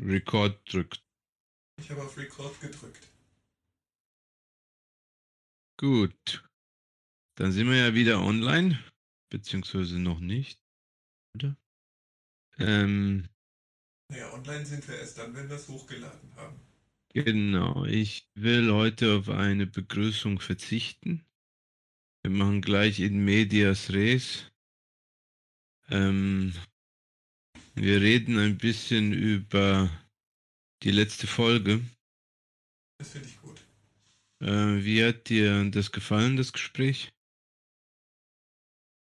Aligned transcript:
Record 0.00 0.60
drückt. 0.72 1.02
Ich 1.80 1.90
habe 1.90 2.02
auf 2.02 2.16
Record 2.16 2.60
gedrückt. 2.60 3.08
Gut. 5.78 6.44
Dann 7.36 7.52
sind 7.52 7.68
wir 7.68 7.76
ja 7.76 7.94
wieder 7.94 8.20
online, 8.20 8.78
beziehungsweise 9.30 9.98
noch 9.98 10.20
nicht. 10.20 10.60
Oder? 11.34 11.56
Ähm, 12.58 13.28
Naja, 14.10 14.32
online 14.32 14.66
sind 14.66 14.86
wir 14.88 14.98
erst 14.98 15.18
dann, 15.18 15.34
wenn 15.34 15.48
wir 15.48 15.56
es 15.56 15.68
hochgeladen 15.68 16.34
haben. 16.36 16.60
genau. 17.14 17.84
Ich 17.86 18.28
will 18.34 18.70
heute 18.72 19.16
auf 19.16 19.28
eine 19.28 19.66
Begrüßung 19.66 20.40
verzichten. 20.40 21.24
Wir 22.22 22.30
machen 22.30 22.60
gleich 22.60 23.00
in 23.00 23.24
medias 23.24 23.90
res. 23.90 24.50
Ähm, 25.88 26.52
wir 27.74 28.00
reden 28.00 28.38
ein 28.38 28.58
bisschen 28.58 29.12
über 29.12 29.90
die 30.82 30.90
letzte 30.90 31.26
Folge. 31.26 31.80
Das 32.98 33.10
finde 33.10 33.28
ich 33.28 33.40
gut. 33.40 33.60
Äh, 34.40 34.84
wie 34.84 35.04
hat 35.04 35.28
dir 35.28 35.64
das 35.70 35.92
gefallen, 35.92 36.36
das 36.36 36.52
Gespräch? 36.52 37.12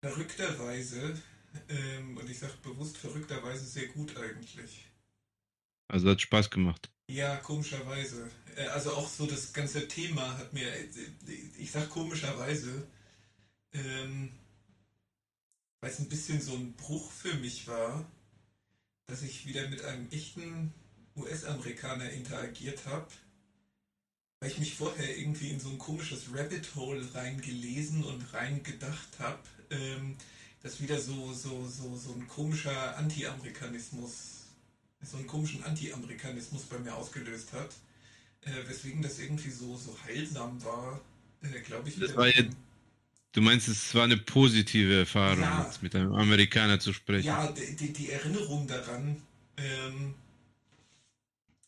Verrückterweise, 0.02 1.20
ähm, 1.68 2.16
und 2.16 2.28
ich 2.28 2.38
sage 2.38 2.54
bewusst 2.62 2.96
verrückterweise 2.96 3.64
sehr 3.64 3.86
gut 3.88 4.16
eigentlich. 4.16 4.86
Also 5.88 6.08
hat 6.08 6.20
Spaß 6.20 6.50
gemacht. 6.50 6.90
Ja, 7.10 7.36
komischerweise. 7.36 8.30
Äh, 8.56 8.66
also 8.68 8.92
auch 8.92 9.08
so 9.08 9.26
das 9.26 9.52
ganze 9.52 9.88
Thema 9.88 10.38
hat 10.38 10.52
mir, 10.52 10.66
äh, 10.72 10.88
ich 11.58 11.70
sag 11.70 11.90
komischerweise, 11.90 12.86
ähm, 13.72 14.32
weil 15.80 15.90
es 15.90 15.98
ein 15.98 16.08
bisschen 16.08 16.40
so 16.40 16.54
ein 16.54 16.74
Bruch 16.74 17.10
für 17.10 17.34
mich 17.34 17.66
war, 17.66 18.10
dass 19.10 19.22
ich 19.22 19.46
wieder 19.46 19.68
mit 19.68 19.84
einem 19.84 20.08
echten 20.10 20.72
US-Amerikaner 21.16 22.10
interagiert 22.10 22.86
habe, 22.86 23.06
weil 24.38 24.50
ich 24.50 24.58
mich 24.58 24.74
vorher 24.76 25.18
irgendwie 25.18 25.50
in 25.50 25.60
so 25.60 25.68
ein 25.68 25.78
komisches 25.78 26.26
Rabbit 26.32 26.74
Hole 26.76 27.06
reingelesen 27.14 28.04
und 28.04 28.32
reingedacht 28.32 29.18
habe, 29.18 29.40
ähm, 29.70 30.16
das 30.62 30.80
wieder 30.80 31.00
so, 31.00 31.32
so, 31.32 31.66
so, 31.66 31.96
so 31.96 32.12
ein 32.12 32.28
komischer 32.28 32.96
Anti-Amerikanismus, 32.96 34.46
so 35.02 35.16
einen 35.16 35.26
komischen 35.26 35.64
Anti-Amerikanismus 35.64 36.62
bei 36.64 36.78
mir 36.78 36.94
ausgelöst 36.94 37.52
hat, 37.52 37.74
äh, 38.42 38.68
weswegen 38.68 39.02
das 39.02 39.18
irgendwie 39.18 39.50
so, 39.50 39.76
so 39.76 39.96
heilsam 40.04 40.62
war, 40.64 41.00
äh, 41.42 41.60
glaube 41.60 41.88
ich. 41.88 41.98
Das 41.98 42.14
war 42.14 42.28
jetzt- 42.28 42.56
Du 43.32 43.40
meinst, 43.40 43.68
es 43.68 43.94
war 43.94 44.04
eine 44.04 44.16
positive 44.16 45.00
Erfahrung, 45.00 45.42
Ja. 45.42 45.70
mit 45.82 45.94
einem 45.94 46.14
Amerikaner 46.14 46.80
zu 46.80 46.92
sprechen. 46.92 47.26
Ja, 47.26 47.52
die, 47.52 47.92
die, 47.92 48.10
Erinnerung 48.10 48.66
daran, 48.66 49.22
ähm, 49.56 50.14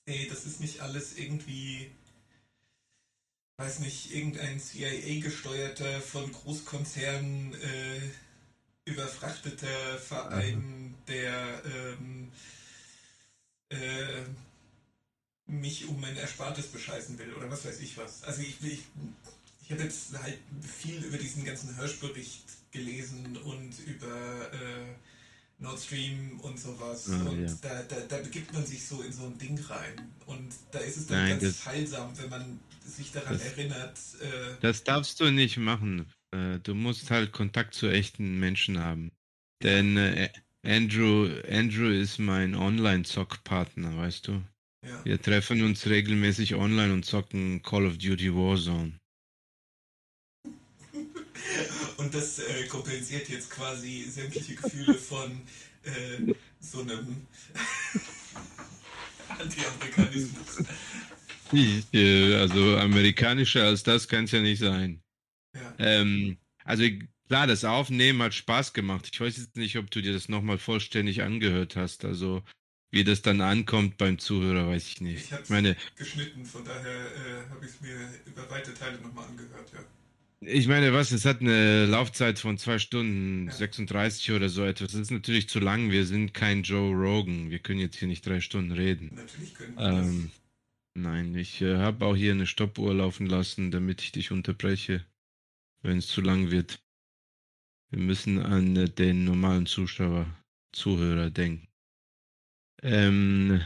ey, 0.07 0.27
das 0.29 0.45
ist 0.45 0.61
nicht 0.61 0.81
alles 0.81 1.17
irgendwie, 1.17 1.89
weiß 3.59 3.79
nicht, 3.79 4.13
irgendein 4.13 4.59
CIA-gesteuerter, 4.59 6.01
von 6.01 6.33
Großkonzernen 6.33 7.55
äh, 7.55 8.01
überfrachteter 8.85 9.99
Verein, 9.99 10.97
der 11.07 11.63
ähm, 11.65 12.33
äh, 13.69 14.25
mich 15.47 15.87
um 15.87 16.01
mein 16.01 16.17
Erspartes 16.17 16.67
bescheißen 16.67 17.17
will 17.19 17.33
oder 17.35 17.49
was 17.49 17.65
weiß 17.65 17.81
ich 17.81 17.97
was. 17.97 18.25
Also 18.25 18.43
ich, 18.43 18.61
ich, 18.65 18.83
ich 19.73 19.79
habe 19.79 19.85
jetzt 19.85 20.23
halt 20.23 20.39
viel 20.61 21.03
über 21.05 21.17
diesen 21.19 21.45
ganzen 21.45 21.75
Hirsch-Bericht 21.77 22.45
gelesen 22.73 23.37
und 23.45 23.71
über 23.87 24.53
äh, 24.53 24.95
Nord 25.59 25.79
Stream 25.81 26.41
und 26.41 26.59
sowas. 26.59 27.09
Ah, 27.11 27.29
und 27.29 27.47
ja. 27.47 27.55
da, 27.63 27.83
da, 27.85 27.97
da 28.09 28.17
begibt 28.19 28.53
man 28.53 28.65
sich 28.67 28.85
so 28.87 29.03
in 29.03 29.13
so 29.13 29.27
ein 29.27 29.39
Ding 29.39 29.59
rein. 29.69 30.11
Und 30.27 30.53
da 30.73 30.79
ist 30.81 30.97
es 30.97 31.07
dann 31.07 31.19
Nein, 31.19 31.31
ganz 31.41 31.43
das- 31.43 31.67
heilsam, 31.67 32.13
wenn 32.19 32.31
man 32.31 32.61
sich 32.85 33.13
daran 33.13 33.35
das- 33.35 33.45
erinnert. 33.45 33.99
Äh, 34.21 34.57
Das 34.61 34.85
darfst 34.85 35.21
du 35.21 35.31
nicht 35.31 35.57
machen. 35.59 36.07
Äh, 36.33 36.59
Du 36.63 36.75
musst 36.75 37.11
halt 37.11 37.33
Kontakt 37.33 37.75
zu 37.75 37.89
echten 37.89 38.39
Menschen 38.41 38.79
haben. 38.79 39.11
Denn 39.63 39.97
äh, 39.97 40.31
Andrew, 40.65 41.29
Andrew 41.49 41.89
ist 41.91 42.19
mein 42.19 42.55
Online-Zock-Partner, 42.55 43.97
weißt 43.97 44.29
du? 44.29 44.43
ja. 44.85 45.05
Wir 45.05 45.21
treffen 45.21 45.63
uns 45.63 45.87
regelmäßig 45.87 46.55
online 46.55 46.93
und 46.93 47.05
zocken 47.05 47.63
Call 47.63 47.87
of 47.87 47.99
Duty 47.99 48.35
Warzone. 48.35 48.93
Und 52.03 52.13
das 52.15 52.41
äh, 52.41 52.67
kompensiert 52.67 53.29
jetzt 53.29 53.49
quasi 53.51 54.05
sämtliche 54.11 54.57
Gefühle 54.57 54.95
von 54.95 55.41
äh, 55.85 56.35
so 56.59 56.81
einem 56.81 57.27
Anti-Amerikanismus. 59.29 60.65
Äh, 61.93 62.35
also 62.35 62.77
amerikanischer 62.79 63.65
als 63.65 63.85
das 63.85 64.09
kann 64.09 64.25
es 64.25 64.33
ja 64.33 64.41
nicht 64.41 64.59
sein. 64.59 65.01
Ja. 65.55 65.75
Ähm, 65.79 66.39
also 66.65 66.83
klar, 67.29 67.47
das 67.47 67.65
Aufnehmen 67.65 68.21
hat 68.23 68.35
Spaß 68.35 68.73
gemacht. 68.73 69.09
Ich 69.13 69.21
weiß 69.21 69.37
jetzt 69.37 69.57
nicht, 69.57 69.79
ob 69.79 69.91
du 69.91 70.01
dir 70.01 70.13
das 70.13 70.29
nochmal 70.29 70.59
vollständig 70.59 71.23
angehört 71.23 71.77
hast. 71.77 72.05
Also 72.05 72.43
wie 72.91 73.05
das 73.05 73.23
dann 73.23 73.41
ankommt 73.41 73.97
beim 73.97 74.19
Zuhörer, 74.19 74.67
weiß 74.69 74.89
ich 74.89 75.01
nicht. 75.01 75.33
Ich 75.33 75.39
Ich 75.39 75.49
meine, 75.51 75.77
geschnitten, 75.95 76.45
von 76.45 76.65
daher 76.65 76.91
äh, 76.91 77.49
habe 77.51 77.65
ich 77.65 77.71
es 77.71 77.81
mir 77.81 77.97
über 78.27 78.51
weite 78.51 78.75
Teile 78.75 78.99
nochmal 78.99 79.27
angehört, 79.29 79.71
ja. 79.73 79.85
Ich 80.45 80.69
meine, 80.69 80.93
was? 80.93 81.13
Es 81.13 81.25
hat 81.25 81.41
eine 81.41 81.87
Laufzeit 81.87 82.39
von 82.39 82.59
zwei 82.59 82.79
Stunden 82.79 83.47
Ja. 83.47 83.53
36 83.53 84.33
oder 84.33 84.49
so 84.49 84.65
etwas. 84.65 84.93
Das 84.93 85.01
ist 85.01 85.11
natürlich 85.11 85.49
zu 85.49 85.61
lang. 85.61 85.91
Wir 85.91 86.07
sind 86.07 86.35
kein 86.35 86.63
Joe 86.63 86.93
Rogan. 86.95 87.51
Wir 87.51 87.59
können 87.59 87.81
jetzt 87.81 87.97
hier 87.97 88.09
nicht 88.09 88.27
drei 88.27 88.41
Stunden 88.41 88.73
reden. 88.73 89.13
Natürlich 89.15 89.55
können 89.55 89.77
wir 89.77 89.83
Ähm, 89.85 90.31
nein, 90.95 91.35
ich 91.35 91.63
äh, 91.63 91.77
habe 91.77 92.07
auch 92.07 92.17
hier 92.17 92.33
eine 92.33 92.47
Stoppuhr 92.47 92.95
laufen 92.95 93.27
lassen, 93.27 93.71
damit 93.71 94.03
ich 94.03 94.13
dich 94.13 94.33
unterbreche, 94.33 95.05
wenn 95.83 95.99
es 95.99 96.09
zu 96.09 96.21
lang 96.21 96.51
wird. 96.51 96.83
Wir 97.91 98.01
müssen 98.01 98.39
an 98.39 98.77
äh, 98.77 98.89
den 98.89 99.25
normalen 99.25 99.67
Zuschauer, 99.67 100.27
Zuhörer 100.73 101.31
denken. 101.31 101.69
Ähm, 102.83 103.61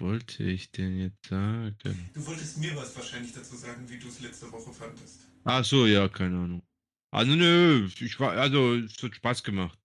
wollte 0.00 0.42
ich 0.44 0.70
denn 0.70 0.98
jetzt 0.98 1.26
sagen? 1.26 1.76
Du 2.14 2.26
wolltest 2.26 2.58
mir 2.58 2.74
was 2.76 2.94
wahrscheinlich 2.96 3.32
dazu 3.32 3.56
sagen, 3.56 3.88
wie 3.88 3.98
du 3.98 4.08
es 4.08 4.20
letzte 4.20 4.50
Woche 4.52 4.72
fandest. 4.72 5.26
Ach 5.44 5.64
so, 5.64 5.86
ja, 5.86 6.08
keine 6.08 6.38
Ahnung. 6.38 6.62
Also 7.10 7.34
nö, 7.34 7.86
ich 8.00 8.20
war, 8.20 8.32
also 8.32 8.74
es 8.74 9.02
hat 9.02 9.14
Spaß 9.14 9.42
gemacht. 9.42 9.78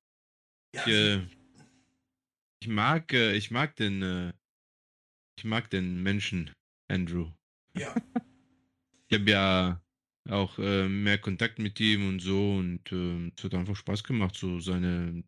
Ja, 0.75 0.81
Ich, 0.85 0.93
äh, 0.93 1.27
ich 2.61 2.67
mag, 2.67 3.13
äh, 3.13 3.35
ich 3.35 3.51
mag 3.51 3.75
den, 3.75 4.01
äh, 4.01 4.33
ich 5.37 5.45
mag 5.45 5.69
den 5.69 6.03
Menschen, 6.03 6.51
Andrew. 6.91 7.31
ja, 7.77 7.93
Ich 9.09 9.19
habe 9.19 9.29
ja 9.31 9.81
auch 10.29 10.57
äh, 10.59 10.87
mehr 10.87 11.17
Kontakt 11.17 11.59
mit 11.59 11.79
ihm 11.79 12.07
und 12.07 12.19
so 12.19 12.55
und 12.55 12.91
ähm, 12.91 13.31
es 13.37 13.43
hat 13.43 13.53
einfach 13.53 13.75
Spaß 13.75 14.03
gemacht, 14.03 14.35
so 14.35 14.59
seine 14.59 15.23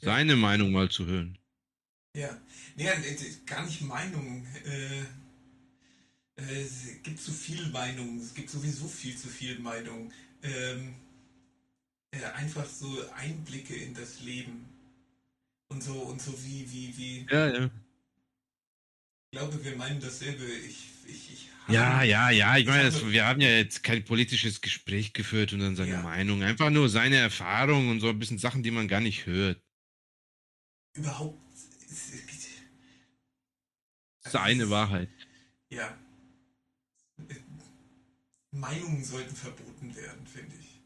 Ja. 0.00 0.06
seine 0.06 0.36
Meinung 0.36 0.72
mal 0.72 0.90
zu 0.90 1.06
hören. 1.06 1.38
Ja. 2.16 2.40
Nee, 2.76 2.88
äh, 2.88 3.16
gar 3.46 3.64
nicht 3.64 3.82
Meinung. 3.82 4.46
Äh, 4.64 5.00
äh, 6.36 6.62
es 6.62 7.02
gibt 7.02 7.20
zu 7.20 7.32
viel 7.32 7.66
Meinung. 7.70 8.18
Es 8.18 8.34
gibt 8.34 8.50
sowieso 8.50 8.88
viel 8.88 9.16
zu 9.16 9.28
viel 9.28 9.58
Meinung. 9.58 10.12
Ähm, 10.42 10.94
äh, 12.10 12.24
einfach 12.34 12.66
so 12.66 13.08
Einblicke 13.12 13.74
in 13.74 13.94
das 13.94 14.20
Leben. 14.20 14.66
Und 15.68 15.82
so, 15.82 15.94
und 15.94 16.20
so 16.20 16.32
wie, 16.44 16.70
wie, 16.70 16.96
wie. 16.96 17.26
Ja, 17.30 17.48
ja. 17.48 17.70
Ich 19.30 19.38
glaube, 19.38 19.64
wir 19.64 19.76
meinen 19.76 20.00
dasselbe. 20.00 20.44
Ich, 20.44 20.86
ich, 21.08 21.32
ich 21.32 21.48
Ja, 21.68 22.02
ja, 22.02 22.30
ja. 22.30 22.56
Ich 22.56 22.66
meine, 22.66 22.84
das, 22.84 23.04
wir 23.04 23.26
haben 23.26 23.40
ja 23.40 23.48
jetzt 23.48 23.82
kein 23.82 24.04
politisches 24.04 24.60
Gespräch 24.60 25.12
geführt 25.12 25.52
und 25.52 25.60
dann 25.60 25.74
seine 25.74 25.92
Ja. 25.92 26.02
Meinung. 26.02 26.42
Einfach 26.42 26.70
nur 26.70 26.88
seine 26.88 27.16
Erfahrung 27.16 27.88
und 27.88 28.00
so 28.00 28.08
ein 28.08 28.18
bisschen 28.18 28.38
Sachen, 28.38 28.62
die 28.62 28.70
man 28.70 28.86
gar 28.86 29.00
nicht 29.00 29.26
hört. 29.26 29.60
Überhaupt. 30.96 31.43
Seine 34.20 34.70
Wahrheit. 34.70 35.10
Ja. 35.70 35.96
Meinungen 38.50 39.04
sollten 39.04 39.34
verboten 39.34 39.94
werden, 39.96 40.26
finde 40.26 40.56
ich. 40.56 40.80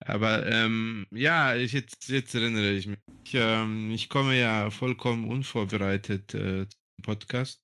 Aber 0.00 0.46
ähm, 0.46 1.06
ja, 1.10 1.54
ich 1.54 1.72
jetzt, 1.72 2.08
jetzt 2.08 2.34
erinnere 2.34 2.70
ich 2.70 2.86
mich. 2.86 2.98
Ich, 3.24 3.34
ähm, 3.34 3.90
ich 3.90 4.08
komme 4.08 4.38
ja 4.38 4.70
vollkommen 4.70 5.28
unvorbereitet 5.28 6.34
äh, 6.34 6.66
zum 6.68 7.02
Podcast. 7.02 7.62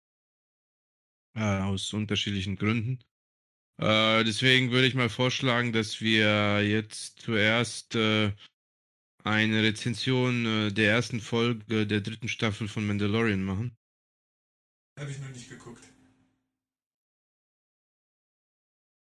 Äh, 1.37 1.61
aus 1.63 1.93
unterschiedlichen 1.93 2.57
Gründen. 2.57 3.01
Äh, 3.81 4.23
deswegen 4.25 4.71
würde 4.71 4.87
ich 4.87 4.95
mal 4.95 5.09
vorschlagen, 5.09 5.73
dass 5.73 6.01
wir 6.01 6.63
jetzt 6.63 7.21
zuerst 7.21 7.97
äh, 7.97 8.33
eine 9.25 9.63
Rezension 9.63 10.47
äh, 10.47 10.73
der 10.73 10.93
ersten 10.93 11.21
Folge 11.21 11.87
der 11.87 12.01
dritten 12.01 12.29
Staffel 12.29 12.69
von 12.69 12.87
Mandalorian 12.87 13.43
machen. 13.43 13.77
Habe 14.99 15.11
ich 15.11 15.19
noch 15.19 15.31
nicht 15.31 15.49
geguckt. 15.49 15.83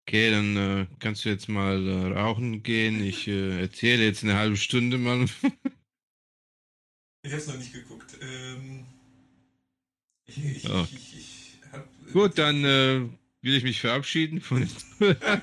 Okay, 0.08 0.30
dann 0.30 0.58
äh, 0.58 0.88
kannst 1.00 1.24
du 1.24 1.30
jetzt 1.30 1.48
mal 1.48 1.88
äh, 1.88 2.20
rauchen 2.20 2.64
gehen. 2.64 3.02
Ich 3.02 3.28
äh, 3.28 3.62
erzähle 3.62 4.04
jetzt 4.04 4.24
eine 4.24 4.36
halbe 4.36 4.58
Stunde 4.58 4.98
mal. 4.98 5.26
Ich 7.24 7.32
habe 7.32 7.42
es 7.42 7.48
noch 7.48 7.58
nicht 7.58 7.72
geguckt. 7.72 8.18
Ähm, 8.22 8.86
ich, 10.26 10.44
ich, 10.44 10.70
Oh. 10.70 10.86
ich, 10.92 11.54
hab, 11.72 11.86
äh, 12.08 12.12
Gut, 12.12 12.38
dann 12.38 12.66
äh, 12.66 13.08
will 13.42 13.56
ich 13.56 13.64
mich 13.64 13.80
verabschieden 13.80 14.42
von 14.42 14.68
den 14.68 14.70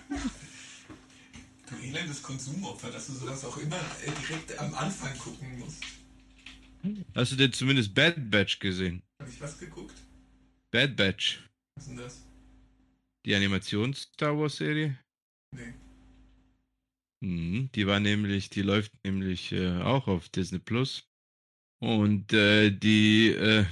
Du 1.69 1.76
elendes 1.76 2.23
Konsumopfer, 2.23 2.91
dass 2.91 3.06
du 3.09 3.12
sowas 3.12 3.44
auch 3.44 3.56
immer 3.59 3.81
direkt 4.05 4.59
am 4.59 4.75
Anfang 4.75 5.17
gucken 5.19 5.59
musst. 5.59 5.82
Hast 7.15 7.32
du 7.32 7.37
denn 7.37 7.53
zumindest 7.53 7.94
Bad 7.94 8.31
Batch 8.31 8.59
gesehen? 8.59 9.03
Habe 9.20 9.31
ich 9.31 9.41
was 9.41 9.59
geguckt? 9.59 9.94
Bad 10.70 10.97
Batch, 10.97 11.41
Was 11.76 11.85
ist 11.85 11.91
denn 11.91 11.97
das? 11.99 12.25
die 13.26 13.35
Animations-Star 13.35 14.38
Wars-Serie? 14.38 14.99
Nee. 15.55 15.75
Mhm, 17.20 17.71
die 17.75 17.87
war 17.87 18.00
nämlich, 18.00 18.49
die 18.49 18.62
läuft 18.62 18.93
nämlich 19.05 19.53
äh, 19.53 19.81
auch 19.82 20.06
auf 20.06 20.29
Disney 20.29 20.61
Plus. 20.61 21.05
Und 21.81 22.32
äh, 22.32 22.71
die, 22.71 23.31
äh, 23.31 23.67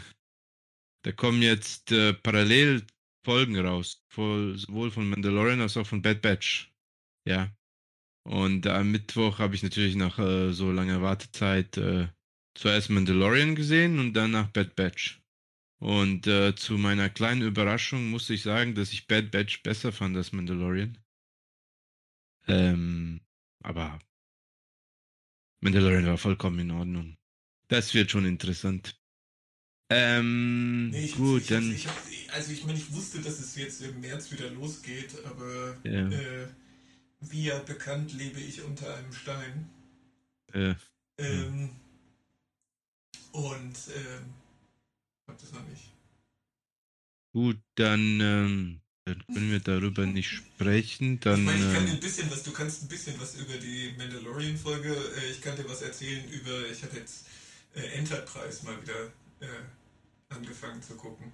da 1.03 1.13
kommen 1.13 1.43
jetzt 1.43 1.93
äh, 1.93 2.13
parallel 2.13 2.85
Folgen 3.25 3.59
raus, 3.59 4.05
sowohl 4.15 4.91
von 4.91 5.09
Mandalorian 5.09 5.61
als 5.61 5.77
auch 5.77 5.87
von 5.87 6.03
Bad 6.03 6.23
Batch. 6.23 6.73
Ja. 7.27 7.56
Und 8.27 8.67
am 8.67 8.91
Mittwoch 8.91 9.39
habe 9.39 9.55
ich 9.55 9.63
natürlich 9.63 9.95
nach 9.95 10.19
äh, 10.19 10.53
so 10.53 10.73
langer 10.73 11.01
Wartezeit 11.01 11.77
äh, 11.77 12.09
zuerst 12.55 12.91
Mandalorian 12.91 13.55
gesehen 13.55 14.01
und 14.01 14.15
dann 14.15 14.33
nach 14.33 14.49
Bad 14.51 14.75
Batch. 14.75 15.23
Und 15.79 16.27
äh, 16.27 16.57
zu 16.57 16.75
meiner 16.75 17.09
kleinen 17.09 17.43
Überraschung 17.43 18.11
musste 18.11 18.35
ich 18.35 18.43
sagen, 18.43 18.75
dass 18.75 18.93
ich 18.93 19.07
Bad 19.07 19.31
Batch 19.31 19.63
besser 19.63 19.93
fand 19.93 20.17
als 20.17 20.33
Mandalorian. 20.33 20.99
Ähm, 22.49 23.21
aber 23.63 24.01
Mandalorian 25.61 26.07
war 26.07 26.19
vollkommen 26.19 26.59
in 26.59 26.71
Ordnung. 26.73 27.17
Das 27.69 27.95
wird 27.95 28.11
schon 28.11 28.25
interessant. 28.25 29.01
Ähm, 29.89 30.91
Nee, 30.91 31.05
ich, 31.05 31.17
gut, 31.17 31.43
ich, 31.43 31.49
dann. 31.49 31.73
Ich, 31.73 31.87
hab, 31.87 31.97
also 32.33 32.53
ich 32.53 32.65
meine, 32.65 32.79
ich 32.79 32.93
wusste, 32.93 33.21
dass 33.21 33.39
es 33.39 33.55
jetzt 33.55 33.83
im 33.83 34.01
März 34.01 34.33
wieder 34.33 34.51
losgeht, 34.51 35.15
aber 35.25 35.77
Ja. 35.85 36.11
äh, 36.11 36.49
wie 37.31 37.45
ja 37.45 37.59
bekannt, 37.59 38.13
lebe 38.13 38.41
ich 38.41 38.63
unter 38.63 38.95
einem 38.97 39.13
Stein. 39.13 39.69
Äh, 40.53 40.75
Ähm, 41.19 41.71
und 43.33 43.77
ähm, 43.95 44.35
hab 45.29 45.39
das 45.39 45.53
noch 45.53 45.67
nicht. 45.69 45.93
gut, 47.33 47.59
dann, 47.77 48.21
ähm, 48.21 48.81
dann 49.05 49.25
können 49.33 49.51
wir 49.51 49.61
darüber 49.61 50.07
nicht 50.07 50.31
sprechen. 50.31 51.21
Dann, 51.21 51.41
ich 51.41 51.47
meine, 51.47 51.59
ich 51.59 51.73
kann 51.73 51.85
dir 51.87 51.93
äh, 51.93 51.95
ein 51.95 52.01
bisschen 52.01 52.31
was, 52.31 52.43
du 52.43 52.53
kannst 52.53 52.83
ein 52.83 52.89
bisschen 52.89 53.21
was 53.21 53.35
über 53.37 53.57
die 53.59 53.95
Mandalorian-Folge, 53.99 54.95
äh, 54.95 55.31
ich 55.31 55.41
kann 55.41 55.57
dir 55.57 55.69
was 55.69 55.83
erzählen 55.83 56.27
über, 56.31 56.69
ich 56.71 56.83
habe 56.83 56.97
jetzt 56.97 57.27
äh, 57.75 57.81
Enterprise 57.99 58.65
mal 58.65 58.81
wieder 58.83 59.07
äh, 59.41 59.47
angefangen 60.35 60.83
zu 60.83 60.97
gucken. 60.97 61.33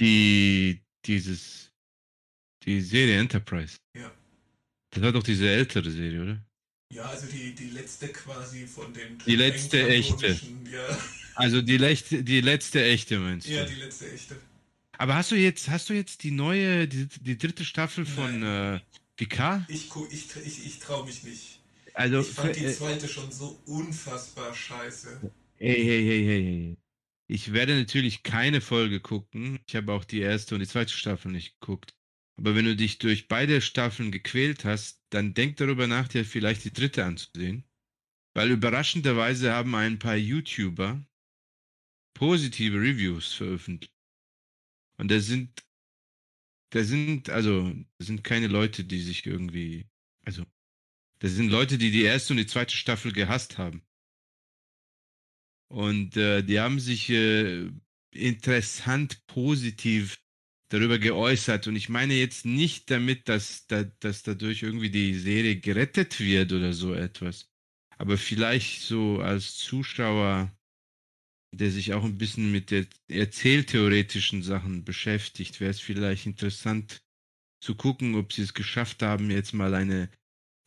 die, 0.00 0.82
dieses, 1.06 1.65
die 2.66 2.80
Serie 2.80 3.18
Enterprise. 3.18 3.76
Ja. 3.94 4.10
Das 4.90 5.02
war 5.02 5.12
doch 5.12 5.22
diese 5.22 5.48
ältere 5.48 5.90
Serie, 5.90 6.22
oder? 6.22 6.46
Ja, 6.92 7.04
also 7.04 7.26
die, 7.26 7.54
die 7.54 7.70
letzte 7.70 8.08
quasi 8.08 8.66
von 8.66 8.92
den 8.92 9.18
Die 9.26 9.36
letzte 9.36 9.86
echte. 9.88 10.28
Ja, 10.72 10.98
Also 11.34 11.60
die 11.60 11.76
letzte, 11.78 12.22
die 12.22 12.40
letzte 12.40 12.82
echte, 12.84 13.18
meinst 13.18 13.48
du? 13.48 13.52
ja, 13.52 13.64
die 13.64 13.74
letzte 13.74 14.10
echte. 14.12 14.36
Aber 14.98 15.14
hast 15.16 15.30
du 15.30 15.36
jetzt, 15.36 15.68
hast 15.68 15.90
du 15.90 15.94
jetzt 15.94 16.22
die 16.22 16.30
neue, 16.30 16.88
die, 16.88 17.06
die 17.20 17.36
dritte 17.36 17.64
Staffel 17.64 18.06
von 18.06 18.42
äh, 18.42 18.80
Picard? 19.16 19.64
Ich, 19.68 19.90
ich, 20.10 20.36
ich, 20.44 20.66
ich 20.66 20.78
traue 20.78 21.04
mich 21.04 21.22
nicht. 21.24 21.60
Also, 21.92 22.20
Ich 22.20 22.28
fand 22.28 22.56
die 22.56 22.64
äh, 22.64 22.72
zweite 22.72 23.08
schon 23.08 23.30
so 23.32 23.60
unfassbar 23.66 24.54
scheiße. 24.54 25.20
Hey, 25.58 25.74
hey, 25.84 26.04
hey, 26.04 26.24
hey, 26.24 26.42
hey. 26.44 26.76
Ich 27.26 27.52
werde 27.52 27.74
natürlich 27.76 28.22
keine 28.22 28.60
Folge 28.60 29.00
gucken. 29.00 29.58
Ich 29.66 29.74
habe 29.74 29.92
auch 29.92 30.04
die 30.04 30.20
erste 30.20 30.54
und 30.54 30.60
die 30.60 30.68
zweite 30.68 30.92
Staffel 30.92 31.32
nicht 31.32 31.58
geguckt. 31.60 31.95
Aber 32.38 32.54
wenn 32.54 32.66
du 32.66 32.76
dich 32.76 32.98
durch 32.98 33.28
beide 33.28 33.60
Staffeln 33.60 34.12
gequält 34.12 34.64
hast, 34.64 35.02
dann 35.10 35.34
denk 35.34 35.56
darüber 35.56 35.86
nach, 35.86 36.08
dir 36.08 36.24
vielleicht 36.24 36.64
die 36.64 36.72
dritte 36.72 37.04
anzusehen. 37.04 37.64
Weil 38.34 38.50
überraschenderweise 38.50 39.52
haben 39.52 39.74
ein 39.74 39.98
paar 39.98 40.16
YouTuber 40.16 41.02
positive 42.14 42.78
Reviews 42.78 43.32
veröffentlicht. 43.32 43.94
Und 44.98 45.10
da 45.10 45.20
sind, 45.20 45.64
da 46.70 46.84
sind, 46.84 47.30
also, 47.30 47.72
das 47.98 48.06
sind 48.06 48.24
keine 48.24 48.48
Leute, 48.48 48.84
die 48.84 49.00
sich 49.00 49.24
irgendwie, 49.26 49.86
also, 50.22 50.44
das 51.20 51.32
sind 51.32 51.50
Leute, 51.50 51.78
die 51.78 51.90
die 51.90 52.02
erste 52.02 52.34
und 52.34 52.38
die 52.38 52.46
zweite 52.46 52.76
Staffel 52.76 53.12
gehasst 53.12 53.56
haben. 53.56 53.82
Und 55.68 56.16
äh, 56.16 56.42
die 56.42 56.60
haben 56.60 56.78
sich 56.78 57.10
äh, 57.10 57.70
interessant 58.12 59.26
positiv 59.26 60.22
darüber 60.68 60.98
geäußert. 60.98 61.66
Und 61.66 61.76
ich 61.76 61.88
meine 61.88 62.14
jetzt 62.14 62.44
nicht 62.44 62.90
damit, 62.90 63.28
dass, 63.28 63.66
da, 63.66 63.84
dass 64.00 64.22
dadurch 64.22 64.62
irgendwie 64.62 64.90
die 64.90 65.14
Serie 65.14 65.56
gerettet 65.56 66.20
wird 66.20 66.52
oder 66.52 66.72
so 66.72 66.94
etwas. 66.94 67.48
Aber 67.98 68.18
vielleicht 68.18 68.82
so 68.82 69.20
als 69.20 69.56
Zuschauer, 69.56 70.52
der 71.52 71.70
sich 71.70 71.94
auch 71.94 72.04
ein 72.04 72.18
bisschen 72.18 72.52
mit 72.52 72.70
der 72.70 72.86
erzähltheoretischen 73.08 74.42
Sachen 74.42 74.84
beschäftigt, 74.84 75.60
wäre 75.60 75.70
es 75.70 75.80
vielleicht 75.80 76.26
interessant 76.26 77.02
zu 77.60 77.74
gucken, 77.74 78.14
ob 78.16 78.32
sie 78.32 78.42
es 78.42 78.52
geschafft 78.52 79.02
haben, 79.02 79.30
jetzt 79.30 79.54
mal 79.54 79.74
eine 79.74 80.10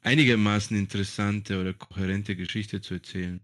einigermaßen 0.01 0.78
interessante 0.78 1.60
oder 1.60 1.74
kohärente 1.74 2.36
Geschichte 2.36 2.81
zu 2.81 2.96
erzählen. 2.96 3.42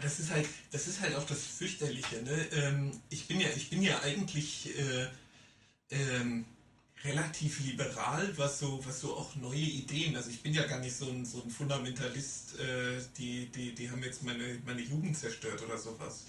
Das 0.00 0.20
ist 0.20 0.30
halt, 0.30 0.48
das 0.70 0.86
ist 0.86 1.00
halt 1.00 1.14
auch 1.16 1.26
das 1.26 1.44
Fürchterliche, 1.44 2.22
ne? 2.22 2.48
Ähm, 2.52 2.92
ich 3.10 3.26
bin 3.26 3.40
ja, 3.40 3.48
ich 3.56 3.68
bin 3.68 3.82
ja 3.82 4.00
eigentlich 4.02 4.78
äh, 4.78 5.08
ähm, 5.90 6.44
relativ 7.04 7.60
liberal, 7.60 8.36
was 8.36 8.58
so, 8.58 8.84
was 8.84 9.00
so 9.00 9.16
auch 9.16 9.34
neue 9.36 9.56
Ideen. 9.58 10.16
Also 10.16 10.30
ich 10.30 10.42
bin 10.42 10.52
ja 10.54 10.66
gar 10.66 10.80
nicht 10.80 10.96
so 10.96 11.08
ein, 11.08 11.24
so 11.24 11.42
ein 11.42 11.50
Fundamentalist, 11.50 12.58
äh, 12.58 13.00
die, 13.16 13.46
die, 13.46 13.74
die 13.74 13.90
haben 13.90 14.02
jetzt 14.02 14.22
meine, 14.22 14.60
meine 14.66 14.82
Jugend 14.82 15.16
zerstört 15.16 15.62
oder 15.62 15.78
sowas. 15.78 16.26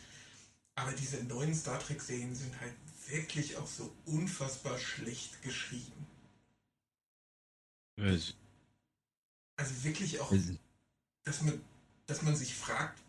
Aber 0.76 0.92
diese 0.94 1.24
neuen 1.24 1.54
Star 1.54 1.80
Trek-Serien 1.80 2.36
sind 2.36 2.60
halt 2.62 2.74
wirklich 3.10 3.58
auch 3.58 3.68
so 3.68 3.92
unfassbar 4.06 4.78
schlecht 4.80 5.42
geschrieben. 5.42 6.08
Also, 7.98 8.34
Also 9.58 9.84
wirklich 9.84 10.20
auch, 10.20 10.32
dass 11.24 11.42
man, 11.42 11.62
dass 12.08 12.22
man 12.22 12.36
sich 12.36 12.56
fragt, 12.56 13.00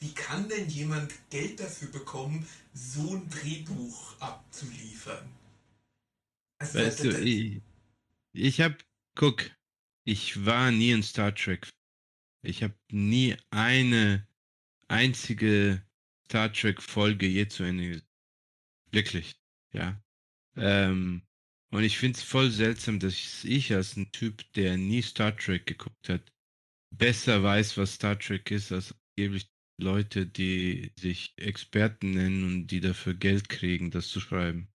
wie 0.00 0.12
kann 0.12 0.48
denn 0.48 0.68
jemand 0.68 1.12
Geld 1.30 1.60
dafür 1.60 1.88
bekommen, 1.88 2.46
so 2.74 3.14
ein 3.14 3.28
Drehbuch 3.30 4.20
abzuliefern? 4.20 5.28
Weißt 6.60 7.04
du, 7.04 7.10
ich, 7.20 7.62
ich 8.32 8.60
habe, 8.60 8.76
guck, 9.14 9.50
ich 10.04 10.44
war 10.44 10.70
nie 10.70 10.92
ein 10.92 11.02
Star 11.02 11.34
Trek. 11.34 11.68
Ich 12.42 12.62
habe 12.62 12.74
nie 12.90 13.36
eine 13.50 14.26
einzige 14.88 15.82
Star 16.26 16.52
Trek 16.52 16.82
Folge 16.82 17.26
je 17.26 17.48
zu 17.48 17.64
Ende 17.64 17.88
gesehen. 17.88 18.08
Wirklich, 18.92 19.40
ja. 19.72 20.02
Ähm, 20.56 21.22
und 21.70 21.82
ich 21.82 21.98
finde 21.98 22.18
es 22.18 22.24
voll 22.24 22.50
seltsam, 22.50 23.00
dass 23.00 23.44
ich 23.44 23.72
als 23.72 23.96
ein 23.96 24.12
Typ, 24.12 24.44
der 24.54 24.76
nie 24.76 25.02
Star 25.02 25.36
Trek 25.36 25.66
geguckt 25.66 26.08
hat, 26.08 26.32
besser 26.90 27.42
weiß, 27.42 27.76
was 27.78 27.94
Star 27.94 28.18
Trek 28.18 28.50
ist, 28.50 28.72
als 28.72 28.94
angeblich 29.16 29.50
Leute, 29.80 30.26
die 30.26 30.92
sich 30.98 31.34
Experten 31.36 32.12
nennen 32.12 32.44
und 32.44 32.66
die 32.68 32.80
dafür 32.80 33.14
Geld 33.14 33.48
kriegen, 33.48 33.90
das 33.90 34.08
zu 34.08 34.20
schreiben. 34.20 34.73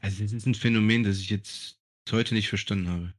Also 0.00 0.22
das 0.22 0.32
ist 0.32 0.46
ein 0.46 0.54
Phänomen, 0.54 1.04
das 1.04 1.18
ich 1.18 1.30
jetzt 1.30 1.78
heute 2.10 2.34
nicht 2.34 2.48
verstanden 2.48 2.88
habe. 2.88 3.14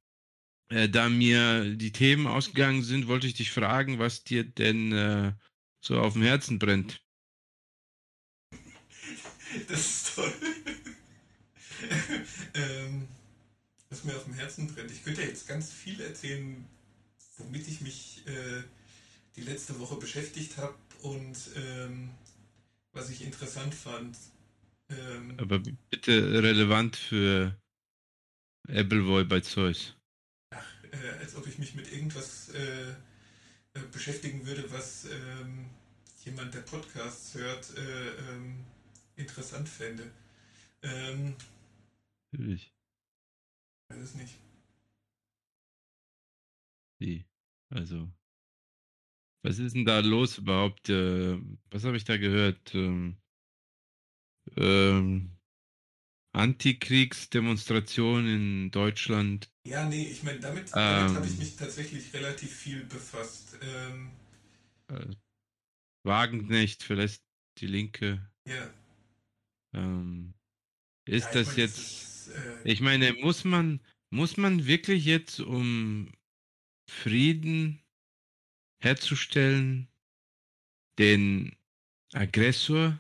Äh, 0.70 0.90
da 0.90 1.10
mir 1.10 1.76
die 1.76 1.92
Themen 1.92 2.28
ausgegangen 2.28 2.84
sind, 2.84 3.08
wollte 3.08 3.28
ich 3.28 3.34
dich 3.34 3.52
fragen, 3.52 4.00
was 4.00 4.24
dir 4.24 4.44
denn 4.44 4.92
äh, 4.92 5.34
so 5.80 6.00
auf 6.00 6.14
dem 6.14 6.24
Herzen 6.24 6.60
brennt. 6.60 7.02
das 9.68 9.80
ist 9.80 10.16
toll. 10.16 10.34
ähm, 12.54 13.08
was 13.90 14.04
mir 14.04 14.16
auf 14.16 14.24
dem 14.24 14.34
Herzen 14.34 14.74
brennt. 14.74 14.92
Ich 14.92 15.04
könnte 15.04 15.22
jetzt 15.22 15.48
ganz 15.48 15.72
viel 15.72 16.00
erzählen, 16.00 16.66
womit 17.38 17.68
ich 17.68 17.82
mich 17.82 18.24
äh, 18.26 18.64
die 19.36 19.42
letzte 19.42 19.80
Woche 19.80 19.96
beschäftigt 19.96 20.58
habe 20.58 20.76
und 21.02 21.38
ähm, 21.56 22.10
was 22.94 23.10
ich 23.10 23.24
interessant 23.24 23.74
fand. 23.74 24.18
Ähm, 24.92 25.38
Aber 25.40 25.60
bitte 25.90 26.44
relevant 26.44 26.96
für 26.96 27.56
Appleboy 28.70 29.24
bei 29.24 29.40
Zeus. 29.42 29.96
äh, 30.92 31.20
als 31.20 31.36
ob 31.36 31.48
ich 31.48 31.58
mich 31.58 31.76
mit 31.76 31.92
irgendwas 31.92 32.50
äh, 32.50 32.90
äh, 32.90 33.82
beschäftigen 33.92 34.46
würde, 34.46 34.70
was 34.72 35.06
ähm, 35.06 35.70
jemand, 36.26 36.54
der 36.54 36.62
Podcasts 36.62 37.36
hört, 37.36 37.78
äh, 37.78 38.32
ähm, 38.34 38.66
interessant 39.16 39.68
fände. 39.70 40.12
Ähm, 40.84 41.36
Natürlich. 42.34 42.74
weiß 43.90 44.00
es 44.00 44.16
nicht. 44.16 44.36
Wie? 47.00 47.26
Also. 47.70 48.10
Was 49.44 49.58
ist 49.60 49.76
denn 49.76 49.86
da 49.86 50.00
los 50.00 50.38
überhaupt? 50.38 50.90
Äh, 50.90 51.38
was 51.72 51.84
habe 51.84 51.98
ich 51.98 52.04
da 52.06 52.18
gehört? 52.18 52.74
Ähm, 52.76 53.18
ähm, 54.58 55.32
Antikriegsdemonstration 56.34 58.28
in 58.28 58.72
Deutschland. 58.72 59.52
Ja, 59.66 59.86
nee, 59.86 60.08
ich 60.08 60.24
meine, 60.24 60.40
damit, 60.40 60.72
damit 60.74 61.16
habe 61.16 61.28
ich 61.28 61.38
mich 61.38 61.56
tatsächlich 61.56 62.14
relativ 62.14 62.54
viel 62.56 62.84
befasst. 62.86 63.58
Ähm, 63.62 64.12
äh, 64.90 65.08
Wagenknecht 66.04 66.84
verlässt 66.84 67.24
die 67.60 67.68
Linke. 67.68 68.32
ja. 68.46 68.70
Ähm, 69.74 70.34
ist 71.06 71.26
Ja, 71.36 71.42
das 71.42 71.48
meine, 71.48 71.62
das 71.62 71.78
jetzt. 71.78 72.28
ist, 72.28 72.28
äh, 72.30 72.72
Ich 72.72 72.82
meine, 72.82 73.14
muss 73.14 73.44
man, 73.44 73.82
muss 74.12 74.38
man 74.38 74.66
wirklich 74.68 75.06
jetzt, 75.06 75.40
um 75.40 76.12
Frieden 76.90 77.82
herzustellen, 78.84 79.88
den 81.00 81.56
Aggressor 82.14 83.00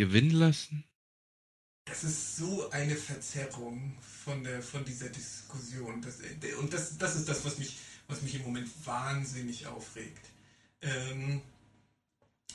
gewinnen 0.00 0.32
lassen? 0.32 0.84
Das 1.84 2.04
ist 2.04 2.36
so 2.36 2.70
eine 2.70 2.96
Verzerrung 2.96 3.96
von, 4.00 4.42
der, 4.44 4.62
von 4.62 4.84
dieser 4.84 5.08
Diskussion. 5.08 6.00
Das, 6.02 6.20
äh, 6.20 6.54
und 6.54 6.72
das, 6.72 6.96
das 6.98 7.16
ist 7.16 7.28
das, 7.28 7.44
was 7.44 7.58
mich, 7.58 7.78
was 8.08 8.22
mich 8.22 8.34
im 8.34 8.42
Moment 8.42 8.68
wahnsinnig 8.84 9.66
aufregt. 9.66 10.26
Ähm, 10.82 11.42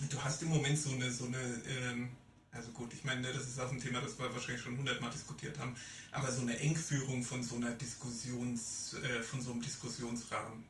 du 0.10 0.24
hast 0.24 0.42
im 0.42 0.50
Moment 0.50 0.78
so 0.78 0.92
eine, 0.92 1.12
so 1.12 1.26
eine 1.26 1.38
ähm, 1.68 2.10
also 2.56 2.72
gut, 2.72 2.94
ich 2.94 3.04
meine, 3.04 3.34
das 3.34 3.48
ist 3.48 3.60
auch 3.60 3.72
ein 3.72 3.82
Thema, 3.82 4.00
das 4.00 4.18
wir 4.18 4.34
wahrscheinlich 4.34 4.62
schon 4.62 4.78
hundertmal 4.78 5.12
diskutiert 5.12 5.60
haben, 5.60 5.76
aber 6.12 6.32
so 6.32 6.42
eine 6.42 6.58
Engführung 6.58 7.22
von 7.22 7.44
so 7.44 7.58
einer 7.58 7.72
Diskussions, 7.72 8.94
äh, 8.94 9.22
von 9.22 9.42
so 9.42 9.52
einem 9.52 9.62
Diskussionsrahmen. 9.62 10.64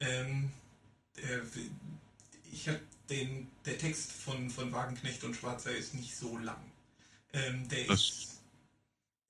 Ähm, 0.00 0.52
äh, 1.16 1.40
ich 2.52 2.68
habe 2.68 2.80
den, 3.10 3.48
der 3.64 3.78
Text 3.78 4.12
von, 4.12 4.50
von 4.50 4.72
Wagenknecht 4.72 5.24
und 5.24 5.34
Schwarzer 5.34 5.72
ist 5.74 5.94
nicht 5.94 6.14
so 6.14 6.36
lang. 6.38 6.60
Ähm, 7.32 7.68
der 7.68 7.88
Was? 7.88 8.00
ist. 8.00 8.34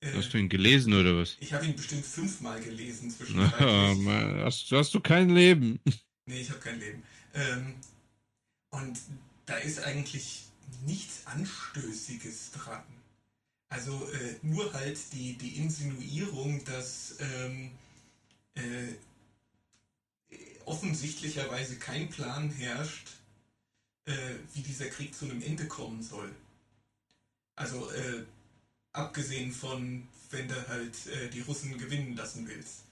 Äh, 0.01 0.13
Hast 0.13 0.33
du 0.33 0.37
ihn 0.37 0.47
gelesen 0.49 0.93
oder 0.93 1.17
was? 1.17 1.35
ich 1.41 1.51
habe 1.53 1.65
ihn 1.65 1.75
bestimmt 1.75 2.05
fünfmal 2.05 2.61
gelesen 2.61 3.09
Ah, 3.11 3.15
zwischenzeitlich. 3.17 4.05
Mann, 4.05 4.39
hast, 4.43 4.71
hast 4.71 4.93
du 4.93 4.99
kein 4.99 5.29
Leben? 5.29 5.79
Nee, 6.25 6.41
ich 6.41 6.49
habe 6.51 6.59
kein 6.59 6.79
Leben. 6.79 7.01
Ähm, 7.33 7.73
und 8.69 8.99
da 9.47 9.57
ist 9.57 9.79
eigentlich 9.83 10.43
nichts 10.85 11.25
Anstößiges 11.25 12.51
dran. 12.51 12.83
Also 13.69 14.07
äh, 14.11 14.35
nur 14.43 14.71
halt 14.73 14.99
die, 15.11 15.33
die 15.39 15.57
Insinuierung, 15.57 16.63
dass 16.65 17.15
ähm, 17.19 17.71
äh, 18.53 18.93
offensichtlicherweise 20.65 21.77
kein 21.77 22.09
Plan 22.09 22.51
herrscht, 22.51 23.07
äh, 24.09 24.35
wie 24.53 24.61
dieser 24.61 24.87
Krieg 24.87 25.15
zu 25.15 25.25
einem 25.25 25.41
Ende 25.41 25.67
kommen 25.67 26.01
soll. 26.01 26.29
Also 27.55 27.91
äh, 27.91 28.23
abgesehen 28.91 29.51
von, 29.51 30.07
wenn 30.31 30.47
du 30.47 30.67
halt 30.67 30.95
äh, 31.07 31.29
die 31.29 31.41
Russen 31.41 31.77
gewinnen 31.77 32.15
lassen 32.15 32.47
willst. 32.47 32.83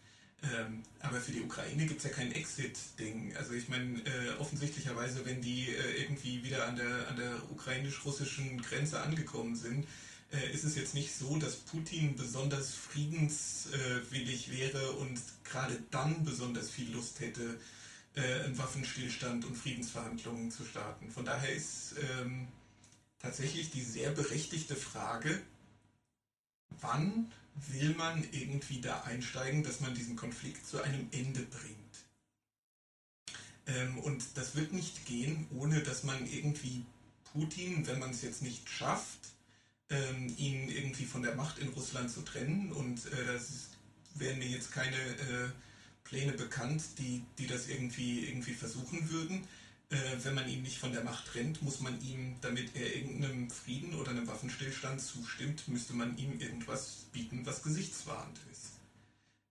Ähm, 0.44 0.84
aber 1.00 1.20
für 1.20 1.32
die 1.32 1.42
Ukraine 1.42 1.88
gibt 1.88 2.00
es 2.00 2.04
ja 2.04 2.12
kein 2.12 2.32
Exit-Ding. 2.32 3.36
Also 3.38 3.54
ich 3.54 3.70
meine, 3.70 4.00
äh, 4.06 4.38
offensichtlicherweise, 4.38 5.26
wenn 5.26 5.42
die 5.42 5.70
äh, 5.70 6.02
irgendwie 6.02 6.44
wieder 6.44 6.68
an 6.68 6.76
der, 6.76 7.08
an 7.08 7.18
der 7.18 7.52
ukrainisch-russischen 7.52 8.62
Grenze 8.62 9.02
angekommen 9.02 9.56
sind, 9.56 9.88
äh, 10.32 10.54
ist 10.54 10.64
es 10.64 10.76
jetzt 10.76 10.94
nicht 10.94 11.16
so, 11.16 11.38
dass 11.38 11.56
Putin 11.56 12.16
besonders 12.16 12.76
friedenswillig 12.76 14.52
wäre 14.52 14.92
und 14.92 15.20
gerade 15.44 15.82
dann 15.90 16.24
besonders 16.24 16.70
viel 16.70 16.92
Lust 16.92 17.20
hätte, 17.20 17.60
einen 18.18 18.58
Waffenstillstand 18.58 19.46
und 19.46 19.56
Friedensverhandlungen 19.56 20.52
zu 20.52 20.66
starten. 20.66 21.12
Von 21.12 21.26
daher 21.26 21.54
ist 21.54 21.96
ähm, 22.20 22.48
tatsächlich 23.20 23.72
die 23.72 23.84
sehr 23.84 24.12
berechtigte 24.12 24.76
Frage, 24.76 25.42
wann 26.82 27.32
will 27.70 27.96
man 27.96 28.24
irgendwie 28.32 28.82
da 28.82 29.02
einsteigen, 29.02 29.64
dass 29.64 29.80
man 29.80 29.96
diesen 29.96 30.16
Konflikt 30.16 30.66
zu 30.66 30.82
einem 30.82 31.08
Ende 31.12 31.42
bringt. 31.42 31.78
Ähm, 33.68 33.98
und 34.00 34.24
das 34.36 34.56
wird 34.56 34.74
nicht 34.74 35.06
gehen, 35.06 35.48
ohne 35.52 35.82
dass 35.82 36.04
man 36.04 36.26
irgendwie 36.28 36.86
Putin, 37.32 37.86
wenn 37.88 38.00
man 38.00 38.12
es 38.12 38.22
jetzt 38.22 38.42
nicht 38.42 38.70
schafft, 38.70 39.20
ähm, 39.90 40.34
ihn 40.38 40.70
irgendwie 40.70 41.06
von 41.06 41.24
der 41.24 41.36
Macht 41.36 41.60
in 41.60 41.70
Russland 41.70 42.12
zu 42.12 42.22
trennen. 42.22 42.72
Und 42.72 43.06
äh, 43.08 43.26
das 43.26 43.70
wären 44.16 44.40
mir 44.40 44.48
jetzt 44.48 44.72
keine 44.72 44.96
äh, 44.96 45.50
Pläne 46.08 46.34
bekannt, 46.34 46.84
die, 46.98 47.24
die 47.38 47.48
das 47.48 47.68
irgendwie, 47.68 48.26
irgendwie 48.28 48.54
versuchen 48.54 49.10
würden. 49.10 49.48
Äh, 49.90 49.96
wenn 50.24 50.36
man 50.36 50.50
ihn 50.50 50.64
nicht 50.64 50.80
von 50.80 50.92
der 50.92 51.04
Macht 51.04 51.28
trennt, 51.28 51.62
muss 51.62 51.80
man 51.80 52.02
ihm, 52.02 52.36
damit 52.42 52.76
er 52.76 52.96
irgendeinem 52.96 53.50
Frieden 53.50 53.94
oder 53.96 54.12
einem 54.12 54.28
Waffenstillstand 54.28 55.02
zustimmt, 55.02 55.68
müsste 55.68 55.94
man 55.94 56.18
ihm 56.18 56.40
irgendwas 56.40 57.06
bieten, 57.14 57.46
was 57.46 57.64
gesichtswahrend 57.64 58.38
ist. 58.52 58.72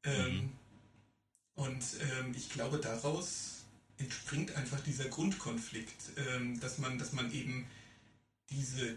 Ähm, 0.05 0.35
Mhm. 0.35 0.53
Und 1.57 1.85
ähm, 2.01 2.35
ich 2.37 2.51
glaube, 2.51 2.79
daraus 2.79 3.65
entspringt 3.99 4.55
einfach 4.57 4.81
dieser 4.81 5.07
Grundkonflikt, 5.09 6.19
ähm, 6.19 6.61
dass, 6.61 6.79
man, 6.79 6.99
dass 6.99 7.13
man 7.13 7.33
eben 7.33 7.67
diese, 8.51 8.97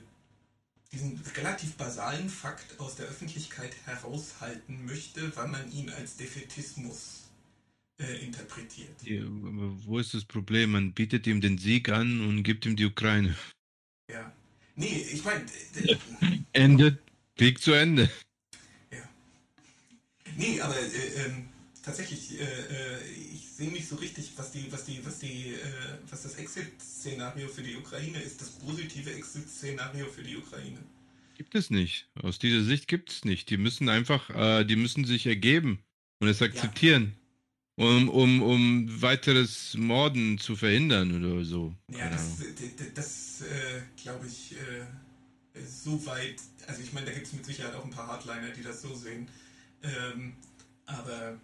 diesen 0.92 1.22
relativ 1.38 1.76
basalen 1.76 2.30
Fakt 2.30 2.80
aus 2.80 2.96
der 2.96 3.08
Öffentlichkeit 3.08 3.74
heraushalten 3.86 4.86
möchte, 4.86 5.36
weil 5.38 5.48
man 5.48 5.72
ihn 5.72 5.90
als 5.90 6.18
Defetismus 6.18 7.19
äh, 8.00 8.26
interpretiert. 8.26 8.90
Ja, 9.04 9.22
Wo 9.28 10.00
ist 10.00 10.14
das 10.14 10.26
Problem? 10.26 10.72
Man 10.72 10.94
bietet 10.94 11.28
ihm 11.28 11.42
den 11.42 11.58
Sieg 11.58 11.90
an 11.90 12.22
und 12.22 12.44
gibt 12.44 12.66
ihm 12.66 12.76
die 12.76 12.86
Ukraine. 12.86 13.36
Ja. 14.10 14.32
Nee, 14.76 15.06
ich 15.12 15.24
meine, 15.24 15.44
äh, 15.76 15.96
Ende. 16.54 16.98
Krieg 17.38 17.62
zu 17.62 17.74
Ende. 17.74 18.10
nee, 20.36 20.60
aber 20.62 20.78
äh, 20.78 21.26
ähm, 21.26 21.50
tatsächlich, 21.84 22.40
äh, 22.40 22.44
äh, 22.44 22.98
ich 23.34 23.48
sehe 23.50 23.70
nicht 23.72 23.88
so 23.88 23.96
richtig, 23.98 24.32
was 24.36 24.52
die, 24.52 24.72
was 24.72 24.86
die, 24.86 25.06
was 25.06 25.20
die, 25.20 25.56
was 26.10 26.24
das 26.24 26.36
Exit-Szenario 26.36 27.48
für 27.50 27.62
die 27.62 27.76
Ukraine 27.76 28.22
ist, 28.22 28.42
das 28.42 28.52
positive 28.52 29.14
Exit-Szenario 29.14 30.06
für 30.08 30.24
die 30.24 30.38
Ukraine. 30.38 30.80
Gibt 31.36 31.56
es 31.56 31.70
nicht. 31.70 32.10
Aus 32.22 32.40
dieser 32.40 32.64
Sicht 32.64 32.88
gibt 32.88 33.12
es 33.12 33.24
nicht. 33.24 33.50
Die 33.50 33.58
müssen 33.58 33.88
einfach, 33.88 34.30
äh, 34.30 34.66
die 34.66 34.76
müssen 34.76 35.06
sich 35.06 35.26
ergeben 35.26 35.80
und 36.20 36.28
es 36.28 36.42
akzeptieren. 36.42 37.16
Um, 37.80 38.10
um, 38.10 38.42
um 38.42 39.02
weiteres 39.02 39.76
Morden 39.78 40.38
zu 40.38 40.58
verhindern 40.58 41.16
oder 41.24 41.46
so. 41.46 41.74
Ja, 41.90 42.10
das, 42.10 42.42
Ahnung. 42.42 42.56
d- 42.60 42.68
d- 42.84 42.92
das 42.94 43.42
äh, 43.42 43.82
glaube 43.96 44.28
ich, 44.28 44.52
äh, 44.52 45.62
so 45.66 46.06
weit, 46.06 46.36
also 46.68 46.82
ich 46.82 46.92
meine, 46.92 47.06
da 47.06 47.14
gibt 47.14 47.28
es 47.28 47.32
mit 47.32 47.46
Sicherheit 47.46 47.74
auch 47.76 47.86
ein 47.86 47.90
paar 47.92 48.08
Hardliner, 48.08 48.50
die 48.50 48.64
das 48.64 48.82
so 48.82 48.94
sehen. 48.94 49.30
Ähm, 49.82 50.34
aber 50.88 51.40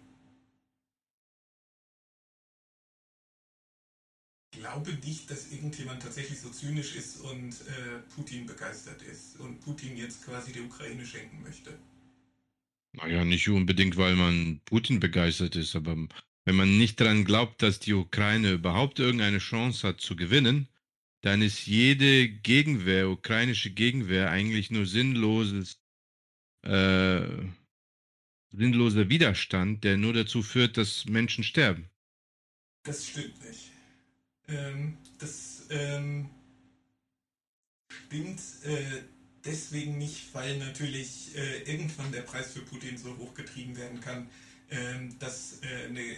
glaube 4.52 4.92
nicht, 5.04 5.30
dass 5.30 5.50
irgendjemand 5.50 6.02
tatsächlich 6.02 6.38
so 6.38 6.50
zynisch 6.50 6.96
ist 6.96 7.20
und 7.20 7.52
äh, 7.52 7.98
Putin 8.14 8.46
begeistert 8.46 9.00
ist 9.02 9.40
und 9.40 9.60
Putin 9.60 9.96
jetzt 9.96 10.24
quasi 10.24 10.52
die 10.52 10.60
Ukraine 10.60 11.06
schenken 11.06 11.42
möchte. 11.42 11.78
Naja, 12.92 13.24
nicht 13.24 13.48
unbedingt, 13.48 13.96
weil 13.98 14.16
man 14.16 14.60
Putin 14.64 15.00
begeistert 15.00 15.54
ist, 15.56 15.76
aber 15.76 15.96
wenn 16.46 16.54
man 16.54 16.78
nicht 16.78 17.00
daran 17.00 17.24
glaubt, 17.24 17.60
dass 17.60 17.80
die 17.80 17.92
Ukraine 17.92 18.52
überhaupt 18.52 19.00
irgendeine 19.00 19.38
Chance 19.38 19.86
hat 19.86 20.00
zu 20.00 20.14
gewinnen, 20.14 20.68
dann 21.20 21.42
ist 21.42 21.66
jede 21.66 22.28
Gegenwehr, 22.28 23.10
ukrainische 23.10 23.70
Gegenwehr, 23.70 24.30
eigentlich 24.30 24.70
nur 24.70 24.86
sinnloses, 24.86 25.80
äh, 26.62 27.26
sinnloser 28.52 29.08
Widerstand, 29.08 29.82
der 29.82 29.96
nur 29.96 30.12
dazu 30.12 30.40
führt, 30.40 30.76
dass 30.76 31.06
Menschen 31.06 31.42
sterben. 31.42 31.90
Das 32.84 33.08
stimmt 33.08 33.44
nicht. 33.44 33.72
Ähm, 34.46 34.98
das 35.18 35.66
ähm, 35.70 36.30
stimmt 37.88 38.40
äh, 38.62 39.02
deswegen 39.44 39.98
nicht, 39.98 40.32
weil 40.32 40.58
natürlich 40.58 41.34
äh, 41.34 41.62
irgendwann 41.62 42.12
der 42.12 42.22
Preis 42.22 42.52
für 42.52 42.60
Putin 42.60 42.96
so 42.96 43.16
hochgetrieben 43.16 43.76
werden 43.76 44.00
kann, 44.00 44.30
dass 45.18 45.62
äh, 45.62 45.86
eine 45.86 46.16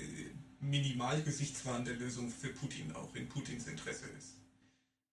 minimal 0.61 1.23
gesichtswahrende 1.23 1.93
Lösung 1.93 2.31
für 2.31 2.49
Putin 2.49 2.93
auch 2.93 3.15
in 3.15 3.29
Putins 3.29 3.67
Interesse 3.67 4.07
ist. 4.19 4.35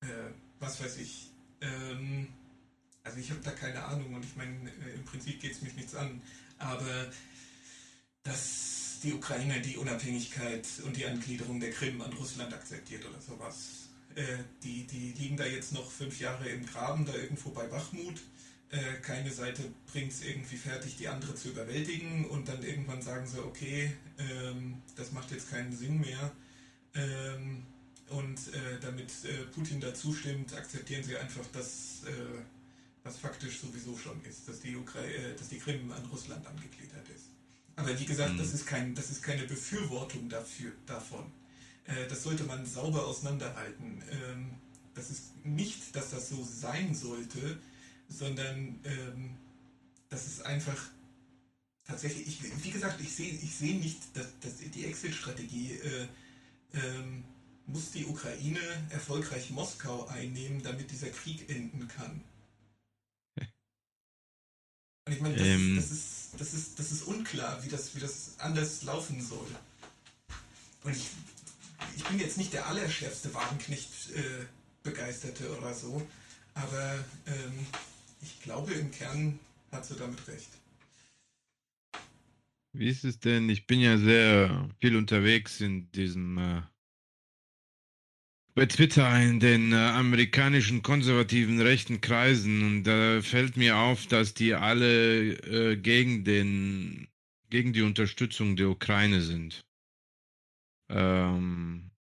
Äh, 0.01 0.32
was 0.60 0.82
weiß 0.82 0.98
ich. 0.98 1.32
Ähm, 1.62 2.27
also 3.04 3.20
ich 3.20 3.30
habe 3.30 3.42
da 3.44 3.51
keine 3.51 3.84
Ahnung 3.84 4.13
und 4.13 4.25
ich 4.25 4.36
meine, 4.36 4.70
äh, 4.70 4.96
im 4.96 5.06
Prinzip 5.06 5.39
geht 5.42 5.51
es 5.51 5.62
mich 5.62 5.75
nichts 5.75 5.96
an, 5.96 6.22
aber 6.58 7.12
dass 8.24 9.00
die 9.04 9.13
Ukraine 9.13 9.62
die 9.62 9.77
Unabhängigkeit 9.77 10.65
und 10.84 10.96
die 10.98 11.06
Angliederung 11.06 11.60
der 11.60 11.72
Krim 11.72 12.01
an 12.01 12.13
Russland 12.13 12.54
akzeptiert 12.54 13.06
oder 13.06 13.22
sowas. 13.22 13.82
Die, 14.63 14.88
die 14.88 15.12
liegen 15.12 15.36
da 15.36 15.46
jetzt 15.46 15.74
noch 15.74 15.92
fünf 15.92 16.22
Jahre 16.22 16.48
im 16.48 16.65
Graben, 16.65 17.06
da 17.06 17.13
irgendwo 17.13 17.50
bei 17.50 17.68
Bachmut. 17.68 18.22
Äh, 18.72 19.02
keine 19.02 19.32
Seite 19.32 19.64
bringt 19.92 20.12
es 20.12 20.22
irgendwie 20.24 20.58
fertig, 20.58 20.98
die 20.98 21.08
andere 21.08 21.36
zu 21.36 21.50
überwältigen 21.50 22.26
und 22.26 22.48
dann 22.48 22.64
irgendwann 22.64 23.02
sagen 23.02 23.28
sie, 23.28 23.40
okay, 23.40 23.94
ähm, 24.18 24.82
das 24.96 25.12
macht 25.12 25.32
jetzt 25.32 25.50
keinen 25.50 25.76
Sinn 25.76 26.00
mehr. 26.02 26.32
Ähm, 26.96 27.64
Und 28.10 28.38
äh, 28.54 28.80
damit 28.82 29.10
äh, 29.24 29.46
Putin 29.52 29.80
dazu 29.80 30.14
stimmt, 30.14 30.54
akzeptieren 30.54 31.04
sie 31.04 31.18
einfach, 31.18 31.46
dass 31.54 32.04
äh, 32.06 32.44
das 33.04 33.18
faktisch 33.18 33.60
sowieso 33.60 33.98
schon 33.98 34.24
ist, 34.26 34.48
dass 34.48 34.60
die, 34.60 34.76
Ukra 34.76 35.02
äh, 35.02 35.36
dass 35.36 35.50
die 35.50 35.58
Krim 35.58 35.92
an 35.92 36.06
Russland 36.12 36.46
angegliedert 36.46 37.08
ist. 37.10 37.26
Aber 37.76 38.00
wie 38.00 38.06
gesagt, 38.06 38.34
mhm. 38.34 38.38
das, 38.38 38.54
ist 38.54 38.68
kein, 38.68 38.94
das 38.94 39.10
ist 39.10 39.24
keine 39.24 39.44
Befürwortung 39.48 40.30
dafür, 40.30 40.72
davon. 40.86 41.32
Das 42.10 42.24
sollte 42.24 42.44
man 42.46 42.66
sauber 42.66 43.06
auseinanderhalten. 43.06 44.02
Ähm, 44.12 44.52
das 44.96 45.12
ist 45.12 45.24
nicht, 45.44 45.96
dass 45.96 46.12
das 46.12 46.30
so 46.30 46.44
sein 46.44 46.96
sollte, 46.96 47.60
sondern 48.08 48.80
ähm, 48.84 49.38
das 50.10 50.28
ist 50.28 50.46
einfach 50.46 50.78
tatsächlich, 51.86 52.28
ich, 52.28 52.64
wie 52.64 52.72
gesagt, 52.72 53.00
ich 53.02 53.14
sehe 53.14 53.32
ich 53.32 53.56
seh 53.56 53.74
nicht, 53.74 54.16
dass, 54.16 54.28
dass 54.42 54.58
die 54.58 54.86
Exit-Strategie 54.86 55.74
äh, 55.74 56.08
ähm, 56.74 57.24
muss 57.68 57.92
die 57.92 58.06
Ukraine 58.06 58.60
erfolgreich 58.90 59.50
Moskau 59.50 60.08
einnehmen, 60.08 60.62
damit 60.62 60.92
dieser 60.92 61.10
Krieg 61.10 61.50
enden 61.50 61.88
kann. 61.88 62.22
Und 65.08 65.14
ich 65.14 65.22
meine, 65.22 65.36
das, 65.36 65.46
ähm, 65.46 65.76
das, 65.76 65.92
ist, 65.92 66.30
das, 66.38 66.56
ist, 66.56 66.80
das 66.80 66.92
ist 66.92 67.04
unklar, 67.04 67.64
wie 67.64 67.70
das, 67.70 67.96
wie 67.96 68.00
das 68.00 68.40
anders 68.40 68.82
laufen 68.84 69.22
soll. 69.22 69.48
Und 70.84 70.96
ich, 70.96 71.10
ich 71.96 72.04
bin 72.06 72.20
jetzt 72.20 72.38
nicht 72.38 72.54
der 72.54 72.66
allerschärfste 72.68 73.32
Wagenknecht-Begeisterte 73.34 75.46
äh, 75.46 75.50
oder 75.50 75.76
so, 75.76 76.08
aber 76.56 77.06
ähm, 77.28 77.68
ich 78.25 78.41
glaube, 78.41 78.74
im 78.74 78.91
Kern 78.91 79.39
hat 79.72 79.86
sie 79.86 79.96
damit 79.96 80.27
recht. 80.27 80.50
Wie 82.74 82.89
ist 82.89 83.05
es 83.05 83.20
denn? 83.20 83.50
Ich 83.50 83.67
bin 83.67 83.79
ja 83.79 83.98
sehr 83.98 84.70
viel 84.82 84.98
unterwegs 84.98 85.62
in 85.62 85.91
diesem 85.91 86.38
äh, 86.38 86.62
bei 88.53 88.65
Twitter 88.65 89.22
in 89.22 89.39
den 89.39 89.72
äh, 89.72 89.75
amerikanischen 89.75 90.82
konservativen 90.82 91.62
rechten 91.62 92.01
Kreisen 92.01 92.63
und 92.65 92.84
da 92.84 93.22
fällt 93.22 93.58
mir 93.58 93.77
auf, 93.77 94.08
dass 94.08 94.34
die 94.34 94.55
alle 94.55 95.34
äh, 95.34 95.77
gegen 95.77 96.24
den 96.24 97.08
gegen 97.50 97.74
die 97.74 97.84
Unterstützung 97.84 98.55
der 98.55 98.70
Ukraine 98.70 99.22
sind. 99.22 99.65
Ähm, 100.89 101.91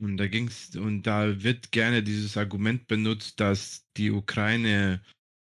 und 0.00 0.16
da 0.16 0.26
ging's 0.26 0.76
und 0.76 1.02
da 1.02 1.42
wird 1.42 1.72
gerne 1.72 2.02
dieses 2.02 2.36
Argument 2.36 2.86
benutzt, 2.86 3.40
dass 3.40 3.86
die 3.96 4.10
Ukraine 4.10 5.02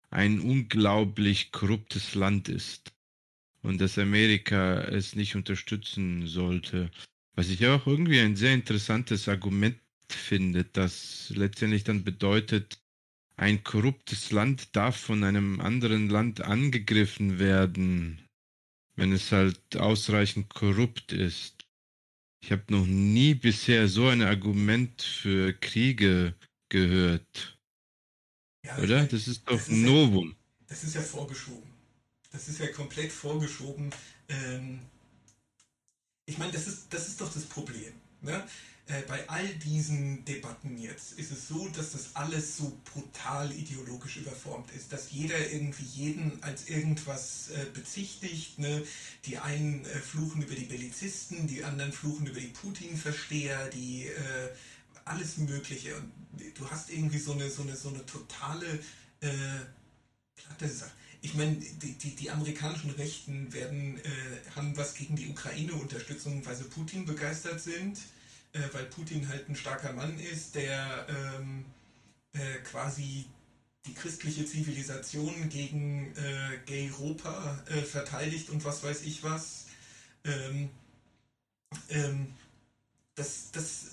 ein 0.10 0.40
unglaublich 0.40 1.52
korruptes 1.52 2.16
Land 2.16 2.50
ist 2.50 2.92
und 3.62 3.80
dass 3.80 3.98
Amerika 3.98 4.82
es 4.82 5.16
nicht 5.16 5.36
unterstützen 5.36 6.28
sollte. 6.28 6.90
Was 7.36 7.50
ich 7.50 7.66
auch 7.68 7.86
irgendwie 7.86 8.20
ein 8.20 8.36
sehr 8.36 8.54
interessantes 8.54 9.30
Argument 9.30 9.80
finde, 10.10 10.66
das 10.66 11.32
letztendlich 11.36 11.84
dann 11.84 12.04
bedeutet, 12.04 12.80
ein 13.38 13.64
korruptes 13.64 14.32
Land 14.32 14.76
darf 14.76 14.98
von 14.98 15.24
einem 15.24 15.62
anderen 15.62 16.10
Land 16.10 16.42
angegriffen 16.42 17.40
werden, 17.40 18.22
wenn 18.96 19.14
es 19.14 19.32
halt 19.32 19.78
ausreichend 19.78 20.50
korrupt 20.50 21.14
ist. 21.14 21.59
Ich 22.42 22.52
habe 22.52 22.64
noch 22.70 22.86
nie 22.86 23.34
bisher 23.34 23.88
so 23.88 24.08
ein 24.08 24.22
Argument 24.22 25.02
für 25.02 25.54
Kriege 25.54 26.36
gehört. 26.70 27.58
Ja, 28.66 28.78
Oder? 28.78 29.06
Das 29.06 29.28
ist 29.28 29.44
doch 29.46 29.58
das 29.58 29.68
ist 29.68 29.72
Novum. 29.72 30.30
Ja, 30.30 30.66
das 30.70 30.84
ist 30.84 30.96
ja 30.96 31.02
vorgeschoben. 31.02 31.70
Das 32.32 32.48
ist 32.48 32.60
ja 32.60 32.68
komplett 32.68 33.12
vorgeschoben. 33.12 33.90
Ähm, 34.30 34.80
ich 36.26 36.38
meine, 36.38 36.52
das 36.52 36.68
ist, 36.68 36.94
das 36.94 37.08
ist 37.08 37.20
doch 37.20 37.34
das 37.34 37.44
Problem. 37.46 37.94
Ne? 38.22 38.46
Äh, 38.90 39.04
bei 39.08 39.30
all 39.30 39.48
diesen 39.48 40.26
Debatten 40.26 40.80
jetzt 40.80 41.14
ist 41.14 41.32
es 41.32 41.48
so, 41.48 41.68
dass 41.70 41.92
das 41.92 42.16
alles 42.16 42.58
so 42.58 42.76
brutal 42.92 43.52
ideologisch 43.52 44.18
überformt 44.18 44.72
ist, 44.72 44.92
dass 44.92 45.12
jeder 45.12 45.52
irgendwie 45.52 45.84
jeden 45.84 46.42
als 46.42 46.68
irgendwas 46.70 47.52
äh, 47.52 47.66
bezichtigt. 47.72 48.58
Ne? 48.58 48.84
Die 49.26 49.38
einen 49.38 49.86
äh, 49.86 50.00
fluchen 50.00 50.42
über 50.42 50.56
die 50.56 50.66
Bellizisten, 50.66 51.46
die 51.46 51.64
anderen 51.64 51.94
fluchen 51.94 52.26
über 52.26 52.40
die 52.40 52.48
Putin-Versteher, 52.48 53.70
die 53.70 54.08
äh, 54.08 54.50
alles 55.06 55.38
Mögliche. 55.38 55.96
Und 55.96 56.12
du 56.58 56.70
hast 56.72 56.90
irgendwie 56.90 57.20
so 57.20 57.34
eine, 57.34 57.48
so 57.48 57.62
eine, 57.62 57.76
so 57.76 57.90
eine 57.90 58.04
totale 58.08 58.80
äh, 59.22 59.30
platte 60.36 60.68
Sache 60.68 60.92
ich 61.22 61.34
meine, 61.34 61.54
die, 61.58 61.98
die, 61.98 62.16
die, 62.16 62.32
amerikanischen 62.32 62.92
Rechten 62.92 63.52
werden, 63.52 64.00
haben 64.56 64.78
was 64.78 64.94
gegen 64.94 65.18
die 65.18 65.28
Ukraine-Unterstützung, 65.28 66.46
weil 66.46 66.56
sie 66.56 66.64
Putin 66.64 67.04
begeistert 67.06 67.60
sind, 67.60 68.00
äh, 68.54 68.60
weil 68.74 68.86
Putin 68.86 69.28
halt 69.28 69.50
ein 69.50 69.56
starker 69.56 69.94
Mann 69.94 70.18
ist, 70.20 70.56
der 70.56 71.08
ähm, 71.10 71.66
äh, 72.34 72.60
quasi 72.64 73.26
die 73.86 73.94
christliche 73.94 74.46
Zivilisation 74.46 75.50
gegen 75.50 76.14
äh, 76.16 76.60
Gay 76.66 76.92
Europa 76.92 77.64
äh, 77.68 77.82
verteidigt 77.82 78.50
und 78.50 78.64
was 78.66 78.84
weiß 78.84 79.04
ich 79.04 79.24
was. 79.24 79.66
Ähm, 80.24 80.70
ähm, 81.90 82.34
das, 83.16 83.52
das, 83.52 83.86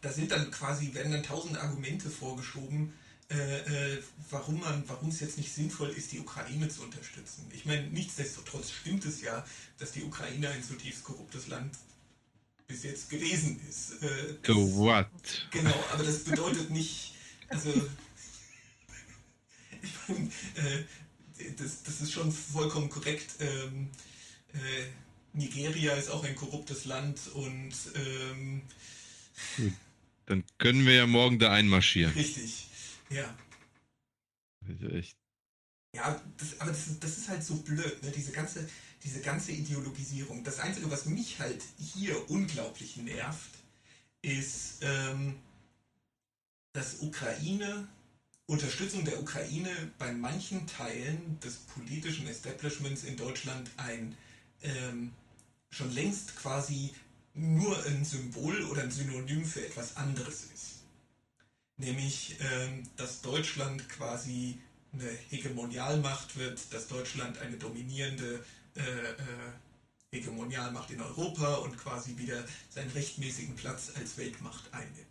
da 0.00 0.12
sind 0.12 0.30
dann 0.30 0.50
quasi, 0.50 0.94
werden 0.94 1.12
dann 1.12 1.22
tausend 1.22 1.56
Argumente 1.56 2.10
vorgeschoben, 2.10 2.92
äh, 3.30 3.94
äh, 3.94 4.02
warum 4.30 4.62
warum 4.86 5.08
es 5.08 5.20
jetzt 5.20 5.38
nicht 5.38 5.52
sinnvoll 5.54 5.90
ist, 5.90 6.12
die 6.12 6.20
Ukraine 6.20 6.68
zu 6.68 6.82
unterstützen. 6.82 7.50
Ich 7.52 7.64
meine, 7.64 7.86
nichtsdestotrotz 7.88 8.70
stimmt 8.70 9.04
es 9.06 9.22
ja, 9.22 9.44
dass 9.78 9.92
die 9.92 10.02
Ukraine 10.02 10.50
ein 10.50 10.62
zutiefst 10.62 11.04
korruptes 11.04 11.46
Land 11.46 11.76
bis 12.72 12.84
jetzt 12.84 13.10
gewesen 13.10 13.60
ist. 13.68 14.02
Äh, 14.02 14.34
das, 14.42 14.56
what? 14.56 15.06
Genau, 15.50 15.84
aber 15.92 16.02
das 16.02 16.24
bedeutet 16.24 16.70
nicht, 16.70 17.14
also 17.48 17.70
ich 19.82 19.92
meine, 20.08 20.28
äh, 20.56 20.84
das, 21.56 21.82
das 21.82 22.00
ist 22.00 22.12
schon 22.12 22.32
vollkommen 22.32 22.88
korrekt. 22.88 23.34
Ähm, 23.40 23.90
äh, 24.54 24.86
Nigeria 25.34 25.94
ist 25.94 26.10
auch 26.10 26.24
ein 26.24 26.34
korruptes 26.34 26.86
Land 26.86 27.20
und 27.34 27.74
ähm, 27.94 28.62
Gut. 29.56 29.72
Dann 30.26 30.44
können 30.58 30.86
wir 30.86 30.94
ja 30.94 31.06
morgen 31.06 31.38
da 31.38 31.52
einmarschieren. 31.52 32.12
Richtig. 32.14 32.68
Ja. 33.10 33.36
Echt. 34.92 35.16
Ja, 35.94 36.22
das, 36.38 36.60
aber 36.60 36.70
das, 36.70 36.98
das 37.00 37.18
ist 37.18 37.28
halt 37.28 37.44
so 37.44 37.56
blöd, 37.56 38.02
ne? 38.02 38.10
diese, 38.10 38.32
ganze, 38.32 38.66
diese 39.04 39.20
ganze 39.20 39.52
Ideologisierung. 39.52 40.44
Das 40.44 40.60
Einzige, 40.60 40.90
was 40.90 41.06
mich 41.06 41.38
halt 41.38 41.62
hier 41.78 42.30
unglaublich 42.30 42.96
nervt, 42.96 43.50
ist, 44.22 44.78
ähm, 44.82 45.36
dass 46.72 47.00
Ukraine, 47.00 47.88
Unterstützung 48.46 49.04
der 49.04 49.20
Ukraine 49.20 49.70
bei 49.98 50.12
manchen 50.12 50.66
Teilen 50.66 51.38
des 51.40 51.56
politischen 51.56 52.26
Establishments 52.28 53.04
in 53.04 53.16
Deutschland 53.16 53.70
ein 53.76 54.16
ähm, 54.62 55.12
schon 55.70 55.92
längst 55.92 56.36
quasi 56.36 56.92
nur 57.34 57.84
ein 57.86 58.04
Symbol 58.04 58.62
oder 58.64 58.82
ein 58.82 58.90
Synonym 58.90 59.44
für 59.44 59.66
etwas 59.66 59.96
anderes 59.96 60.44
ist 60.54 60.72
nämlich 61.82 62.36
ähm, 62.40 62.82
dass 62.96 63.20
Deutschland 63.20 63.88
quasi 63.88 64.58
eine 64.92 65.08
Hegemonialmacht 65.30 66.36
wird, 66.36 66.60
dass 66.72 66.88
Deutschland 66.88 67.38
eine 67.38 67.56
dominierende 67.56 68.44
äh, 68.76 68.80
äh, 68.80 69.16
Hegemonialmacht 70.12 70.90
in 70.90 71.00
Europa 71.00 71.54
und 71.56 71.76
quasi 71.78 72.16
wieder 72.18 72.44
seinen 72.68 72.90
rechtmäßigen 72.90 73.56
Platz 73.56 73.92
als 73.94 74.16
Weltmacht 74.18 74.72
einnimmt. 74.72 75.06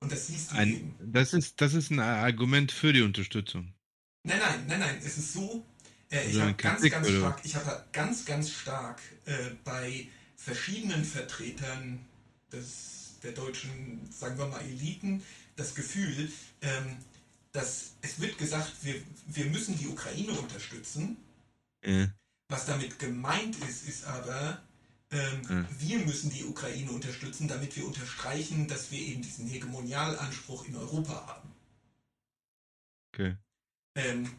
Und 0.00 0.12
das 0.12 0.28
siehst 0.28 0.52
du 0.52 0.56
ein, 0.56 0.68
eben. 0.68 0.94
Das 1.12 1.34
ist, 1.34 1.60
das 1.60 1.74
ist 1.74 1.90
ein 1.90 2.00
Argument 2.00 2.72
für 2.72 2.92
die 2.92 3.02
Unterstützung. 3.02 3.74
Nein, 4.22 4.38
nein, 4.38 4.66
nein, 4.66 4.80
nein. 4.80 4.98
Es 5.04 5.18
ist 5.18 5.32
so, 5.32 5.64
äh, 6.10 6.28
ich 6.30 6.40
habe 6.40 6.54
ganz, 6.54 6.82
ganz 6.88 7.08
stark, 7.08 7.40
ich 7.44 7.54
habe 7.54 7.84
ganz, 7.92 8.24
ganz 8.24 8.50
stark 8.50 9.00
äh, 9.26 9.50
bei 9.64 10.08
verschiedenen 10.36 11.04
Vertretern 11.04 12.04
des, 12.52 13.18
der 13.22 13.32
deutschen, 13.32 14.08
sagen 14.10 14.38
wir 14.38 14.46
mal, 14.46 14.62
Eliten, 14.62 15.22
das 15.56 15.74
Gefühl, 15.74 16.30
ähm, 16.62 16.96
dass 17.52 17.92
es 18.02 18.20
wird 18.20 18.38
gesagt, 18.38 18.72
wir, 18.82 18.94
wir 19.26 19.46
müssen 19.46 19.76
die 19.78 19.88
Ukraine 19.88 20.32
unterstützen. 20.32 21.16
Ja. 21.84 22.08
Was 22.50 22.66
damit 22.66 22.98
gemeint 22.98 23.56
ist, 23.68 23.88
ist 23.88 24.04
aber, 24.04 24.60
ähm, 25.12 25.42
ja. 25.48 25.64
wir 25.78 25.98
müssen 26.00 26.30
die 26.30 26.44
Ukraine 26.44 26.90
unterstützen, 26.90 27.46
damit 27.46 27.76
wir 27.76 27.86
unterstreichen, 27.86 28.66
dass 28.66 28.90
wir 28.90 28.98
eben 28.98 29.22
diesen 29.22 29.46
Hegemonialanspruch 29.46 30.66
in 30.66 30.76
Europa 30.76 31.26
haben. 31.26 31.52
Okay. 33.12 33.36
Ähm, 33.94 34.30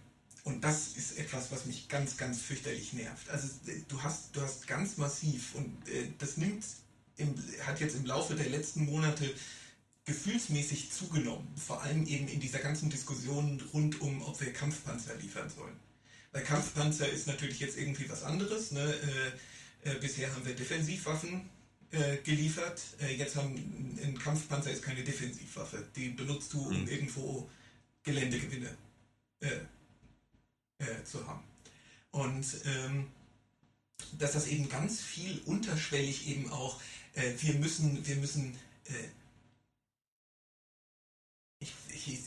und 0.44 0.64
das 0.64 0.90
ist 0.98 1.18
etwas, 1.18 1.52
was 1.52 1.66
mich 1.66 1.88
ganz, 1.88 2.18
ganz 2.18 2.42
fürchterlich 2.42 2.94
nervt. 2.94 3.30
Also 3.30 3.48
du 3.88 4.04
hast, 4.04 4.36
du 4.36 4.42
hast 4.42 4.68
ganz 4.68 4.98
massiv 4.98 5.56
und 5.56 5.88
äh, 5.88 6.10
das 6.18 6.36
nimmt, 6.36 6.66
im, 7.16 7.34
hat 7.66 7.80
jetzt 7.80 7.96
im 7.96 8.06
Laufe 8.06 8.36
der 8.36 8.50
letzten 8.50 8.86
Monate 8.86 9.34
gefühlsmäßig 10.04 10.92
zugenommen, 10.92 11.48
vor 11.56 11.82
allem 11.84 12.06
eben 12.08 12.28
in 12.28 12.42
dieser 12.42 12.60
ganzen 12.60 12.90
Diskussion 12.90 13.62
rund 13.74 14.02
um, 14.02 14.22
ob 14.24 14.42
wir 14.42 14.52
Kampfpanzer 14.52 15.16
liefern 15.16 15.50
sollen. 15.50 15.80
Weil 16.32 16.44
Kampfpanzer 16.44 17.10
ist 17.10 17.28
natürlich 17.28 17.60
jetzt 17.60 17.78
irgendwie 17.78 18.10
was 18.10 18.24
anderes. 18.24 18.72
Ne? 18.72 18.94
Äh, 19.84 19.90
äh, 19.90 20.00
bisher 20.00 20.34
haben 20.34 20.46
wir 20.46 20.56
Defensivwaffen 20.56 21.50
äh, 21.92 22.18
geliefert. 22.18 22.82
Äh, 23.02 23.16
jetzt 23.16 23.36
haben 23.36 23.56
ein 24.02 24.18
Kampfpanzer 24.18 24.72
ist 24.72 24.84
keine 24.84 25.04
Defensivwaffe. 25.04 25.86
Die 25.96 26.10
benutzt 26.10 26.54
du, 26.54 26.68
um 26.68 26.82
mhm. 26.82 26.88
irgendwo 26.88 27.50
Geländegewinne 28.04 28.76
äh, 29.42 29.48
äh, 30.80 31.04
zu 31.04 31.28
haben. 31.28 31.44
Und 32.12 32.46
ähm, 32.66 33.08
dass 34.18 34.34
das 34.34 34.48
eben 34.48 34.68
ganz 34.70 35.02
viel 35.02 35.42
unterschwellig 35.46 36.28
eben 36.28 36.50
auch, 36.50 36.82
wir 37.14 37.54
müssen, 37.56 38.06
wir 38.06 38.16
müssen 38.16 38.58
ich, 41.62 41.74
ich, 41.94 42.20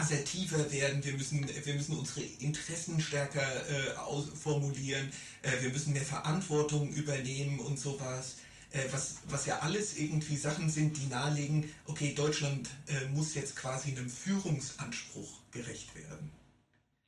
assertiver 0.00 0.70
werden, 0.72 1.04
wir 1.04 1.12
müssen, 1.12 1.46
wir 1.64 1.74
müssen 1.74 1.96
unsere 1.96 2.20
Interessen 2.40 3.00
stärker 3.00 3.42
äh, 3.68 4.36
formulieren, 4.36 5.10
äh, 5.42 5.62
wir 5.62 5.70
müssen 5.70 5.92
mehr 5.92 6.02
Verantwortung 6.02 6.90
übernehmen 6.92 7.60
und 7.60 7.78
sowas. 7.78 8.36
Äh, 8.72 8.84
was, 8.92 9.16
was 9.28 9.46
ja 9.46 9.58
alles 9.60 9.98
irgendwie 9.98 10.36
Sachen 10.36 10.70
sind, 10.70 10.96
die 10.96 11.06
nahelegen, 11.06 11.64
okay, 11.86 12.14
Deutschland 12.14 12.70
äh, 12.86 13.06
muss 13.08 13.34
jetzt 13.34 13.56
quasi 13.56 13.90
einem 13.90 14.08
Führungsanspruch 14.08 15.40
gerecht 15.50 15.94
werden. 15.96 16.30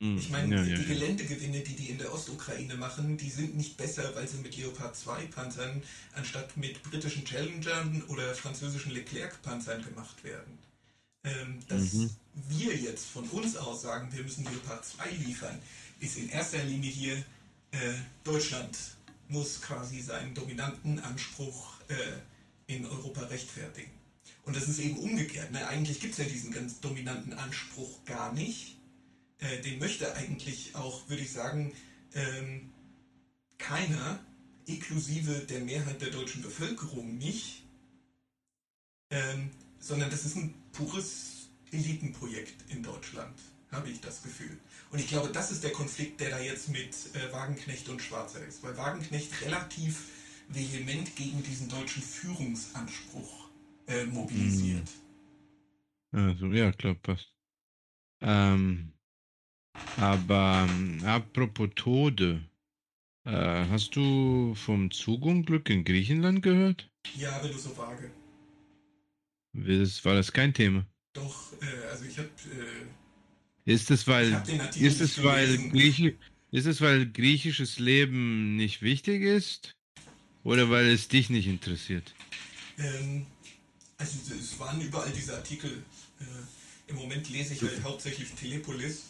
Hm, 0.01 0.17
ich 0.17 0.29
meine, 0.29 0.55
ja, 0.55 0.63
ja, 0.63 0.75
die 0.75 0.85
Geländegewinne, 0.85 1.61
die 1.61 1.75
die 1.75 1.89
in 1.89 1.97
der 1.97 2.13
Ostukraine 2.13 2.75
machen, 2.75 3.15
die 3.17 3.29
sind 3.29 3.55
nicht 3.55 3.77
besser, 3.77 4.13
weil 4.15 4.27
sie 4.27 4.37
mit 4.37 4.57
Leopard 4.57 4.97
2 4.97 5.27
Panzern 5.27 5.81
anstatt 6.13 6.57
mit 6.57 6.83
britischen 6.83 7.23
Challengern 7.23 8.03
oder 8.09 8.35
französischen 8.35 8.91
Leclerc-Panzern 8.91 9.83
gemacht 9.85 10.21
werden. 10.25 10.59
Ähm, 11.23 11.59
dass 11.67 11.93
mhm. 11.93 12.09
wir 12.49 12.75
jetzt 12.75 13.05
von 13.05 13.23
uns 13.29 13.55
aus 13.55 13.83
sagen, 13.83 14.11
wir 14.11 14.23
müssen 14.23 14.43
Leopard 14.43 14.85
2 14.85 15.09
liefern, 15.25 15.57
ist 15.99 16.17
in 16.17 16.29
erster 16.29 16.63
Linie 16.63 16.91
hier 16.91 17.17
äh, 17.71 17.93
Deutschland 18.23 18.77
muss 19.29 19.61
quasi 19.61 20.01
seinen 20.01 20.33
dominanten 20.33 20.99
Anspruch 20.99 21.79
äh, 21.87 22.73
in 22.73 22.85
Europa 22.85 23.21
rechtfertigen. 23.21 23.91
Und 24.45 24.55
das 24.55 24.67
ist 24.67 24.79
eben 24.79 24.97
umgekehrt. 24.97 25.51
Ne? 25.51 25.65
Eigentlich 25.67 25.99
gibt 25.99 26.13
es 26.13 26.19
ja 26.19 26.25
diesen 26.25 26.51
ganz 26.51 26.81
dominanten 26.81 27.33
Anspruch 27.33 28.03
gar 28.05 28.33
nicht. 28.33 28.77
Äh, 29.39 29.61
den 29.61 29.79
möchte 29.79 30.13
eigentlich 30.15 30.75
auch, 30.75 31.07
würde 31.09 31.23
ich 31.23 31.31
sagen, 31.31 31.73
ähm, 32.13 32.71
keiner, 33.57 34.19
inklusive 34.65 35.39
der 35.45 35.61
Mehrheit 35.61 36.01
der 36.01 36.09
deutschen 36.09 36.41
Bevölkerung 36.41 37.17
nicht, 37.17 37.63
ähm, 39.09 39.51
sondern 39.83 40.09
das 40.09 40.23
ist 40.23 40.37
ein 40.37 40.53
pures 40.71 41.49
Elitenprojekt 41.71 42.71
in 42.71 42.81
Deutschland, 42.81 43.37
habe 43.71 43.89
ich 43.89 43.99
das 43.99 44.23
Gefühl. 44.23 44.57
Und 44.91 44.99
ich 44.99 45.07
glaube, 45.07 45.29
das 45.29 45.51
ist 45.51 45.63
der 45.63 45.71
Konflikt, 45.71 46.21
der 46.21 46.29
da 46.29 46.39
jetzt 46.39 46.69
mit 46.69 46.95
äh, 47.15 47.33
Wagenknecht 47.33 47.89
und 47.89 48.01
Schwarzer 48.01 48.45
ist, 48.45 48.63
weil 48.63 48.77
Wagenknecht 48.77 49.41
relativ 49.41 50.05
vehement 50.47 51.13
gegen 51.17 51.43
diesen 51.43 51.67
deutschen 51.67 52.01
Führungsanspruch 52.01 53.49
äh, 53.87 54.05
mobilisiert. 54.05 54.87
Hm. 56.11 56.29
Also, 56.29 56.45
ja, 56.47 56.71
klar, 56.71 56.95
passt. 56.95 57.33
Ähm, 58.21 58.93
aber 59.97 60.67
ähm, 60.69 61.03
apropos 61.03 61.69
Tode, 61.75 62.47
äh, 63.25 63.65
hast 63.67 63.95
du 63.95 64.53
vom 64.55 64.91
Zugunglück 64.91 65.69
in 65.69 65.83
Griechenland 65.83 66.41
gehört? 66.41 66.89
Ja, 67.17 67.43
wenn 67.43 67.51
du 67.51 67.57
so 67.57 67.75
vage. 67.75 68.11
War 69.53 70.15
das 70.15 70.31
kein 70.31 70.53
Thema? 70.53 70.85
Doch, 71.13 71.53
äh, 71.61 71.87
also 71.91 72.05
ich 72.05 72.17
habe 72.17 72.27
äh, 72.27 73.71
ist 73.71 73.91
es, 73.91 74.07
weil, 74.07 74.33
ist 74.75 74.99
es, 74.99 75.23
weil, 75.23 75.57
Griechi 75.69 76.17
ist 76.51 76.65
es, 76.65 76.81
weil 76.81 77.09
griechisches 77.09 77.79
Leben 77.79 78.55
nicht 78.57 78.81
wichtig 78.81 79.21
ist? 79.21 79.75
Oder 80.43 80.69
weil 80.69 80.87
es 80.87 81.07
dich 81.07 81.29
nicht 81.29 81.47
interessiert? 81.47 82.13
Ähm, 82.77 83.25
also 83.97 84.17
es 84.37 84.59
waren 84.59 84.81
überall 84.81 85.11
diese 85.11 85.35
Artikel. 85.35 85.83
Äh, 86.19 86.91
Im 86.91 86.97
Moment 86.97 87.29
lese 87.29 87.53
ich 87.53 87.61
halt 87.61 87.81
hauptsächlich 87.83 88.31
Telepolis. 88.31 89.03